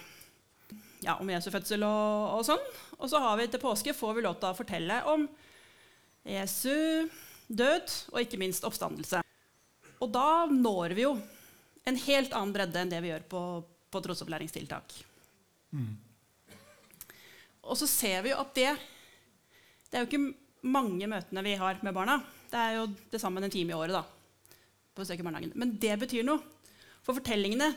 ja, 1.04 1.18
om 1.20 1.28
Jesu 1.28 1.52
fødsel 1.52 1.84
og, 1.84 2.40
og, 2.40 2.42
sånn. 2.48 2.66
Og 2.96 3.12
så 3.12 3.20
har 3.20 3.36
vi 3.36 3.50
til 3.52 3.62
påske 3.62 3.94
får 3.96 4.16
vi 4.16 4.24
lov 4.24 4.40
til 4.40 4.48
å 4.48 4.56
fortelle 4.56 5.02
om 5.12 5.28
Jesu 6.24 7.06
død 7.52 7.96
og 8.14 8.20
ikke 8.24 8.40
minst 8.40 8.64
oppstandelse. 8.64 9.20
Og 10.00 10.08
da 10.12 10.46
når 10.48 10.96
vi 10.96 11.04
jo 11.04 11.18
en 11.86 11.98
helt 12.06 12.34
annen 12.34 12.54
bredde 12.54 12.82
enn 12.82 12.90
det 12.90 13.00
vi 13.04 13.12
gjør 13.12 13.24
på, 13.30 13.42
på 13.90 14.02
trosopplæringstiltak. 14.02 14.94
Mm. 15.76 15.94
Og 17.66 17.78
så 17.78 17.88
ser 17.90 18.22
vi 18.24 18.32
jo 18.32 18.40
at 18.42 18.52
det 18.54 18.70
Det 19.86 19.98
er 19.98 20.04
jo 20.04 20.08
ikke 20.10 20.66
mange 20.66 21.06
møtene 21.10 21.44
vi 21.46 21.54
har 21.58 21.78
med 21.82 21.94
barna. 21.94 22.18
Det 22.50 22.58
er 22.58 22.72
jo 22.80 22.86
det 23.12 23.20
samme 23.22 23.42
en 23.42 23.50
time 23.50 23.70
i 23.70 23.76
året. 23.76 23.94
da, 23.94 24.02
på 24.94 25.04
besøk 25.04 25.20
i 25.20 25.26
barnehagen. 25.26 25.52
Men 25.54 25.76
det 25.78 25.94
betyr 26.00 26.26
noe. 26.26 26.42
For 27.06 27.14
fortellingene 27.14 27.70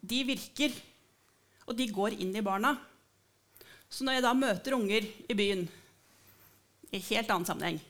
de 0.00 0.22
virker, 0.24 0.72
og 1.68 1.76
de 1.76 1.86
går 1.92 2.16
inn 2.24 2.32
i 2.34 2.42
barna. 2.42 2.72
Så 3.92 4.04
når 4.04 4.16
jeg 4.16 4.24
da 4.24 4.32
møter 4.34 4.74
unger 4.74 5.04
i 5.04 5.36
byen 5.36 5.66
i 6.92 7.00
helt 7.10 7.30
annen 7.30 7.46
sammenheng, 7.46 7.80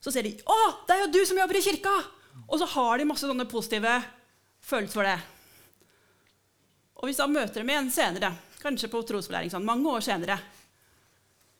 så 0.00 0.12
ser 0.12 0.22
de 0.22 0.36
'Å, 0.38 0.86
det 0.86 0.94
er 0.94 1.00
jo 1.02 1.12
du 1.12 1.26
som 1.26 1.38
jobber 1.38 1.56
i 1.56 1.66
kirka!' 1.66 2.04
Og 2.48 2.58
så 2.60 2.66
har 2.66 2.98
de 2.98 3.04
masse 3.04 3.26
sånne 3.26 3.48
positive 3.48 4.04
følelser 4.66 4.98
for 4.98 5.06
det. 5.06 5.16
Og 6.96 7.08
hvis 7.08 7.20
jeg 7.20 7.32
møter 7.32 7.60
dem 7.60 7.70
igjen 7.70 7.92
senere, 7.92 8.32
kanskje 8.62 8.90
på 8.90 9.02
trosopplæring 9.06 9.52
sånn, 9.52 9.66
mange 9.66 9.90
år 9.92 10.04
senere, 10.04 10.38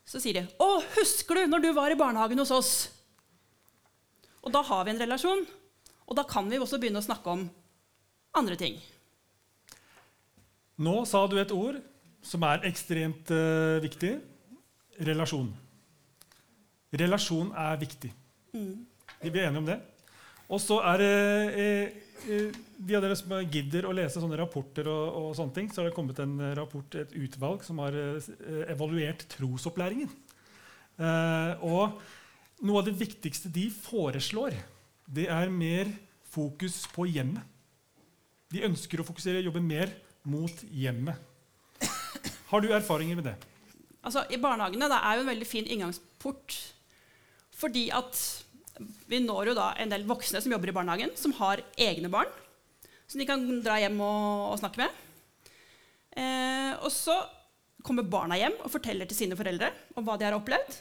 så 0.06 0.20
sier 0.22 0.40
de 0.40 0.46
'Å, 0.46 0.82
husker 0.96 1.34
du 1.34 1.46
når 1.46 1.62
du 1.62 1.72
var 1.74 1.90
i 1.90 1.98
barnehagen 1.98 2.38
hos 2.38 2.50
oss?' 2.50 2.88
Og 4.46 4.52
da 4.52 4.62
har 4.62 4.84
vi 4.84 4.92
en 4.92 5.02
relasjon, 5.02 5.46
og 6.06 6.16
da 6.16 6.22
kan 6.22 6.48
vi 6.48 6.58
også 6.58 6.78
begynne 6.78 7.02
å 7.02 7.06
snakke 7.06 7.26
om 7.26 7.50
andre 8.34 8.56
ting. 8.56 8.78
Nå 10.78 11.04
sa 11.04 11.26
du 11.26 11.38
et 11.40 11.50
ord 11.50 11.80
som 12.22 12.42
er 12.46 12.66
ekstremt 12.68 13.30
uh, 13.30 13.82
viktig 13.82 14.12
relasjon. 15.08 15.48
Relasjon 16.92 17.50
er 17.56 17.76
viktig. 17.80 18.12
Mm. 18.54 18.86
Vi 19.20 19.28
er 19.32 19.48
enige 19.48 19.58
om 19.58 19.66
det. 19.66 19.80
Og 20.46 20.60
så 20.62 20.78
er 20.92 21.02
det 21.02 21.12
uh, 21.56 22.30
eh, 22.30 22.60
De 22.76 22.96
av 22.96 23.04
dere 23.04 23.16
som 23.16 23.32
gidder 23.48 23.86
å 23.88 23.94
lese 23.96 24.20
sånne 24.20 24.36
rapporter, 24.40 24.88
og, 24.92 25.04
og, 25.16 25.28
sånne 25.38 25.56
ting, 25.56 25.70
så 25.72 25.80
har 25.80 25.88
det 25.88 25.96
kommet 25.96 26.18
en 26.20 26.36
rapport, 26.58 26.98
et 26.98 27.14
utvalg 27.16 27.64
som 27.64 27.80
har 27.80 27.96
eh, 27.96 28.30
evaluert 28.72 29.24
trosopplæringen. 29.32 30.10
Eh, 30.96 31.64
og 31.64 31.96
noe 32.66 32.82
av 32.82 32.88
det 32.88 32.96
viktigste 33.00 33.52
de 33.52 33.68
foreslår, 33.72 34.56
det 35.06 35.28
er 35.32 35.52
mer 35.52 35.92
fokus 36.34 36.82
på 36.92 37.08
hjemmet. 37.08 37.44
De 38.52 38.62
ønsker 38.66 39.00
å 39.00 39.06
fokusere, 39.06 39.42
jobbe 39.44 39.64
mer 39.64 39.90
mot 40.28 40.62
hjemmet. 40.70 41.18
Har 42.50 42.62
du 42.62 42.70
erfaringer 42.70 43.18
med 43.18 43.30
det? 43.32 43.36
Altså, 44.06 44.22
I 44.30 44.38
barnehagene 44.38 44.88
det 44.90 44.98
er 45.02 45.16
jo 45.16 45.24
en 45.24 45.30
veldig 45.32 45.48
fin 45.48 45.66
inngangsport. 45.66 46.56
Fordi 47.56 47.88
at 47.94 48.20
vi 49.10 49.22
når 49.24 49.50
jo 49.50 49.56
da 49.56 49.70
en 49.80 49.90
del 49.90 50.04
voksne 50.06 50.42
som 50.42 50.52
jobber 50.52 50.70
i 50.70 50.76
barnehagen, 50.76 51.14
som 51.18 51.34
har 51.40 51.62
egne 51.80 52.10
barn. 52.12 52.30
Som 53.06 53.22
de 53.22 53.28
kan 53.28 53.42
dra 53.62 53.78
hjem 53.80 53.98
og, 54.02 54.52
og 54.52 54.60
snakke 54.60 54.82
med. 54.82 55.02
Eh, 56.16 56.72
og 56.80 56.90
så 56.92 57.16
kommer 57.86 58.06
barna 58.08 58.38
hjem 58.40 58.56
og 58.64 58.72
forteller 58.72 59.06
til 59.06 59.18
sine 59.18 59.38
foreldre 59.38 59.70
om 59.94 60.06
hva 60.06 60.16
de 60.18 60.26
har 60.26 60.36
opplevd. 60.36 60.78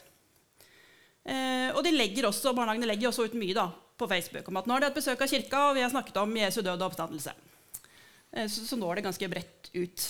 Eh, 1.25 1.69
og 1.73 1.85
legger 1.89 2.29
også, 2.29 2.53
barnehagene 2.53 2.89
legger 2.89 3.09
også 3.09 3.27
ut 3.27 3.37
mye 3.37 3.55
da, 3.57 3.67
på 3.69 4.07
Facebook 4.09 4.49
om 4.49 4.59
at 4.61 4.67
nå 4.67 4.75
har 4.75 4.83
de 4.83 4.89
hatt 4.89 4.97
besøk 4.97 5.21
av 5.21 5.29
kirka, 5.29 5.61
og 5.69 5.77
vi 5.77 5.83
har 5.85 5.93
snakket 5.93 6.17
om 6.21 6.33
Jesu 6.37 6.61
død 6.61 6.79
og 6.79 6.89
oppstandelse. 6.89 7.35
Eh, 8.31 8.47
så, 8.49 8.65
så 8.65 8.79
når 8.79 8.99
det 8.99 9.05
ganske 9.07 9.29
bredt 9.31 9.71
ut. 9.75 10.07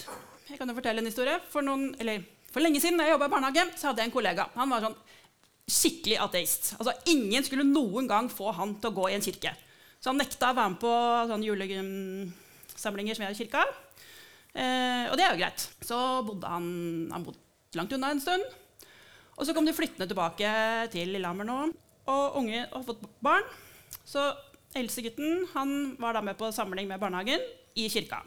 Jeg 0.50 0.60
kan 0.60 0.70
jo 0.70 0.78
fortelle 0.78 1.04
en 1.04 1.10
historie. 1.10 1.36
For, 1.52 1.66
noen, 1.66 1.90
eller, 2.00 2.24
for 2.52 2.64
lenge 2.64 2.82
siden 2.84 3.00
da 3.00 3.08
jeg 3.08 3.16
jobba 3.16 3.30
i 3.30 3.36
barnehage, 3.36 3.68
så 3.80 3.90
hadde 3.90 4.04
jeg 4.04 4.12
en 4.12 4.16
kollega. 4.16 4.50
Han 4.56 4.72
var 4.72 4.88
sånn 4.88 4.98
skikkelig 5.66 6.20
ateist. 6.22 6.74
Altså, 6.78 6.94
ingen 7.10 7.46
skulle 7.46 7.66
noen 7.66 8.10
gang 8.10 8.30
få 8.30 8.52
han 8.54 8.76
til 8.80 8.92
å 8.92 8.98
gå 9.00 9.08
i 9.10 9.16
en 9.18 9.26
kirke. 9.26 9.56
Så 10.06 10.12
han 10.14 10.20
nekta 10.22 10.52
å 10.52 10.54
være 10.54 10.70
med 10.70 10.78
på 10.84 10.90
sånne 11.26 11.48
julesamlinger 11.48 13.18
som 13.18 13.24
vi 13.24 13.26
har 13.26 13.34
i 13.34 13.38
kirka. 13.40 13.62
Eh, 14.54 15.08
og 15.10 15.16
det 15.18 15.24
er 15.26 15.32
jo 15.32 15.40
greit. 15.40 15.64
Så 15.82 15.98
bodde 16.28 16.52
han, 16.52 16.68
han 17.10 17.24
bodde 17.26 17.42
langt 17.74 17.96
unna 17.98 18.12
en 18.14 18.22
stund. 18.22 18.44
Og 19.34 19.48
så 19.48 19.56
kom 19.58 19.66
de 19.66 19.74
flyttende 19.74 20.06
tilbake 20.06 20.52
til 20.94 21.10
Lillehammer 21.10 21.48
nå. 21.50 21.56
Og 22.14 22.38
unge 22.38 22.60
har 22.70 22.84
fått 22.86 23.02
barn. 23.26 23.50
Så 24.06 24.28
eldstegutten 24.78 25.48
var 25.98 26.14
da 26.14 26.22
med 26.22 26.38
på 26.38 26.52
samling 26.54 26.86
med 26.86 27.02
barnehagen 27.02 27.42
i 27.74 27.88
kirka. 27.90 28.20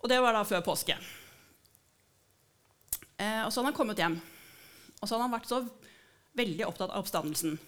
Og 0.00 0.08
det 0.08 0.22
var 0.24 0.32
da 0.32 0.46
før 0.48 0.64
påske. 0.64 0.96
Eh, 3.20 3.42
og 3.44 3.52
så 3.52 3.60
hadde 3.60 3.68
han 3.68 3.76
kommet 3.76 4.00
hjem. 4.00 4.16
Og 4.96 5.04
så 5.04 5.12
hadde 5.12 5.28
han 5.28 5.36
vært 5.36 5.52
så 5.52 5.60
veldig 6.40 6.66
opptatt 6.70 6.88
av 6.88 7.04
oppstandelsen. 7.04 7.60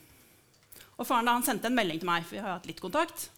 Og 0.98 1.06
faren 1.06 1.26
da, 1.26 1.34
han 1.36 1.46
sendte 1.46 1.70
en 1.70 1.76
melding 1.76 2.00
til 2.02 2.08
meg, 2.08 2.26
for 2.26 2.36
vi 2.36 2.42
har 2.44 2.56
hatt 2.56 2.68
litt 2.68 2.82
kontakt. 2.82 3.28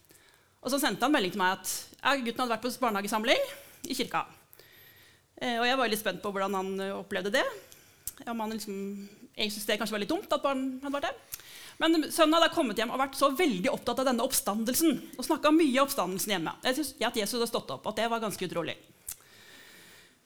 Og 0.61 0.72
så 0.72 0.80
sendte 0.82 1.07
han 1.07 1.14
melding 1.14 1.32
til 1.34 1.40
meg 1.40 1.57
at 1.57 1.70
ja, 2.02 2.16
gutten 2.18 2.42
hadde 2.42 2.52
vært 2.57 2.66
på 2.66 2.74
barnehagesamling. 2.82 3.46
i 3.86 3.94
kirka. 3.94 4.24
Eh, 5.36 5.61
og 5.61 5.66
jeg 5.68 5.78
var 5.78 5.90
litt 5.92 6.00
spent 6.00 6.22
på 6.24 6.32
hvordan 6.34 6.57
han 6.59 6.70
eh, 6.82 6.96
opplevde 6.96 7.30
det. 7.34 7.44
Om 8.26 8.40
han 8.42 8.54
liksom, 8.57 8.76
jeg 9.36 9.52
syntes 9.52 9.68
det 9.68 9.76
kanskje 9.78 9.94
var 9.94 10.02
litt 10.02 10.11
dumt 10.11 10.32
at 10.32 10.42
barn 10.42 10.64
hadde 10.82 10.94
vært 10.96 11.11
der. 11.11 11.42
Men 11.76 12.09
sønnen 12.09 12.38
hadde 12.38 12.54
kommet 12.54 12.78
hjem 12.80 12.90
og 12.94 13.02
vært 13.02 13.18
så 13.18 13.28
veldig 13.36 13.68
opptatt 13.70 14.00
av 14.00 14.09
denne 14.09 14.24
oppstandelsen. 14.24 14.96
Og 15.14 15.26
snakka 15.28 15.52
mye 15.52 15.76
om 15.76 15.84
oppstandelsen 15.84 16.34
hjemme. 16.34 16.57
Jeg 16.64 16.78
synes 16.78 16.94
At 17.11 17.20
Jesus 17.20 17.36
hadde 17.36 17.50
stått 17.52 17.74
opp. 17.76 17.86
At 17.86 18.00
det 18.00 18.09
var 18.11 18.24
ganske 18.24 18.48
utrolig. 18.48 18.74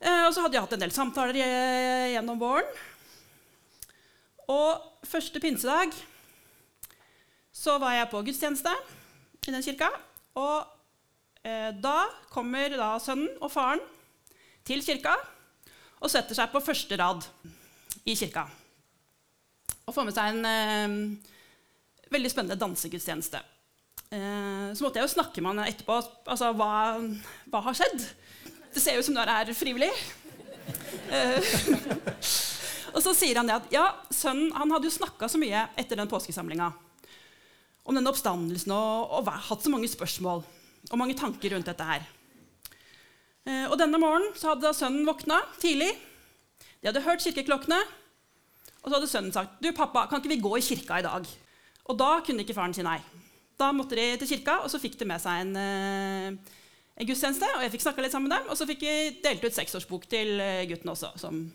Eh, 0.00 0.22
og 0.24 0.32
så 0.32 0.46
hadde 0.46 0.56
jeg 0.56 0.64
hatt 0.64 0.78
en 0.78 0.84
del 0.86 0.94
samtaler 0.94 1.40
gjennom 2.14 2.40
våren. 2.40 2.70
Og 4.50 5.04
første 5.06 5.42
pinsedag 5.42 5.92
så 7.60 7.76
var 7.80 7.96
jeg 7.96 8.08
på 8.12 8.22
gudstjeneste 8.24 8.72
i 9.46 9.52
den 9.52 9.64
kirka. 9.64 9.90
Og 10.40 10.64
eh, 11.44 11.70
da 11.76 11.98
kommer 12.32 12.72
da 12.72 12.94
sønnen 13.02 13.34
og 13.40 13.52
faren 13.52 13.82
til 14.66 14.84
kirka 14.84 15.16
og 16.00 16.08
setter 16.08 16.36
seg 16.38 16.52
på 16.52 16.62
første 16.64 16.96
rad 16.96 17.26
i 18.08 18.16
kirka. 18.16 18.46
Og 19.84 19.92
får 19.92 20.08
med 20.08 20.16
seg 20.16 20.32
en 20.32 20.48
eh, 20.48 20.96
veldig 22.14 22.32
spennende 22.32 22.60
dansegudstjeneste. 22.60 23.42
Eh, 24.10 24.70
så 24.72 24.86
måtte 24.86 25.00
jeg 25.00 25.08
jo 25.08 25.14
snakke 25.18 25.44
med 25.44 25.60
han 25.60 25.68
etterpå. 25.68 26.00
Altså, 26.32 26.54
hva, 26.56 26.96
hva 27.52 27.64
har 27.68 27.76
skjedd? 27.76 28.08
Det 28.72 28.80
ser 28.80 28.96
jo 28.96 29.04
ut 29.04 29.10
som 29.10 29.18
du 29.18 29.20
er 29.20 29.52
frivillig. 29.56 29.90
Eh, 31.12 31.52
og 32.94 33.02
så 33.04 33.12
sier 33.12 33.36
han 33.36 33.50
det 33.50 33.60
at 33.60 33.74
ja, 33.74 33.90
sønnen 34.14 34.54
han 34.56 34.72
hadde 34.72 34.88
jo 34.88 34.96
snakka 34.96 35.28
så 35.28 35.40
mye 35.42 35.68
etter 35.76 36.00
den 36.00 36.08
påskesamlinga 36.08 36.72
om 37.84 37.96
denne 37.96 38.10
oppstandelsen 38.12 38.72
og, 38.76 39.12
og, 39.16 39.30
hatt 39.48 39.64
så 39.64 39.72
mange 39.72 39.88
spørsmål 39.90 40.42
og 40.90 40.98
mange 40.98 41.16
tanker 41.18 41.54
rundt 41.54 41.68
dette 41.68 41.86
her. 41.86 42.04
Eh, 43.48 43.66
og 43.68 43.76
denne 43.80 44.00
morgenen 44.00 44.36
så 44.38 44.52
hadde 44.54 44.72
sønnen 44.76 45.08
våkna 45.08 45.40
tidlig. 45.60 45.90
De 46.80 46.88
hadde 46.88 47.04
hørt 47.04 47.24
kirkeklokkene. 47.24 47.80
Og 48.80 48.88
så 48.88 48.96
hadde 48.96 49.10
sønnen 49.10 49.32
sagt, 49.32 49.58
'Du, 49.60 49.72
pappa, 49.76 50.06
kan 50.08 50.20
ikke 50.20 50.32
vi 50.32 50.40
gå 50.40 50.56
i 50.56 50.64
kirka 50.64 50.98
i 50.98 51.04
dag?' 51.04 51.28
Og 51.84 51.98
da 51.98 52.20
kunne 52.24 52.40
ikke 52.44 52.54
faren 52.54 52.74
si 52.74 52.82
nei. 52.82 53.00
Da 53.58 53.72
måtte 53.72 53.96
de 53.98 54.16
til 54.16 54.28
kirka, 54.28 54.62
og 54.64 54.70
så 54.70 54.78
fikk 54.80 54.96
de 54.98 55.04
med 55.04 55.20
seg 55.20 55.40
en, 55.42 55.56
eh, 55.56 56.28
en 56.96 57.06
gudstjeneste. 57.06 57.48
Og 57.56 57.62
jeg 57.62 57.72
fikk 57.72 57.82
snakka 57.82 58.02
litt 58.02 58.12
sammen 58.12 58.28
med 58.28 58.38
dem, 58.38 58.48
og 58.48 58.56
så 58.56 58.66
fikk 58.66 58.80
vi 58.80 59.20
delt 59.24 59.44
ut 59.44 59.52
seksårsbok 59.52 60.06
til 60.08 60.40
eh, 60.40 60.66
gutten 60.70 60.88
også. 60.88 61.12
Som 61.18 61.52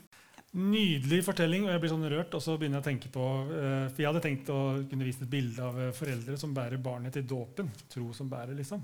Nydelig 0.55 1.19
fortelling, 1.25 1.65
og 1.65 1.73
jeg 1.73 1.81
blir 1.83 1.91
sånn 1.91 2.07
rørt. 2.11 2.35
Og 2.37 2.43
så 2.43 2.55
begynner 2.55 2.79
jeg 2.79 2.85
å 2.85 2.89
tenke 2.89 3.09
på, 3.11 3.23
eh, 3.51 3.87
for 3.91 3.99
jeg 3.99 4.07
hadde 4.07 4.23
tenkt 4.23 4.51
å 4.53 4.59
kunne 4.87 5.07
vise 5.07 5.25
et 5.25 5.31
bilde 5.31 5.59
av 5.59 5.79
foreldre 5.97 6.37
som 6.39 6.53
bærer 6.55 6.79
barnet 6.79 7.17
til 7.17 7.25
dåpen. 7.27 7.71
Tro 7.91 8.13
som 8.15 8.29
bærer, 8.31 8.55
liksom. 8.55 8.83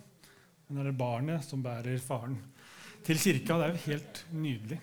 Men 0.68 0.82
er 0.82 0.92
det 0.92 1.00
barnet 1.00 1.44
som 1.48 1.64
bærer 1.64 2.00
faren 2.04 2.36
til 3.06 3.20
kirka. 3.20 3.58
Det 3.58 3.66
er 3.66 3.72
jo 3.72 3.86
helt 3.86 4.26
nydelig. 4.36 4.80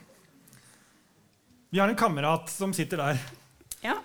Vi 1.70 1.80
har 1.80 1.88
en 1.88 1.98
kamerat 2.00 2.48
som 2.48 2.72
sitter 2.72 3.02
der. 3.02 3.20
Ja. 3.84 3.98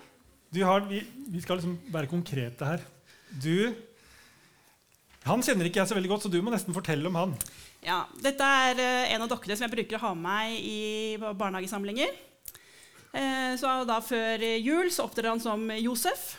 Har, 0.68 0.84
vi, 0.88 1.00
vi, 1.32 1.40
skal 1.40 1.58
liksom 1.58 1.78
være 1.92 2.10
konkrete 2.10 2.68
her. 2.68 2.84
Du 3.42 3.74
Han 5.24 5.40
kjenner 5.40 5.64
ikke 5.64 5.80
jeg 5.80 5.88
så 5.88 5.96
veldig 5.96 6.10
godt, 6.12 6.26
så 6.26 6.30
du 6.30 6.42
må 6.44 6.52
nesten 6.52 6.76
fortelle 6.76 7.08
om 7.08 7.16
han. 7.16 7.30
Ja, 7.80 8.02
Dette 8.20 8.44
er 8.44 8.76
uh, 8.76 9.14
en 9.14 9.24
av 9.24 9.30
dokkene 9.32 9.56
som 9.56 9.64
jeg 9.64 9.72
bruker 9.72 9.96
å 9.96 10.02
ha 10.02 10.10
med 10.12 10.26
meg 10.28 10.58
i 10.60 11.32
barnehagesamlinger. 11.40 12.12
Uh, 13.14 13.54
så 13.60 13.74
da 13.86 14.00
Før 14.02 14.42
jul 14.58 14.90
så 14.90 15.06
opptrer 15.06 15.30
han 15.30 15.42
som 15.42 15.68
Josef. 15.78 16.34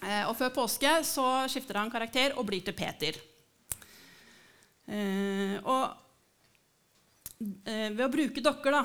Uh, 0.00 0.30
og 0.30 0.36
før 0.38 0.54
påske 0.62 0.92
så 1.04 1.26
skifter 1.52 1.76
han 1.76 1.92
karakter 1.92 2.38
og 2.40 2.46
blir 2.48 2.64
til 2.64 2.76
Peter. 2.76 3.20
og 5.70 5.84
ved 7.40 8.00
å 8.02 8.10
bruke 8.10 8.42
dokker 8.42 8.74
da, 8.74 8.80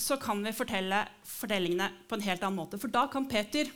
så 0.00 0.16
kan 0.16 0.40
vi 0.42 0.54
fortelle 0.56 1.02
fortellingene 1.28 1.90
på 2.08 2.16
en 2.16 2.24
helt 2.24 2.46
annen 2.46 2.56
måte. 2.56 2.80
For 2.80 2.88
da 2.88 3.04
kan 3.12 3.28
Peter 3.28 3.68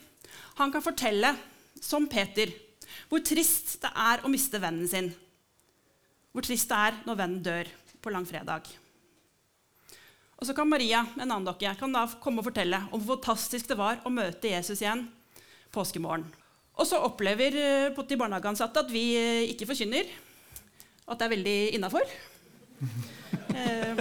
han 0.57 0.73
kan 0.73 0.83
fortelle, 0.85 1.35
som 1.81 2.07
Peter, 2.09 2.51
hvor 3.09 3.23
trist 3.25 3.79
det 3.83 3.91
er 3.97 4.25
å 4.25 4.31
miste 4.33 4.61
vennen 4.61 4.89
sin. 4.89 5.11
Hvor 6.35 6.45
trist 6.47 6.71
det 6.71 6.81
er 6.89 6.99
når 7.07 7.21
vennen 7.23 7.45
dør 7.45 7.71
på 8.01 8.13
langfredag. 8.13 8.69
Og 10.41 10.49
så 10.49 10.55
kan 10.57 10.69
Maria, 10.69 11.03
en 11.19 11.27
annen 11.27 11.45
dokke, 11.45 11.69
kan 11.77 11.93
da 11.93 12.07
komme 12.23 12.41
og 12.41 12.47
fortelle 12.49 12.79
om 12.91 13.03
hvor 13.05 13.19
fantastisk 13.19 13.69
det 13.69 13.77
var 13.77 14.01
å 14.09 14.13
møte 14.13 14.49
Jesus 14.49 14.81
igjen 14.81 15.05
påskemorgen. 15.75 16.25
Og 16.81 16.89
så 16.89 16.97
opplever 17.05 17.57
eh, 17.61 18.01
de 18.09 18.19
barnehageansatte 18.19 18.81
at 18.81 18.93
vi 18.93 19.05
eh, 19.21 19.51
ikke 19.53 19.69
forkynner, 19.69 20.09
at 21.05 21.21
det 21.21 21.27
er 21.27 21.35
veldig 21.37 21.59
innafor. 21.79 22.15
Eh, 23.51 23.99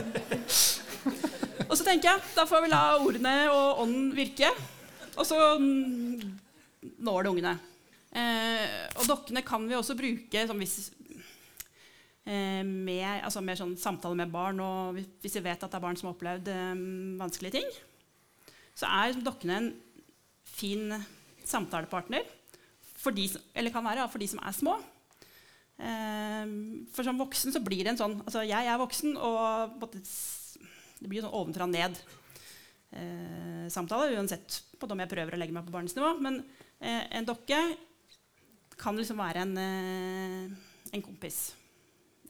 og 1.65 1.71
så 1.73 1.81
tenker 1.81 2.05
jeg, 2.05 2.21
da 2.35 2.43
får 2.45 2.61
vi 2.61 2.67
la 2.69 2.81
ordene 3.01 3.31
og 3.49 3.81
ånden 3.81 4.11
virke. 4.13 4.51
Og 5.17 5.25
så 5.25 5.39
når 7.01 7.25
det 7.25 7.31
ungene. 7.33 7.55
Eh, 8.09 8.85
og 8.97 9.09
dokkene 9.09 9.43
kan 9.45 9.65
vi 9.69 9.77
også 9.77 9.97
bruke 9.97 10.45
som 10.49 10.61
hvis, 10.61 10.91
eh, 10.93 10.98
med, 12.29 13.23
altså 13.25 13.41
mer 13.41 13.57
sånn 13.57 13.77
samtale 13.79 14.17
med 14.19 14.31
barn. 14.33 14.59
Og 14.61 14.99
hvis 15.23 15.37
vi 15.39 15.45
vet 15.45 15.63
at 15.63 15.69
det 15.71 15.77
er 15.79 15.85
barn 15.85 15.97
som 15.97 16.07
har 16.09 16.15
opplevd 16.17 16.47
eh, 16.53 16.83
vanskelige 17.19 17.55
ting, 17.57 17.69
så 18.77 18.85
er 18.89 19.17
dokkene 19.25 19.55
en 19.57 19.71
fin 20.47 20.93
samtalepartner. 21.47 22.23
For 22.99 23.11
de, 23.15 23.25
eller 23.55 23.71
kan 23.73 23.85
være 23.85 24.07
for 24.11 24.19
de 24.21 24.27
som 24.29 24.41
er 24.43 24.53
små. 24.55 24.73
Eh, 25.79 26.45
for 26.93 27.01
som 27.07 27.21
voksen 27.21 27.51
så 27.55 27.61
blir 27.63 27.83
det 27.85 27.91
en 27.93 28.01
sånn 28.01 28.17
altså 28.25 28.41
Jeg 28.43 28.67
er 28.67 28.81
voksen, 28.81 29.15
og 29.15 29.79
det 30.99 31.07
blir 31.07 31.21
sånn 31.23 31.37
ovenfra 31.39 31.63
og 31.65 31.73
ned-samtale, 32.91 34.05
eh, 34.09 34.17
uansett 34.19 34.47
på 34.79 34.85
om 34.89 34.99
jeg 35.03 35.11
prøver 35.11 35.33
å 35.35 35.39
legge 35.39 35.55
meg 35.55 35.65
på 35.67 35.75
barnets 35.75 35.95
nivå. 35.97 36.09
Men 36.23 36.35
eh, 36.79 37.03
en 37.19 37.27
dokke 37.27 37.59
kan 38.79 38.95
liksom 38.95 39.17
være 39.19 39.39
en, 39.47 39.57
eh, 39.59 40.45
en 40.95 41.03
kompis. 41.03 41.58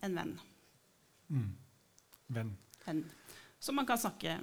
En 0.01 0.15
venn. 0.15 0.33
Mm. 1.29 1.49
Venn. 2.27 2.51
venn. 2.85 3.03
Som 3.59 3.75
man 3.75 3.85
kan 3.85 3.97
snakke 3.97 4.37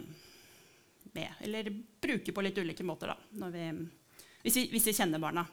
med, 1.13 1.29
eller 1.41 1.71
bruke 2.01 2.33
på 2.33 2.45
litt 2.45 2.59
ulike 2.59 2.85
måter, 2.85 3.15
da, 3.15 3.49
vi, 3.49 3.71
hvis, 4.43 4.57
vi, 4.57 4.67
hvis, 4.75 4.87
vi, 4.91 4.97
kjenner 4.97 5.23
barna. 5.23 5.47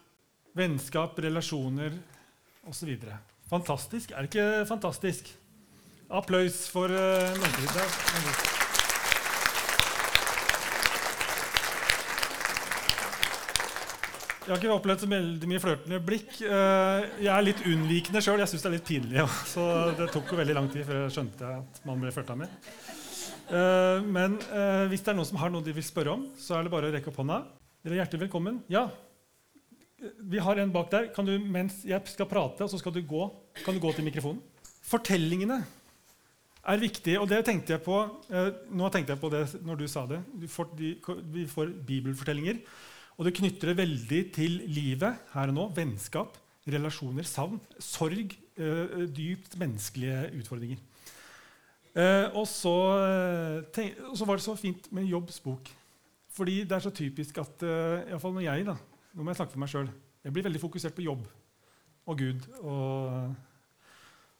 Vennskap, 0.53 1.19
relasjoner 1.23 1.95
osv. 2.69 2.97
Fantastisk. 3.49 4.11
Er 4.11 4.25
det 4.25 4.33
ikke 4.33 4.65
fantastisk? 4.69 5.31
Applaus 6.13 6.65
for 6.69 6.91
uh, 6.91 7.37
Norge. 7.39 8.52
Jeg 14.43 14.51
har 14.51 14.59
ikke 14.59 14.73
opplevd 14.75 15.03
så 15.05 15.07
veldig 15.07 15.47
mye 15.47 15.59
flørtende 15.63 15.97
blikk. 16.03 16.33
Eh, 16.43 17.03
jeg 17.23 17.29
er 17.31 17.45
litt 17.45 17.61
unnvikende 17.63 18.19
sjøl. 18.25 18.41
Jeg 18.43 18.51
syns 18.51 18.65
det 18.65 18.67
er 18.67 18.73
litt 18.73 18.89
pinlig. 18.89 19.23
Så 19.47 19.63
det 19.95 20.09
tok 20.11 20.33
jo 20.33 20.39
veldig 20.41 20.55
lang 20.57 20.67
tid 20.73 20.83
før 20.83 20.99
jeg 20.99 21.13
skjønte 21.15 21.51
at 21.61 21.79
man 21.87 22.01
ble 22.03 22.11
flørta 22.11 22.35
med. 22.41 22.51
Eh, 23.47 24.03
men 24.03 24.35
eh, 24.51 24.83
hvis 24.91 25.05
det 25.05 25.13
er 25.13 25.17
noen 25.21 25.29
som 25.31 25.39
har 25.39 25.53
noe 25.53 25.63
de 25.63 25.77
vil 25.77 25.87
spørre 25.87 26.17
om, 26.17 26.27
så 26.35 26.57
er 26.57 26.67
det 26.67 26.75
bare 26.75 26.91
å 26.91 26.95
rekke 26.97 27.07
opp 27.13 27.21
hånda. 27.23 27.39
Dere 27.87 27.95
er 27.95 28.01
hjertelig 28.01 28.25
velkommen. 28.25 28.59
Ja, 28.73 28.83
vi 30.19 30.43
har 30.43 30.59
en 30.59 30.75
bak 30.75 30.91
der. 30.91 31.07
Kan 31.15 31.31
du, 31.31 31.37
mens 31.39 31.79
jeg 31.87 32.03
skal 32.11 32.27
prate, 32.27 32.67
og 32.67 32.73
så 32.73 32.83
skal 32.83 32.99
du 32.99 32.99
gå, 32.99 33.31
kan 33.63 33.79
du 33.79 33.79
gå 33.79 33.95
til 33.95 34.11
mikrofonen? 34.11 34.43
Fortellingene 34.83 35.61
er 36.67 36.83
viktige, 36.83 37.21
og 37.23 37.31
det 37.31 37.45
tenkte 37.47 37.77
jeg 37.77 37.83
på 37.83 37.95
nå 38.75 38.91
tenkte 38.91 39.15
jeg 39.15 39.23
på 39.23 39.31
det 39.31 39.45
når 39.63 39.79
du 39.79 39.87
sa 39.87 40.03
det. 40.09 40.19
Vi 40.35 40.51
får 40.51 41.77
bibelfortellinger. 41.87 42.59
Og 43.17 43.27
det 43.27 43.35
knytter 43.37 43.71
det 43.71 43.79
veldig 43.81 44.21
til 44.33 44.61
livet 44.73 45.21
her 45.33 45.51
og 45.51 45.57
nå. 45.57 45.67
Vennskap, 45.75 46.39
relasjoner, 46.69 47.27
savn, 47.27 47.61
sorg. 47.81 48.33
Eh, 48.53 49.07
dypt 49.09 49.55
menneskelige 49.57 50.27
utfordringer. 50.37 50.81
Eh, 51.93 52.27
og, 52.33 52.47
så, 52.49 52.73
eh, 53.05 53.63
tenk, 53.73 53.97
så, 54.17 54.25
var 54.25 54.37
det 54.37 54.45
så 54.45 54.55
fint 54.57 54.91
med 54.93 55.09
Jobbs 55.09 55.39
bok. 55.41 55.69
Fordi 56.33 56.63
det 56.65 56.73
er 56.73 56.83
så 56.85 56.89
typisk 56.93 57.37
at 57.41 57.65
eh, 57.65 58.09
iallfall 58.09 58.33
når 58.33 58.45
jeg 58.47 58.65
da, 58.65 58.75
nå 59.13 59.21
må 59.21 59.29
jeg 59.29 59.37
snakke 59.41 59.53
for 59.53 59.61
meg 59.61 59.69
selv, 59.69 59.93
jeg 60.23 60.33
blir 60.33 60.45
veldig 60.47 60.61
fokusert 60.61 60.95
på 60.97 61.05
jobb 61.05 61.25
og 62.09 62.17
Gud 62.17 62.45
og, 62.61 63.35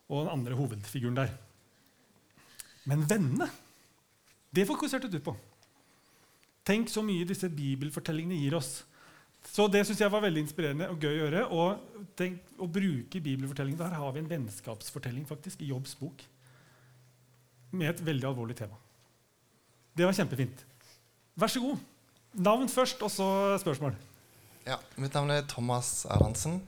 og 0.09 0.23
den 0.23 0.31
andre 0.33 0.57
hovedfiguren 0.57 1.17
der. 1.17 1.33
Men 2.89 3.05
vennene, 3.09 3.49
det 4.53 4.65
fokuserte 4.67 5.11
du 5.11 5.19
på. 5.23 5.35
Tenk 6.67 6.91
så 6.91 7.03
mye 7.03 7.27
disse 7.27 7.49
bibelfortellingene 7.51 8.39
gir 8.39 8.55
oss. 8.57 8.83
Så 9.51 9.65
det 9.67 9.81
syns 9.83 9.99
jeg 9.99 10.11
var 10.13 10.23
veldig 10.23 10.45
inspirerende 10.45 10.87
og 10.91 11.01
gøy 11.03 11.17
å 11.17 11.23
gjøre. 11.25 11.41
Og 11.51 12.05
tenk, 12.19 12.39
å 12.57 12.69
bruke 12.71 13.19
bibelfortellingene. 13.19 13.81
Der 13.83 13.97
har 13.99 14.13
vi 14.15 14.23
en 14.23 14.29
vennskapsfortelling 14.31 15.27
faktisk, 15.27 15.61
i 15.61 15.73
Jobbs 15.73 15.97
bok 15.99 16.23
med 17.73 17.89
et 17.89 18.03
veldig 18.05 18.27
alvorlig 18.29 18.55
tema. 18.57 18.77
Det 19.97 20.05
var 20.05 20.15
kjempefint. 20.15 20.63
Vær 21.37 21.49
så 21.49 21.61
god. 21.61 21.81
Navn 22.33 22.69
først, 22.69 23.01
og 23.05 23.11
så 23.11 23.27
spørsmål. 23.61 23.97
Ja, 24.65 24.77
Mitt 25.01 25.13
navn 25.17 25.33
er 25.33 25.43
Thomas 25.49 26.05
Erlandsen. 26.09 26.61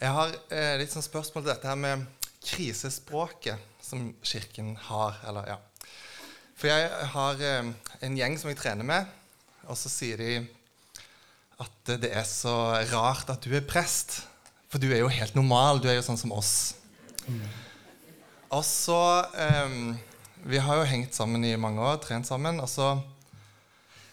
Jeg 0.00 0.10
har 0.10 0.32
eh, 0.50 0.76
litt 0.80 0.94
sånn 0.94 1.04
spørsmål 1.04 1.44
til 1.44 1.52
dette 1.52 1.68
her 1.68 1.78
med 1.78 2.06
krisespråket 2.42 3.82
som 3.82 4.08
Kirken 4.26 4.72
har. 4.88 5.20
Eller, 5.28 5.52
ja. 5.52 5.58
For 6.62 6.70
jeg 6.70 7.06
har 7.10 7.40
eh, 7.42 7.70
en 8.06 8.16
gjeng 8.20 8.36
som 8.38 8.52
jeg 8.52 8.60
trener 8.60 8.86
med, 8.86 9.08
og 9.66 9.74
så 9.74 9.90
sier 9.90 10.20
de 10.20 10.36
at 11.58 11.90
det 12.04 12.12
er 12.14 12.22
så 12.22 12.52
rart 12.92 13.32
at 13.34 13.42
du 13.42 13.50
er 13.58 13.64
prest. 13.66 14.20
For 14.70 14.78
du 14.78 14.86
er 14.92 15.02
jo 15.02 15.10
helt 15.10 15.34
normal. 15.34 15.82
Du 15.82 15.88
er 15.90 15.96
jo 15.96 16.04
sånn 16.06 16.20
som 16.20 16.30
oss. 16.36 16.76
Og 18.46 18.62
så 18.62 19.00
eh, 19.34 19.74
Vi 20.46 20.62
har 20.62 20.78
jo 20.78 20.86
hengt 20.86 21.18
sammen 21.18 21.42
i 21.42 21.56
mange 21.58 21.82
år, 21.82 21.98
trent 21.98 22.30
sammen. 22.30 22.62
og 22.62 22.70
så 22.70 22.94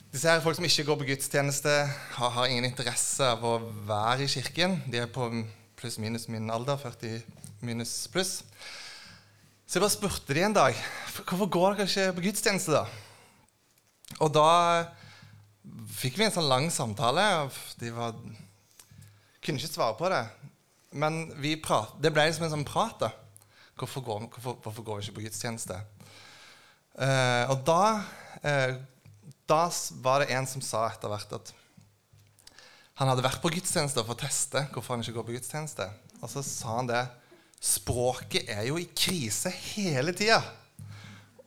disse 0.10 0.26
her 0.26 0.42
folk 0.42 0.58
som 0.58 0.66
ikke 0.66 0.88
går 0.88 0.98
på 1.04 1.12
gudstjeneste, 1.12 1.70
har, 2.18 2.30
har, 2.34 2.50
ingen 2.50 2.66
interesse 2.66 3.30
av 3.30 3.46
å 3.46 3.60
være 3.86 4.26
i 4.26 4.34
kirken. 4.34 4.80
De 4.90 5.04
er 5.04 5.10
på 5.14 5.30
pluss-minus 5.78 6.26
min 6.34 6.50
alder, 6.50 6.82
40 6.82 7.22
minus 7.62 8.08
pluss. 8.10 8.40
Så 9.70 9.78
jeg 9.78 9.84
bare 9.84 9.94
spurte 9.94 10.34
de 10.34 10.42
en 10.42 10.56
dag 10.56 10.78
hvorfor 11.14 11.46
går 11.54 11.76
dere 11.78 11.86
ikke 11.86 12.16
på 12.18 12.24
gudstjeneste. 12.26 12.74
da? 12.74 12.88
Og 14.26 14.32
da 14.34 14.50
fikk 15.94 16.18
vi 16.18 16.26
en 16.26 16.34
sånn 16.34 16.50
lang 16.50 16.66
samtale. 16.74 17.22
De 17.78 17.92
var, 17.94 18.16
kunne 19.46 19.62
ikke 19.62 19.70
svare 19.70 19.94
på 20.00 20.10
det. 20.10 20.24
Men 20.98 21.22
prat, 21.62 21.94
det 22.02 22.10
ble 22.16 22.26
liksom 22.26 22.48
en 22.48 22.56
sånn 22.56 22.66
prat. 22.66 22.98
da. 23.06 23.12
Hvorfor 23.78 24.02
går, 24.08 24.26
hvorfor, 24.34 24.58
hvorfor 24.66 24.88
går 24.88 24.98
vi 24.98 25.06
ikke 25.06 25.18
på 25.20 25.28
gudstjeneste? 25.28 25.78
Uh, 26.98 27.54
og 27.54 27.62
da 27.70 27.84
uh, 28.42 28.74
da 29.50 29.64
var 30.02 30.24
det 30.24 30.34
en 30.34 30.50
som 30.50 30.66
sa 30.66 30.88
etter 30.90 31.14
hvert 31.14 31.38
at 31.38 31.54
han 33.00 33.08
hadde 33.08 33.24
vært 33.24 33.42
på 33.42 33.54
gudstjeneste 33.54 34.02
for 34.02 34.18
å 34.18 34.22
teste 34.26 34.66
hvorfor 34.74 34.98
han 34.98 35.06
ikke 35.06 35.20
går 35.22 35.30
på 35.30 35.38
gudstjeneste. 35.38 35.86
Og 36.24 36.34
så 36.34 36.42
sa 36.42 36.80
han 36.82 36.90
det 36.90 37.06
Språket 37.60 38.48
er 38.52 38.66
jo 38.70 38.78
i 38.80 38.88
krise 38.96 39.52
hele 39.52 40.14
tida. 40.16 40.40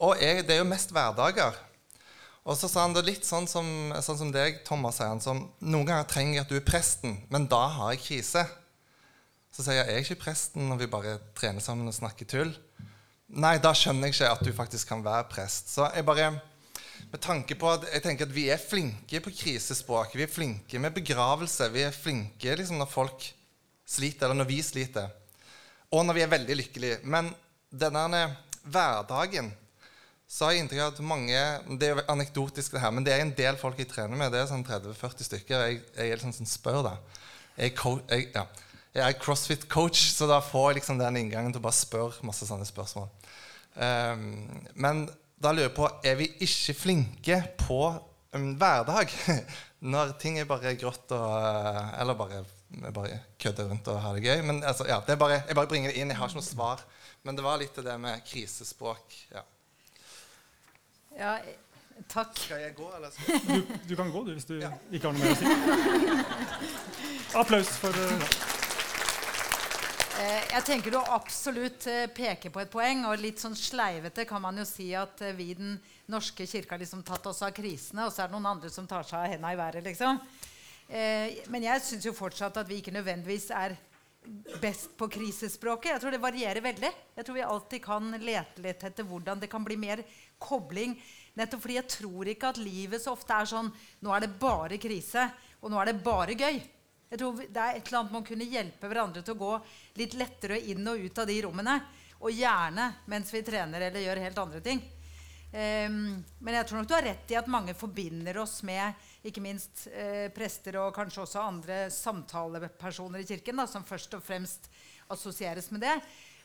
Og 0.02 0.18
jeg, 0.20 0.44
det 0.44 0.56
er 0.56 0.60
jo 0.60 0.68
mest 0.68 0.92
hverdager. 0.92 1.56
Og 2.42 2.56
så 2.58 2.66
sa 2.66 2.82
han 2.84 2.94
det 2.94 3.04
litt 3.06 3.26
sånn 3.26 3.46
som, 3.46 3.66
sånn 4.02 4.18
som 4.18 4.32
deg, 4.34 4.60
Thomas, 4.66 4.98
sier 4.98 5.12
han, 5.12 5.22
som 5.22 5.44
noen 5.62 5.86
ganger 5.86 6.08
trenger 6.10 6.36
jeg 6.36 6.44
at 6.44 6.50
du 6.50 6.58
er 6.58 6.66
presten, 6.66 7.20
men 7.30 7.46
da 7.50 7.62
har 7.76 7.92
jeg 7.94 8.02
krise. 8.02 8.42
Så 9.54 9.62
sier 9.62 9.78
jeg 9.78 9.86
jeg 9.86 10.00
er 10.00 10.06
ikke 10.06 10.24
presten 10.24 10.66
når 10.68 10.82
vi 10.82 10.90
bare 10.90 11.18
trener 11.38 11.62
sammen 11.62 11.88
og 11.88 11.94
snakker 11.94 12.28
tull. 12.28 12.50
Nei, 13.32 13.54
da 13.62 13.70
skjønner 13.76 14.10
jeg 14.10 14.16
ikke 14.16 14.32
at 14.34 14.42
du 14.44 14.50
faktisk 14.56 14.90
kan 14.90 15.04
være 15.04 15.28
prest. 15.30 15.70
Så 15.72 15.86
jeg 15.94 16.04
bare 16.08 16.32
med 17.12 17.20
tanke 17.22 17.56
på 17.60 17.70
at 17.70 17.86
jeg 17.92 18.04
tenker 18.04 18.28
at 18.28 18.34
vi 18.34 18.48
er 18.52 18.60
flinke 18.60 19.22
på 19.22 19.32
krisespråk. 19.38 20.16
Vi 20.18 20.26
er 20.26 20.32
flinke 20.32 20.82
med 20.82 20.96
begravelse. 20.96 21.70
Vi 21.72 21.86
er 21.86 21.94
flinke 21.94 22.58
liksom, 22.58 22.82
når 22.82 22.90
folk 22.90 23.26
sliter, 23.88 24.26
eller 24.26 24.42
når 24.42 24.50
vi 24.50 24.60
sliter. 24.64 25.08
Og 25.93 26.07
når 26.07 26.16
vi 26.16 26.24
er 26.24 26.32
veldig 26.32 26.57
lykkelige. 26.62 27.01
Men 27.05 27.30
denne 27.68 28.24
hverdagen 28.62 29.51
så 30.32 30.47
har 30.47 30.55
jeg 30.55 30.64
inntrykk 30.64 30.80
av 30.80 30.93
at 30.95 31.01
mange 31.05 31.40
Det 31.76 31.88
er 31.88 31.99
jo 31.99 32.05
anekdotisk, 32.09 32.72
det 32.72 32.80
her, 32.80 32.93
men 32.95 33.05
det 33.05 33.12
er 33.12 33.24
en 33.24 33.34
del 33.36 33.59
folk 33.61 33.80
jeg 33.80 33.90
trener 33.90 34.16
med. 34.16 34.32
Det 34.32 34.40
er 34.40 34.49
sånn 34.49 34.64
30-40 34.64 35.28
stykker. 35.28 35.64
Jeg, 35.68 35.82
jeg, 35.99 36.12
er 36.14 36.22
sånn 36.22 36.49
spør, 36.49 36.80
da. 36.86 36.95
Jeg, 37.59 37.74
jeg, 38.09 38.30
ja. 38.32 38.47
jeg 38.97 39.05
er 39.05 39.18
crossfit-coach, 39.20 40.07
så 40.14 40.28
da 40.30 40.40
får 40.45 40.70
jeg 40.70 40.80
liksom 40.80 41.03
den 41.03 41.20
inngangen 41.20 41.53
til 41.53 41.61
å 41.61 41.66
bare 41.66 41.76
spørre 41.76 42.24
masse 42.24 42.49
sånne 42.49 42.64
spørsmål. 42.68 43.11
Um, 43.76 44.24
men 44.72 45.05
da 45.43 45.53
lurer 45.53 45.68
jeg 45.68 45.76
på 45.76 45.90
er 46.09 46.16
vi 46.16 46.30
ikke 46.47 46.78
flinke 46.80 47.38
på 47.61 47.82
um, 48.32 48.51
hverdag. 48.61 49.12
Når 49.93 50.16
ting 50.22 50.40
er 50.40 50.49
bare 50.49 50.76
grått 50.78 51.12
og 51.12 51.24
uh, 51.26 51.93
Eller 51.99 52.16
bare, 52.16 52.45
bare 52.94 53.18
kødder 53.40 53.68
rundt 53.70 53.88
og 53.92 54.00
har 54.02 54.18
det 54.18 54.24
gøy. 54.26 54.42
Men 54.48 54.62
altså, 54.64 54.86
ja, 54.88 55.00
det 55.06 55.18
bare, 55.18 55.42
Jeg 55.48 55.58
bare 55.58 55.70
bringer 55.70 55.90
det 55.90 56.00
inn. 56.00 56.10
Jeg 56.10 56.18
har 56.18 56.30
ikke 56.30 56.40
noe 56.40 56.46
svar. 56.46 56.84
Men 57.22 57.38
det 57.38 57.44
var 57.44 57.60
litt 57.60 57.76
det 57.76 57.98
med 58.00 58.24
krisespråk. 58.26 59.18
Ja. 59.34 59.44
ja 61.18 61.34
takk. 62.08 62.34
Skal 62.38 62.64
jeg 62.64 62.74
gå, 62.78 62.88
eller 62.96 63.10
skal 63.14 63.34
jeg? 63.34 63.42
Du, 63.68 63.76
du 63.92 63.96
kan 63.96 64.10
gå, 64.10 64.24
du, 64.26 64.32
hvis 64.32 64.48
du 64.48 64.56
ja. 64.58 64.72
ikke 64.90 65.10
har 65.10 65.14
noe 65.14 65.22
mer 65.22 65.32
å 65.32 65.38
si. 65.38 65.46
Applaus 67.38 67.76
for 67.80 67.96
uh, 67.96 68.50
Eh, 70.22 70.42
jeg 70.52 70.64
tenker 70.66 70.92
du 70.92 70.98
absolutt 71.00 71.86
eh, 71.90 72.04
peker 72.12 72.52
på 72.52 72.60
et 72.62 72.70
poeng. 72.70 73.06
Og 73.08 73.22
litt 73.22 73.42
sånn 73.42 73.56
sleivete 73.58 74.26
kan 74.28 74.42
man 74.44 74.60
jo 74.60 74.66
si 74.68 74.92
at 74.94 75.22
vi 75.38 75.50
i 75.52 75.58
Den 75.58 75.76
norske 76.12 76.46
kirka 76.46 76.76
har 76.76 76.82
liksom 76.82 77.02
tatt 77.06 77.26
oss 77.30 77.42
av 77.42 77.54
krisene, 77.56 78.04
og 78.06 78.12
så 78.12 78.24
er 78.24 78.30
det 78.30 78.36
noen 78.36 78.50
andre 78.52 78.70
som 78.70 78.86
tar 78.86 79.06
seg 79.08 79.22
av 79.22 79.32
henda 79.32 79.52
i 79.54 79.58
været. 79.58 79.84
liksom. 79.86 80.20
Men 80.93 81.64
jeg 81.64 81.80
syns 81.86 82.05
jo 82.05 82.12
fortsatt 82.12 82.59
at 82.61 82.68
vi 82.68 82.82
ikke 82.82 82.93
nødvendigvis 82.93 83.47
er 83.57 83.72
best 84.61 84.93
på 84.99 85.09
krisespråket. 85.11 85.90
Jeg 85.90 86.03
tror 86.03 86.14
det 86.14 86.22
varierer 86.22 86.62
veldig. 86.62 86.90
Jeg 87.16 87.26
tror 87.26 87.36
vi 87.36 87.45
alltid 87.47 87.82
kan 87.84 88.12
lete 88.22 88.62
litt 88.62 88.84
etter 88.86 89.07
hvordan 89.07 89.40
det 89.43 89.51
kan 89.51 89.64
bli 89.64 89.76
mer 89.80 90.03
kobling. 90.43 90.95
Nettopp 91.38 91.64
fordi 91.64 91.78
jeg 91.78 91.90
tror 91.90 92.30
ikke 92.30 92.53
at 92.53 92.61
livet 92.62 93.03
så 93.03 93.16
ofte 93.16 93.34
er 93.34 93.49
sånn 93.49 93.72
Nå 94.05 94.12
er 94.14 94.26
det 94.26 94.36
bare 94.40 94.78
krise, 94.80 95.26
og 95.62 95.72
nå 95.72 95.80
er 95.80 95.90
det 95.90 96.05
bare 96.05 96.36
gøy. 96.38 96.61
Jeg 97.12 97.20
tror 97.20 97.43
Det 97.43 97.61
er 97.61 97.76
et 97.76 97.88
eller 97.88 97.99
annet 97.99 98.16
man 98.16 98.24
kunne 98.24 98.49
hjelpe 98.49 98.88
hverandre 98.88 99.22
til 99.24 99.34
å 99.34 99.43
gå 99.43 99.53
litt 100.01 100.16
lettere 100.16 100.61
inn 100.72 100.86
og 100.88 101.03
ut 101.03 101.18
av 101.18 101.28
de 101.28 101.38
rommene. 101.45 101.76
Og 102.22 102.30
gjerne 102.36 102.93
mens 103.11 103.32
vi 103.34 103.43
trener 103.43 103.88
eller 103.88 104.05
gjør 104.05 104.22
helt 104.22 104.38
andre 104.38 104.61
ting. 104.64 104.82
Um, 105.53 106.22
men 106.40 106.55
jeg 106.57 106.64
tror 106.68 106.78
nok 106.80 106.88
du 106.88 106.95
har 106.95 107.05
rett 107.05 107.32
i 107.34 107.36
at 107.36 107.51
mange 107.51 107.74
forbinder 107.76 108.38
oss 108.40 108.62
med 108.64 108.95
ikke 109.22 109.42
minst 109.44 109.86
eh, 109.92 110.26
prester 110.34 110.80
og 110.82 110.94
kanskje 110.96 111.22
også 111.22 111.42
andre 111.42 111.78
samtalepersoner 111.94 113.22
i 113.22 113.26
kirken, 113.28 113.60
da, 113.60 113.68
som 113.70 113.86
først 113.86 114.16
og 114.18 114.24
fremst 114.24 114.66
assosieres 115.12 115.70
med 115.70 115.84
det. 115.84 115.96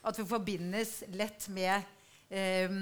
At 0.05 0.19
vi 0.19 0.27
forbindes 0.29 0.99
lett 1.17 1.47
med 1.53 1.81
eh, 2.29 2.77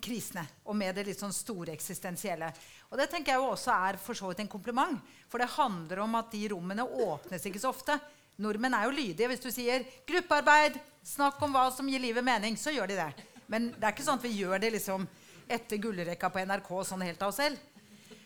krisene 0.00 0.46
og 0.64 0.78
med 0.80 0.96
det 0.96 1.04
litt 1.10 1.20
sånn 1.20 1.34
store 1.34 1.74
eksistensielle. 1.76 2.48
Og 2.88 2.96
det 3.00 3.10
tenker 3.12 3.34
jeg 3.34 3.42
jo 3.42 3.52
også 3.52 3.74
er 3.74 4.00
for 4.00 4.16
så 4.16 4.30
vidt 4.30 4.44
en 4.44 4.50
kompliment. 4.50 4.96
For 5.28 5.42
det 5.42 5.52
handler 5.58 6.04
om 6.06 6.16
at 6.20 6.32
de 6.32 6.46
rommene 6.54 6.88
åpnes 7.04 7.44
ikke 7.50 7.62
så 7.62 7.74
ofte. 7.74 7.98
Nordmenn 8.40 8.74
er 8.74 8.88
jo 8.88 8.96
lydige. 8.96 9.28
Hvis 9.30 9.44
du 9.44 9.50
sier 9.52 9.84
'gruppearbeid', 10.06 10.80
snakk 11.04 11.42
om 11.42 11.52
hva 11.52 11.68
som 11.74 11.88
gir 11.88 12.00
livet 12.00 12.24
mening, 12.24 12.56
så 12.56 12.72
gjør 12.72 12.88
de 12.88 12.96
det. 12.96 13.12
Men 13.46 13.70
det 13.76 13.84
er 13.84 13.92
ikke 13.92 14.06
sånn 14.06 14.18
at 14.18 14.24
vi 14.24 14.40
gjør 14.40 14.58
det 14.58 14.72
liksom 14.72 15.04
etter 15.44 15.76
gullrekka 15.76 16.30
på 16.32 16.40
NRK 16.48 16.70
sånn 16.88 17.04
helt 17.04 17.22
av 17.22 17.28
oss 17.28 17.42
selv. 17.42 17.60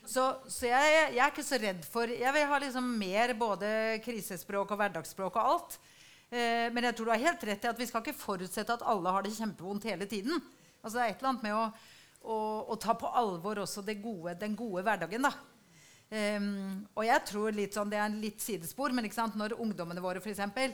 Så, 0.09 0.23
så 0.49 0.65
jeg, 0.65 0.93
jeg, 1.13 1.21
er 1.21 1.29
ikke 1.29 1.45
så 1.45 1.59
redd 1.61 1.83
for 1.85 2.09
Jeg 2.09 2.33
vil 2.33 2.47
ha 2.49 2.57
liksom 2.63 2.87
mer 2.97 3.35
både 3.37 3.69
krisespråk 4.01 4.71
og 4.73 4.79
hverdagsspråk 4.81 5.37
og 5.37 5.51
alt. 5.51 5.77
Eh, 6.29 6.65
men 6.73 6.87
jeg 6.87 6.97
tror 6.97 7.09
du 7.09 7.13
har 7.13 7.27
helt 7.27 7.45
rett 7.45 7.65
i 7.65 7.69
at 7.69 7.79
vi 7.81 7.87
skal 7.89 8.01
ikke 8.01 8.17
forutsette 8.17 8.73
at 8.73 8.85
alle 8.89 9.13
har 9.13 9.25
det 9.25 9.35
kjempevondt 9.37 9.85
hele 9.89 10.09
tiden. 10.09 10.41
Altså 10.81 10.97
Det 10.97 11.03
er 11.03 11.13
et 11.13 11.21
eller 11.21 11.31
annet 11.33 11.45
med 11.45 11.57
å, 11.57 11.63
å, 12.25 12.37
å 12.73 12.79
ta 12.81 12.97
på 12.97 13.13
alvor 13.21 13.61
også 13.65 13.85
gode, 14.01 14.33
den 14.41 14.57
gode 14.57 14.85
hverdagen. 14.87 15.29
da. 15.29 15.33
Um, 16.09 16.87
og 16.97 17.03
jeg 17.05 17.21
tror 17.29 17.53
litt 17.53 17.75
sånn, 17.77 17.89
Det 17.91 17.99
er 17.99 18.07
en 18.07 18.21
litt 18.21 18.41
sidespor, 18.41 18.89
men 18.89 19.05
når 19.37 19.59
ungdommene 19.61 20.01
våre 20.01 20.21
for 20.21 20.31
eksempel, 20.31 20.73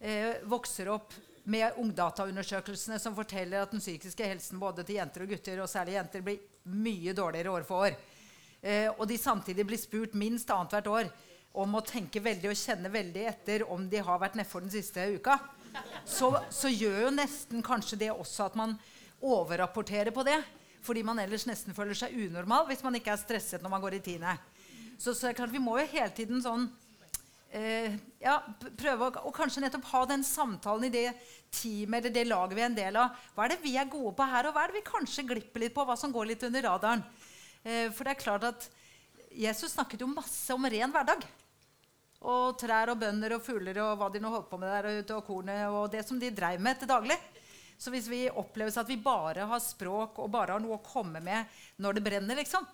eh, 0.00 0.42
vokser 0.42 0.90
opp 0.90 1.14
med 1.44 1.78
Ungdataundersøkelsene 1.78 2.98
som 2.98 3.14
forteller 3.14 3.62
at 3.62 3.70
den 3.70 3.82
psykiske 3.82 4.26
helsen 4.26 4.58
både 4.58 4.82
til 4.82 4.98
jenter 4.98 5.22
og 5.22 5.30
gutter, 5.30 5.62
og 5.62 5.70
særlig 5.70 5.94
jenter, 5.94 6.22
blir 6.22 6.42
mye 6.66 7.14
dårligere 7.14 7.50
år 7.50 7.66
for 7.66 7.86
år, 7.86 7.96
og 8.62 9.08
de 9.10 9.16
samtidig 9.18 9.64
blir 9.66 9.80
spurt 9.80 10.12
minst 10.14 10.50
annethvert 10.54 10.86
år 10.86 11.08
om 11.58 11.74
å 11.74 11.82
tenke 11.84 12.22
veldig 12.22 12.52
og 12.52 12.58
kjenne 12.58 12.92
veldig 12.92 13.24
etter 13.28 13.64
om 13.66 13.88
de 13.90 14.00
har 14.00 14.20
vært 14.22 14.38
nedfor 14.38 14.64
den 14.64 14.72
siste 14.72 15.04
uka, 15.16 15.36
så, 16.06 16.30
så 16.52 16.70
gjør 16.70 17.06
jo 17.06 17.14
nesten 17.16 17.64
kanskje 17.64 17.98
det 18.04 18.12
også 18.12 18.46
at 18.46 18.58
man 18.58 18.76
overrapporterer 19.22 20.14
på 20.14 20.24
det. 20.26 20.38
Fordi 20.82 21.04
man 21.06 21.20
ellers 21.22 21.46
nesten 21.46 21.76
føler 21.76 21.94
seg 21.94 22.14
unormal 22.24 22.66
hvis 22.66 22.82
man 22.82 22.96
ikke 22.98 23.12
er 23.14 23.20
stresset 23.20 23.62
når 23.62 23.70
man 23.70 23.82
går 23.84 23.98
i 23.98 24.02
tiende. 24.02 24.34
Så, 24.98 25.14
så 25.14 25.30
klart, 25.34 25.52
vi 25.52 25.62
må 25.62 25.76
jo 25.78 25.90
hele 25.92 26.10
tiden 26.14 26.42
sånn 26.42 26.66
eh, 27.54 27.94
ja, 28.22 28.40
prøve 28.78 29.08
å 29.08 29.28
og 29.28 29.36
kanskje 29.36 29.62
nettopp 29.62 29.86
ha 29.92 30.02
den 30.10 30.24
samtalen 30.26 30.88
i 30.88 30.92
det 30.94 31.06
teamet 31.54 32.00
eller 32.00 32.14
det 32.14 32.26
laget 32.26 32.58
vi 32.58 32.64
er 32.64 32.70
en 32.70 32.80
del 32.80 32.98
av. 32.98 33.14
Hva 33.34 33.46
er 33.46 33.54
det 33.54 33.62
vi 33.62 33.76
er 33.78 33.90
gode 33.90 34.14
på 34.18 34.26
her, 34.34 34.48
og 34.48 34.56
hva 34.56 34.64
er 34.64 34.72
det 34.72 34.80
vi 34.80 34.90
kanskje 34.90 35.26
glipper 35.28 35.64
litt 35.64 35.76
på? 35.76 35.86
Hva 35.86 35.98
som 35.98 36.14
går 36.14 36.32
litt 36.32 36.46
under 36.48 36.66
radaren? 36.66 37.06
Eh, 37.62 37.88
for 37.94 38.04
det 38.04 38.14
er 38.14 38.22
klart 38.22 38.48
at 38.48 38.68
Jesus 39.32 39.72
snakket 39.72 40.02
jo 40.02 40.10
masse 40.10 40.52
om 40.54 40.66
ren 40.66 40.92
hverdag. 40.92 41.24
Og 42.22 42.58
trær 42.60 42.92
og 42.92 43.00
bønder 43.00 43.36
og 43.36 43.42
fugler 43.42 43.80
og 43.82 43.96
hva 43.98 44.10
de 44.12 44.20
nå 44.22 44.30
holdt 44.30 44.50
på 44.50 44.58
med 44.60 44.70
der 44.70 45.00
ute, 45.00 45.16
og 45.16 45.26
kornet 45.26 45.64
og 45.70 45.88
det 45.90 46.04
som 46.06 46.20
de 46.20 46.30
dreiv 46.34 46.62
med 46.62 46.78
til 46.78 46.90
daglig. 46.90 47.18
Så 47.78 47.90
hvis 47.90 48.06
vi 48.06 48.28
opplever 48.30 48.74
at 48.78 48.90
vi 48.90 49.00
bare 49.02 49.48
har 49.50 49.62
språk 49.62 50.20
og 50.22 50.30
bare 50.30 50.54
har 50.54 50.62
noe 50.62 50.78
å 50.78 50.86
komme 50.86 51.18
med 51.24 51.50
når 51.82 51.98
det 51.98 52.04
brenner, 52.06 52.38
liksom, 52.38 52.66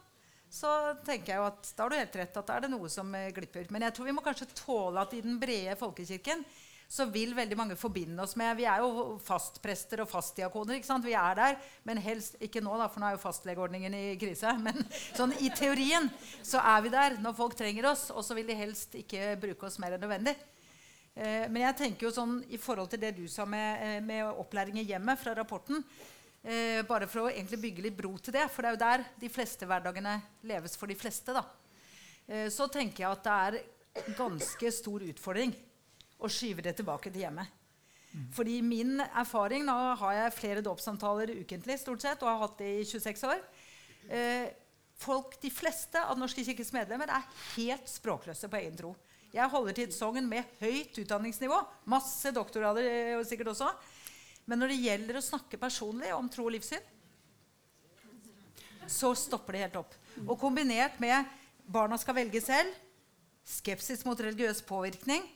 så 0.52 0.94
tenker 1.04 1.32
jeg 1.32 1.40
jo 1.40 1.46
at 1.48 1.70
da 1.76 1.84
har 1.84 1.92
du 1.92 2.00
helt 2.00 2.18
rett 2.20 2.36
at 2.40 2.48
da 2.48 2.56
er 2.56 2.66
det 2.66 2.72
noe 2.72 2.90
som 2.92 3.14
eh, 3.16 3.30
glipper. 3.32 3.68
Men 3.72 3.86
jeg 3.86 3.96
tror 3.96 4.08
vi 4.08 4.16
må 4.16 4.24
kanskje 4.24 4.50
tåle 4.52 5.00
at 5.00 5.14
i 5.16 5.24
den 5.24 5.38
brede 5.40 5.76
folkekirken 5.80 6.44
så 6.88 7.04
vil 7.12 7.34
veldig 7.36 7.56
mange 7.58 7.76
forbinde 7.76 8.22
oss 8.24 8.32
med 8.40 8.56
Vi 8.56 8.64
er 8.64 8.80
jo 8.80 9.18
fastprester 9.20 10.00
og 10.00 10.08
fastdiakoner. 10.08 10.78
ikke 10.78 10.88
sant? 10.88 11.04
Vi 11.04 11.12
er 11.12 11.34
der, 11.36 11.58
men 11.84 12.00
helst 12.00 12.38
ikke 12.40 12.62
nå, 12.64 12.72
da, 12.80 12.86
for 12.88 13.02
nå 13.02 13.10
er 13.10 13.18
jo 13.18 13.24
fastlegeordningen 13.26 13.94
i 13.94 14.04
krise. 14.20 14.54
Men 14.64 14.80
sånn 15.12 15.34
i 15.44 15.52
teorien 15.52 16.08
så 16.40 16.62
er 16.64 16.86
vi 16.86 16.94
der 16.94 17.18
når 17.20 17.36
folk 17.36 17.58
trenger 17.58 17.90
oss, 17.92 18.08
og 18.08 18.24
så 18.24 18.36
vil 18.38 18.48
de 18.48 18.56
helst 18.56 18.96
ikke 18.96 19.34
bruke 19.40 19.68
oss 19.68 19.76
mer 19.82 19.98
enn 19.98 20.02
nødvendig. 20.06 20.34
Eh, 21.18 21.44
men 21.50 21.64
jeg 21.66 21.76
tenker 21.82 22.08
jo 22.08 22.14
sånn 22.14 22.38
i 22.48 22.60
forhold 22.62 22.88
til 22.92 23.02
det 23.02 23.12
du 23.16 23.24
sa 23.28 23.44
med, 23.44 23.84
eh, 23.84 24.00
med 24.00 24.24
opplæring 24.38 24.78
i 24.80 24.86
hjemmet 24.86 25.18
fra 25.18 25.32
rapporten 25.34 25.80
eh, 26.44 26.84
Bare 26.86 27.08
for 27.10 27.24
å 27.24 27.30
egentlig 27.32 27.58
bygge 27.64 27.84
litt 27.88 27.96
bro 27.98 28.12
til 28.22 28.36
det, 28.36 28.44
for 28.54 28.62
det 28.62 28.70
er 28.70 28.76
jo 28.76 28.82
der 28.84 29.06
de 29.24 29.32
fleste 29.32 29.66
hverdagene 29.66 30.14
leves 30.46 30.78
for 30.78 30.86
de 30.86 30.96
fleste. 30.96 31.34
da. 31.34 31.42
Eh, 32.28 32.46
så 32.54 32.70
tenker 32.70 33.02
jeg 33.04 33.10
at 33.10 33.26
det 33.26 33.38
er 33.48 34.14
ganske 34.16 34.72
stor 34.72 35.04
utfordring 35.10 35.56
å 36.18 36.30
skyve 36.30 36.64
det 36.64 36.74
tilbake 36.78 37.12
til 37.12 37.24
hjemmet. 37.24 37.54
Fordi 38.34 38.60
min 38.64 39.02
erfaring 39.06 39.66
Nå 39.66 39.74
har 40.00 40.14
jeg 40.16 40.36
flere 40.38 40.64
dåpssamtaler 40.64 41.34
ukentlig 41.42 41.76
stort 41.80 42.02
sett, 42.02 42.22
og 42.22 42.30
har 42.30 42.40
hatt 42.46 42.56
det 42.60 42.70
i 42.80 42.86
26 42.88 43.26
år. 43.28 43.42
Eh, 44.08 44.48
folk, 44.98 45.36
De 45.40 45.50
fleste 45.52 46.00
av 46.00 46.18
Norske 46.18 46.44
kirkes 46.44 46.72
medlemmer 46.74 47.12
er 47.12 47.28
helt 47.54 47.88
språkløse 47.90 48.48
på 48.50 48.60
egen 48.62 48.76
tro. 48.78 48.94
Jeg 49.28 49.52
holder 49.52 49.76
til 49.76 49.88
et 49.90 49.94
sogn 49.94 50.28
med 50.28 50.56
høyt 50.58 50.96
utdanningsnivå. 51.04 51.60
Masse 51.92 52.32
doktorgrader 52.32 52.88
eh, 52.88 53.24
sikkert 53.28 53.52
også. 53.52 53.70
Men 54.48 54.62
når 54.62 54.72
det 54.72 54.82
gjelder 54.86 55.18
å 55.20 55.24
snakke 55.24 55.60
personlig 55.60 56.14
om 56.16 56.30
tro 56.32 56.48
og 56.48 56.54
livssyn, 56.56 56.94
så 58.88 59.12
stopper 59.12 59.52
det 59.52 59.66
helt 59.66 59.82
opp. 59.82 59.96
Og 60.24 60.38
kombinert 60.40 60.96
med 61.02 61.28
barna 61.68 61.98
skal 62.00 62.16
velge 62.16 62.40
selv, 62.40 62.72
skepsis 63.44 64.00
mot 64.08 64.16
religiøs 64.16 64.62
påvirkning 64.64 65.26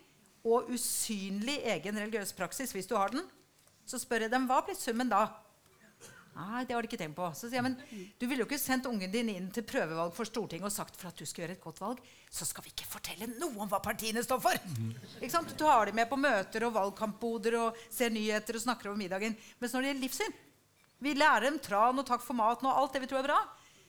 og 0.43 0.71
usynlig 0.75 1.61
egen 1.77 1.99
religiøs 1.99 2.35
praksis 2.37 2.75
hvis 2.75 2.91
du 2.91 2.97
har 2.99 3.15
den, 3.15 3.25
så 3.87 3.99
spør 4.01 4.27
jeg 4.27 4.33
dem 4.33 4.49
hva 4.51 4.63
blir 4.67 4.79
summen 4.79 5.11
da. 5.11 5.27
Nei, 6.33 6.63
det 6.65 6.73
har 6.73 6.81
de 6.81 6.89
ikke 6.89 6.97
tenkt 6.97 7.17
på. 7.19 7.27
Så 7.37 7.49
sier 7.51 7.59
jeg, 7.59 7.65
men 7.67 7.75
Du 8.17 8.25
ville 8.25 8.41
jo 8.41 8.47
ikke 8.49 8.61
sendt 8.61 8.87
ungen 8.89 9.11
din 9.13 9.29
inn 9.29 9.51
til 9.53 9.67
prøvevalg 9.69 10.15
for 10.17 10.29
Stortinget 10.29 10.65
og 10.71 10.73
sagt 10.73 10.97
for 10.97 11.11
at 11.11 11.19
du 11.19 11.29
skal 11.29 11.45
gjøre 11.45 11.57
et 11.59 11.65
godt 11.65 11.83
valg, 11.83 11.99
så 12.33 12.47
skal 12.49 12.65
vi 12.65 12.73
ikke 12.73 12.89
fortelle 12.89 13.29
noe 13.35 13.53
om 13.61 13.69
hva 13.69 13.83
partiene 13.85 14.23
står 14.25 14.41
for. 14.41 14.63
Ikke 15.21 15.33
sant? 15.35 15.51
Du 15.53 15.61
tar 15.61 15.91
dem 15.91 16.01
med 16.01 16.09
på 16.09 16.17
møter 16.21 16.65
og 16.65 16.73
valgkampboder 16.79 17.59
og 17.61 17.83
ser 17.93 18.15
nyheter 18.15 18.57
og 18.57 18.65
snakker 18.65 18.89
over 18.91 19.03
middagen. 19.03 19.37
Mens 19.61 19.77
når 19.77 19.85
det 19.85 19.93
gjelder 19.93 20.07
livssyn 20.07 20.39
Vi 21.03 21.15
lærer 21.19 21.51
dem 21.51 21.59
tran 21.61 21.99
og 22.01 22.07
takk 22.09 22.25
for 22.25 22.39
maten 22.39 22.71
og 22.71 22.81
alt 22.81 22.97
det 22.97 23.05
vi 23.05 23.11
tror 23.13 23.21
er 23.21 23.29
bra. 23.29 23.41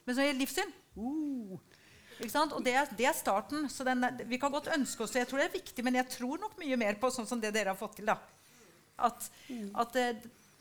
Mens 0.04 0.18
når 0.18 0.24
det 0.26 0.30
gjelder 0.34 0.44
livssyn 0.44 0.76
uh? 1.00 1.73
Og 2.32 2.62
det 2.64 2.76
er, 2.78 2.92
det 2.98 3.08
er 3.10 3.18
starten. 3.18 3.68
Så 3.70 3.86
den, 3.88 4.06
vi 4.30 4.40
kan 4.42 4.54
godt 4.54 4.72
ønske 4.76 5.04
oss 5.04 5.16
det. 5.16 5.24
Jeg 5.24 5.32
tror 5.32 5.44
det 5.44 5.50
er 5.50 5.58
viktig, 5.58 5.84
men 5.86 6.00
jeg 6.00 6.10
tror 6.16 6.42
nok 6.42 6.56
mye 6.62 6.80
mer 6.80 7.00
på 7.02 7.12
sånn 7.14 7.28
som 7.30 7.42
det 7.42 7.54
dere 7.56 7.74
har 7.74 7.80
fått 7.80 8.00
til. 8.00 8.08
da. 8.08 8.18
At, 9.04 9.26
at 9.82 9.96
det, 9.98 10.08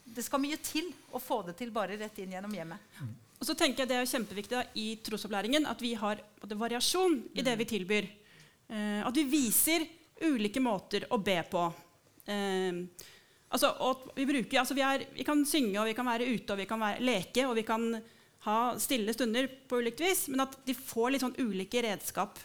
det 0.04 0.24
skal 0.24 0.42
mye 0.42 0.58
til 0.64 0.88
å 1.12 1.20
få 1.22 1.42
det 1.46 1.56
til 1.60 1.72
bare 1.74 1.98
rett 2.00 2.18
inn 2.22 2.32
gjennom 2.34 2.54
hjemmet. 2.56 2.92
Og 3.42 3.48
så 3.48 3.56
tenker 3.58 3.82
jeg 3.82 3.90
Det 3.90 3.96
er 3.98 4.06
kjempeviktig 4.06 4.54
da, 4.54 4.64
i 4.78 4.88
trosopplæringen 5.02 5.66
at 5.66 5.80
vi 5.82 5.96
har 5.98 6.20
variasjon 6.46 7.16
i 7.34 7.42
det 7.42 7.56
vi 7.58 7.66
tilbyr. 7.72 8.06
Eh, 8.68 9.00
at 9.02 9.16
vi 9.18 9.24
viser 9.26 9.86
ulike 10.22 10.62
måter 10.62 11.08
å 11.10 11.18
be 11.18 11.40
på. 11.50 11.64
Eh, 12.30 12.78
altså, 13.50 13.72
vi, 14.14 14.26
bruker, 14.28 14.60
altså 14.62 14.76
vi, 14.78 14.84
er, 14.86 15.06
vi, 15.16 15.26
kan 15.26 15.42
synge, 15.48 15.74
og 15.80 15.90
vi 15.90 15.96
kan 15.98 16.06
være 16.06 16.28
ute, 16.30 16.54
og 16.54 16.62
vi 16.62 16.68
kan 16.70 16.82
være, 16.86 17.02
leke 17.02 17.48
og 17.48 17.56
vi 17.58 17.66
kan 17.66 17.88
ha 18.46 18.74
stille 18.82 19.14
stunder 19.14 19.46
på 19.70 19.78
ulikt 19.82 20.02
vis, 20.02 20.24
men 20.32 20.44
at 20.44 20.56
de 20.66 20.74
får 20.74 21.12
litt 21.12 21.22
sånn 21.22 21.38
ulike 21.38 21.82
redskap 21.84 22.40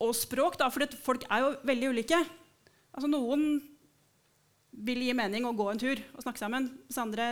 og 0.00 0.14
språk. 0.16 0.56
Da, 0.60 0.70
for 0.72 0.86
folk 1.04 1.26
er 1.28 1.44
jo 1.44 1.52
veldig 1.68 1.92
ulike. 1.92 2.20
Altså 2.90 3.10
Noen 3.10 3.44
vil 4.70 5.02
gi 5.04 5.14
mening 5.16 5.44
å 5.44 5.54
gå 5.56 5.66
en 5.70 5.80
tur 5.80 6.00
og 6.14 6.24
snakke 6.24 6.40
sammen. 6.40 6.70
Mens 6.86 7.00
andre 7.02 7.30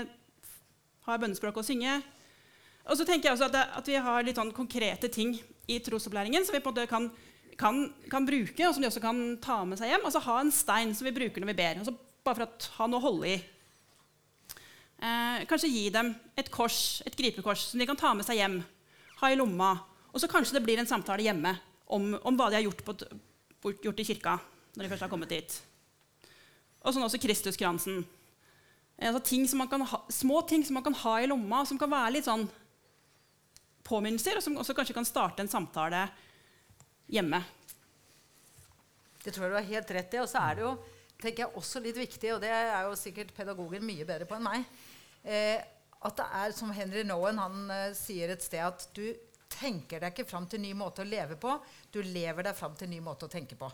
har 1.09 1.21
bønnespråk 1.23 1.61
å 1.61 1.65
synge. 1.65 1.97
Og 2.89 2.97
så 2.99 3.07
tenker 3.09 3.29
jeg 3.29 3.37
også 3.37 3.49
at, 3.49 3.57
det, 3.57 3.65
at 3.81 3.89
vi 3.89 3.97
har 4.05 4.25
litt 4.25 4.39
sånn 4.41 4.55
konkrete 4.57 5.11
ting 5.13 5.35
i 5.69 5.79
trosopplæringen 5.85 6.45
som 6.45 6.57
vi 6.57 6.63
på 6.65 6.71
en 6.71 6.77
måte 6.77 6.89
kan, 6.89 7.09
kan, 7.61 7.83
kan, 8.09 8.27
bruke, 8.29 8.65
og 8.65 8.75
som 8.75 8.85
de 8.85 8.89
også 8.89 9.03
kan 9.05 9.21
ta 9.45 9.61
med 9.69 9.81
seg 9.81 9.93
hjem. 9.93 10.05
Altså 10.09 10.25
ha 10.25 10.39
en 10.41 10.53
stein 10.55 10.95
som 10.97 11.09
vi 11.09 11.17
bruker 11.17 11.45
når 11.45 11.53
vi 11.53 11.61
ber. 11.61 11.81
Altså 11.83 11.97
bare 12.25 12.37
for 12.37 12.45
å 12.47 12.77
ha 12.79 12.89
noe 12.89 13.01
å 13.01 13.07
holde 13.09 13.33
i. 13.33 13.39
Eh, 14.99 15.45
kanskje 15.47 15.71
gi 15.71 15.85
dem 15.95 16.11
et 16.39 16.51
kors, 16.51 17.01
et 17.07 17.15
gripekors 17.15 17.69
som 17.71 17.79
de 17.79 17.87
kan 17.87 17.99
ta 17.99 18.11
med 18.19 18.27
seg 18.27 18.41
hjem. 18.41 18.59
Ha 19.21 19.31
i 19.31 19.39
lomma. 19.39 19.77
Og 20.11 20.23
så 20.23 20.31
kanskje 20.31 20.57
det 20.57 20.65
blir 20.67 20.81
en 20.83 20.91
samtale 20.91 21.23
hjemme 21.23 21.55
om, 21.87 22.15
om 22.19 22.39
hva 22.39 22.49
de 22.51 22.59
har 22.59 22.67
gjort, 22.67 22.83
på, 22.85 23.75
gjort 23.85 24.03
i 24.03 24.07
kirka 24.09 24.39
når 24.75 24.85
de 24.85 24.91
først 24.93 25.07
har 25.07 25.13
kommet 25.13 25.31
dit. 25.31 25.59
Og 26.83 26.95
sånn 26.95 27.07
også 27.07 27.21
Kristuskransen. 27.23 28.03
Altså 28.99 29.23
ting 29.23 29.47
ha, 29.47 30.01
små 30.11 30.43
ting 30.43 30.65
som 30.67 30.79
man 30.79 30.87
kan 30.87 30.97
ha 31.05 31.15
i 31.23 31.29
lomma, 31.31 31.63
som 31.67 31.79
kan 31.79 31.91
være 31.91 32.17
litt 32.17 32.27
sånn 32.27 32.49
påminnelser, 33.87 34.39
og 34.39 34.45
som 34.45 34.59
også 34.59 34.75
kanskje 34.75 34.97
kan 34.97 35.07
starte 35.07 35.45
en 35.45 35.51
samtale 35.51 36.09
hjemme. 37.07 37.41
Det 39.23 39.31
tror 39.31 39.47
jeg 39.47 39.53
du 39.53 39.59
har 39.59 39.71
helt 39.73 39.93
rett 39.95 40.15
i. 40.17 40.23
Og 40.23 40.31
så 40.31 40.43
er 40.43 40.59
det 40.59 40.67
jo 40.67 40.73
tenker 41.19 41.45
jeg, 41.45 41.55
også 41.59 41.83
litt 41.83 41.99
viktig, 41.99 42.31
og 42.35 42.43
det 42.43 42.51
er 42.55 42.87
jo 42.87 42.99
sikkert 42.99 43.35
pedagogen 43.35 43.87
mye 43.87 44.07
bedre 44.07 44.27
på 44.29 44.37
enn 44.39 44.47
meg, 44.47 44.67
eh, 45.29 45.61
at 45.99 46.21
det 46.21 46.29
er 46.41 46.55
som 46.57 46.71
Henry 46.75 47.03
Nowen 47.07 47.41
han 47.41 47.73
eh, 47.75 47.97
sier 47.97 48.33
et 48.33 48.45
sted, 48.45 48.63
at 48.65 48.89
du 48.97 49.07
tenker 49.49 50.03
deg 50.03 50.13
ikke 50.13 50.29
fram 50.29 50.47
til 50.51 50.63
ny 50.63 50.75
måte 50.77 51.03
å 51.03 51.09
leve 51.09 51.39
på, 51.41 51.55
du 51.93 52.03
lever 52.05 52.47
deg 52.47 52.57
fram 52.57 52.77
til 52.79 52.91
ny 52.93 53.01
måte 53.05 53.27
å 53.27 53.33
tenke 53.33 53.57
på. 53.59 53.71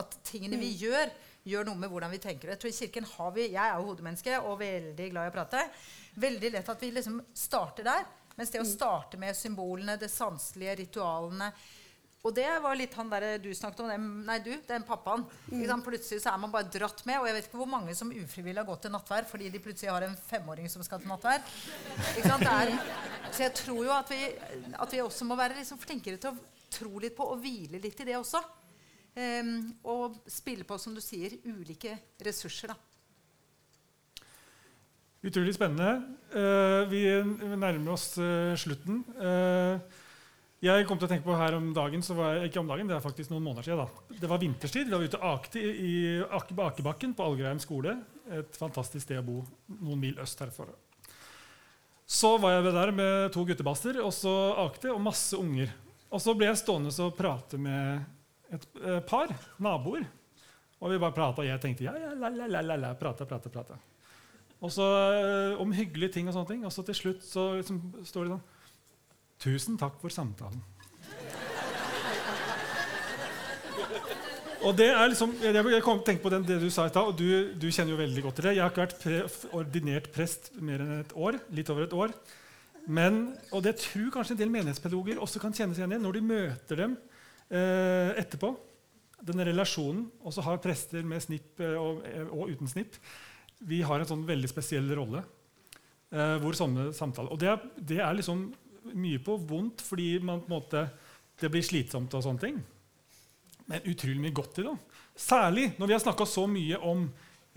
At 0.00 0.16
tingene 0.24 0.56
vi 0.56 0.70
mm. 0.72 0.78
gjør, 0.80 1.12
gjør 1.52 1.68
noe 1.68 1.80
med 1.82 1.92
hvordan 1.92 2.12
vi 2.14 2.22
tenker. 2.22 2.54
Jeg 2.54 2.62
tror 2.62 2.72
i 2.72 2.78
kirken 2.78 3.08
har 3.10 3.34
vi, 3.36 3.50
jeg 3.52 3.60
er 3.60 3.76
jo 3.76 3.90
hodemenneske 3.90 4.38
og 4.40 4.56
veldig 4.62 5.08
glad 5.12 5.28
i 5.28 5.32
å 5.32 5.34
prate. 5.34 5.66
Veldig 6.22 6.52
lett 6.54 6.72
at 6.72 6.82
vi 6.82 6.90
liksom 6.96 7.20
starter 7.36 7.86
der. 7.90 8.08
Mens 8.38 8.50
det 8.54 8.62
å 8.62 8.64
mm. 8.64 8.72
starte 8.72 9.20
med 9.20 9.36
symbolene, 9.36 9.98
det 10.00 10.08
sanselige, 10.08 10.78
ritualene 10.80 11.50
Og 12.22 12.30
det 12.36 12.46
var 12.62 12.76
litt 12.78 12.94
han 12.94 13.08
der 13.10 13.24
du 13.42 13.48
snakket 13.50 13.80
om. 13.82 13.88
Den, 13.90 14.04
nei, 14.28 14.36
du, 14.44 14.52
den 14.68 14.84
pappaen. 14.86 15.24
Mm. 15.50 15.82
Plutselig 15.82 16.20
så 16.22 16.30
er 16.30 16.38
man 16.38 16.52
bare 16.52 16.70
dratt 16.70 17.02
med. 17.08 17.18
Og 17.18 17.26
jeg 17.26 17.34
vet 17.34 17.48
ikke 17.48 17.58
hvor 17.58 17.70
mange 17.70 17.96
som 17.98 18.12
ufrivillig 18.14 18.62
har 18.62 18.68
gått 18.68 18.84
til 18.86 18.94
nattvær 18.94 19.26
fordi 19.26 19.50
de 19.50 19.62
plutselig 19.62 19.90
har 19.90 20.06
en 20.06 20.14
femåring 20.28 20.70
som 20.70 20.84
skal 20.86 21.02
til 21.02 21.10
nattvær. 21.10 21.42
Er, 22.22 22.72
så 23.32 23.42
jeg 23.48 23.54
tror 23.58 23.82
jo 23.88 23.94
at 23.94 24.12
vi, 24.14 24.20
at 24.78 24.94
vi 24.94 25.02
også 25.02 25.26
må 25.26 25.38
være 25.38 25.58
liksom 25.58 25.80
flinkere 25.82 26.20
til 26.22 26.30
å 26.30 26.68
tro 26.72 27.02
litt 27.02 27.16
på 27.16 27.26
og 27.26 27.42
hvile 27.42 27.82
litt 27.82 28.04
i 28.04 28.06
det 28.12 28.16
også. 28.20 28.40
Um, 29.12 29.74
og 29.84 30.22
spille 30.30 30.64
på, 30.64 30.78
som 30.80 30.94
du 30.96 31.02
sier, 31.04 31.34
ulike 31.44 31.98
ressurser. 32.24 32.70
da. 32.72 32.78
Utrolig 35.26 35.52
spennende. 35.58 36.14
Uh, 36.32 36.86
vi 36.90 37.02
nærmer 37.58 37.92
oss 37.92 38.12
uh, 38.22 38.54
slutten. 38.58 39.02
Uh, 39.18 39.82
jeg 40.62 40.86
kom 40.86 40.98
til 41.00 41.08
å 41.08 41.10
tenke 41.10 41.26
på 41.26 41.34
her 41.34 41.56
om 41.56 41.72
dagen, 41.74 42.04
var, 42.14 42.44
ikke 42.46 42.60
om 42.60 42.68
dagen, 42.70 42.86
det 42.86 42.94
er 42.94 43.02
faktisk 43.02 43.32
noen 43.32 43.42
måneder 43.48 43.66
siden. 43.66 43.82
Da. 43.82 44.18
Det 44.22 44.30
var 44.30 44.38
vinterstid. 44.38 44.86
Vi 44.86 44.94
var 44.94 45.02
ute 45.10 45.20
akte 45.26 45.58
i 45.58 45.94
Akebakken 46.38 47.16
på 47.18 47.26
Algreim 47.26 47.58
skole. 47.62 47.96
Et 48.30 48.58
fantastisk 48.60 49.02
sted 49.02 49.18
å 49.18 49.26
bo 49.26 49.40
noen 49.80 49.98
mil 50.04 50.22
øst 50.22 50.38
herfor. 50.44 50.70
Så 52.06 52.36
var 52.38 52.54
jeg 52.54 52.74
der 52.76 52.94
med 52.94 53.32
to 53.34 53.42
guttebasser 53.48 53.98
og 54.04 54.12
så 54.14 54.32
akte, 54.68 54.92
og 54.94 55.02
masse 55.02 55.34
unger. 55.38 55.74
Og 56.12 56.22
så 56.22 56.36
ble 56.36 56.50
jeg 56.50 56.60
stående 56.60 56.94
og 56.94 57.18
prate 57.18 57.58
med 57.58 58.54
et 58.54 58.66
eh, 58.84 59.00
par, 59.08 59.34
naboer. 59.62 60.06
Og 60.78 60.92
vi 60.92 61.02
bare 61.02 61.16
prata, 61.16 61.42
og 61.42 61.48
jeg 61.48 61.58
tenkte 61.62 61.88
ja, 61.88 61.96
ja, 61.98 62.14
la, 62.18 62.30
la, 62.36 62.62
la, 62.62 62.78
la, 62.78 62.94
prate, 62.98 63.26
prate, 63.26 63.50
prate. 63.50 63.82
Og 64.62 64.70
så 64.70 64.86
eh, 65.18 65.60
om 65.62 65.74
hyggelige 65.74 66.20
ting 66.20 66.30
og 66.30 66.36
sånne 66.36 66.54
ting. 66.54 66.66
Og 66.68 66.74
så 66.74 66.86
til 66.86 67.02
slutt 67.02 67.26
så 67.26 67.52
liksom, 67.58 67.82
står 68.06 68.28
de 68.28 68.36
sånn 68.36 68.50
Tusen 69.42 69.78
takk 69.80 69.98
for 69.98 70.14
samtalen. 70.14 70.62
Og 74.62 74.76
det 74.78 74.92
er 74.94 75.08
liksom, 75.10 75.32
Jeg 75.42 75.82
kom 75.82 76.02
tenke 76.06 76.22
på 76.22 76.30
den, 76.30 76.44
det 76.46 76.60
du 76.62 76.68
sa 76.70 76.86
i 76.86 76.92
stad, 76.92 77.08
og 77.10 77.16
du, 77.18 77.54
du, 77.58 77.66
kjenner 77.74 77.96
jo 77.96 77.98
veldig 77.98 78.22
godt 78.22 78.36
til 78.38 78.46
det. 78.46 78.54
Jeg 78.54 78.62
har 78.62 78.70
ikke 78.70 78.84
vært 78.84 79.00
pre, 79.02 79.18
ordinert 79.58 80.06
prest 80.14 80.52
mer 80.62 80.84
enn 80.84 81.00
et 81.00 81.14
år. 81.18 81.40
litt 81.50 81.72
over 81.72 81.88
et 81.88 81.96
år. 81.96 82.14
Men, 82.86 83.32
og 83.50 83.62
det 83.66 83.76
tror 83.82 84.12
kanskje 84.14 84.36
en 84.36 84.42
del 84.42 84.54
menighetspedagoger 84.54 85.18
også 85.22 85.42
kan 85.42 85.54
kjenne 85.54 85.74
seg 85.74 85.84
igjen 85.84 85.98
i 85.98 86.02
når 86.02 86.18
de 86.18 86.22
møter 86.26 86.82
dem 86.84 86.96
eh, 87.50 88.14
etterpå. 88.22 88.54
Denne 89.22 89.46
relasjonen. 89.50 90.06
Og 90.22 90.34
så 90.34 90.46
har 90.46 90.62
prester 90.62 91.02
med 91.06 91.22
snipp 91.22 91.62
eh, 91.62 91.76
og, 91.78 92.02
eh, 92.06 92.26
og, 92.30 92.54
uten 92.54 92.70
snipp 92.70 92.98
Vi 93.66 93.82
har 93.86 94.02
en 94.02 94.10
sånn 94.14 94.26
veldig 94.30 94.50
spesiell 94.50 94.94
rolle. 94.98 95.24
Eh, 96.12 96.36
hvor 96.42 96.54
sånne 96.54 96.90
samtaler, 96.94 97.34
Og 97.34 97.40
det, 97.40 97.56
det, 97.78 97.98
er 98.04 98.14
liksom 98.14 98.50
mye 98.92 99.20
på 99.22 99.36
vondt 99.38 99.84
fordi 99.84 100.16
man, 100.24 100.42
på 100.44 100.52
måte, 100.52 100.86
det 101.40 101.50
blir 101.52 101.64
slitsomt 101.66 102.14
og 102.14 102.24
sånne 102.24 102.42
ting. 102.42 102.58
Men 103.68 103.86
utrolig 103.88 104.20
mye 104.20 104.36
godt 104.36 104.60
i 104.62 104.66
det. 104.66 104.74
Særlig 105.18 105.68
når 105.78 105.88
vi 105.88 105.96
har 105.96 106.04
snakka 106.04 106.26
så 106.28 106.46
mye 106.50 106.80
om 106.88 107.06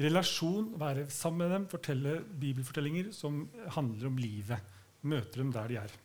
relasjon, 0.01 0.73
være 0.79 1.07
sammen 1.13 1.45
med 1.45 1.53
dem, 1.55 1.67
fortelle 1.71 2.15
bibelfortellinger 2.41 3.11
som 3.15 3.45
handler 3.77 4.09
om 4.09 4.17
livet. 4.19 4.73
Møte 5.05 5.39
dem 5.39 5.53
der 5.55 5.71
de 5.71 5.79
er. 5.85 5.99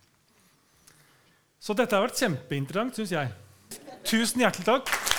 Så 1.60 1.76
dette 1.76 1.96
har 1.96 2.06
vært 2.06 2.20
kjempeinteressant, 2.20 2.96
syns 2.96 3.16
jeg. 3.16 3.32
Tusen 4.08 4.44
hjertelig 4.44 4.68
takk. 4.68 5.09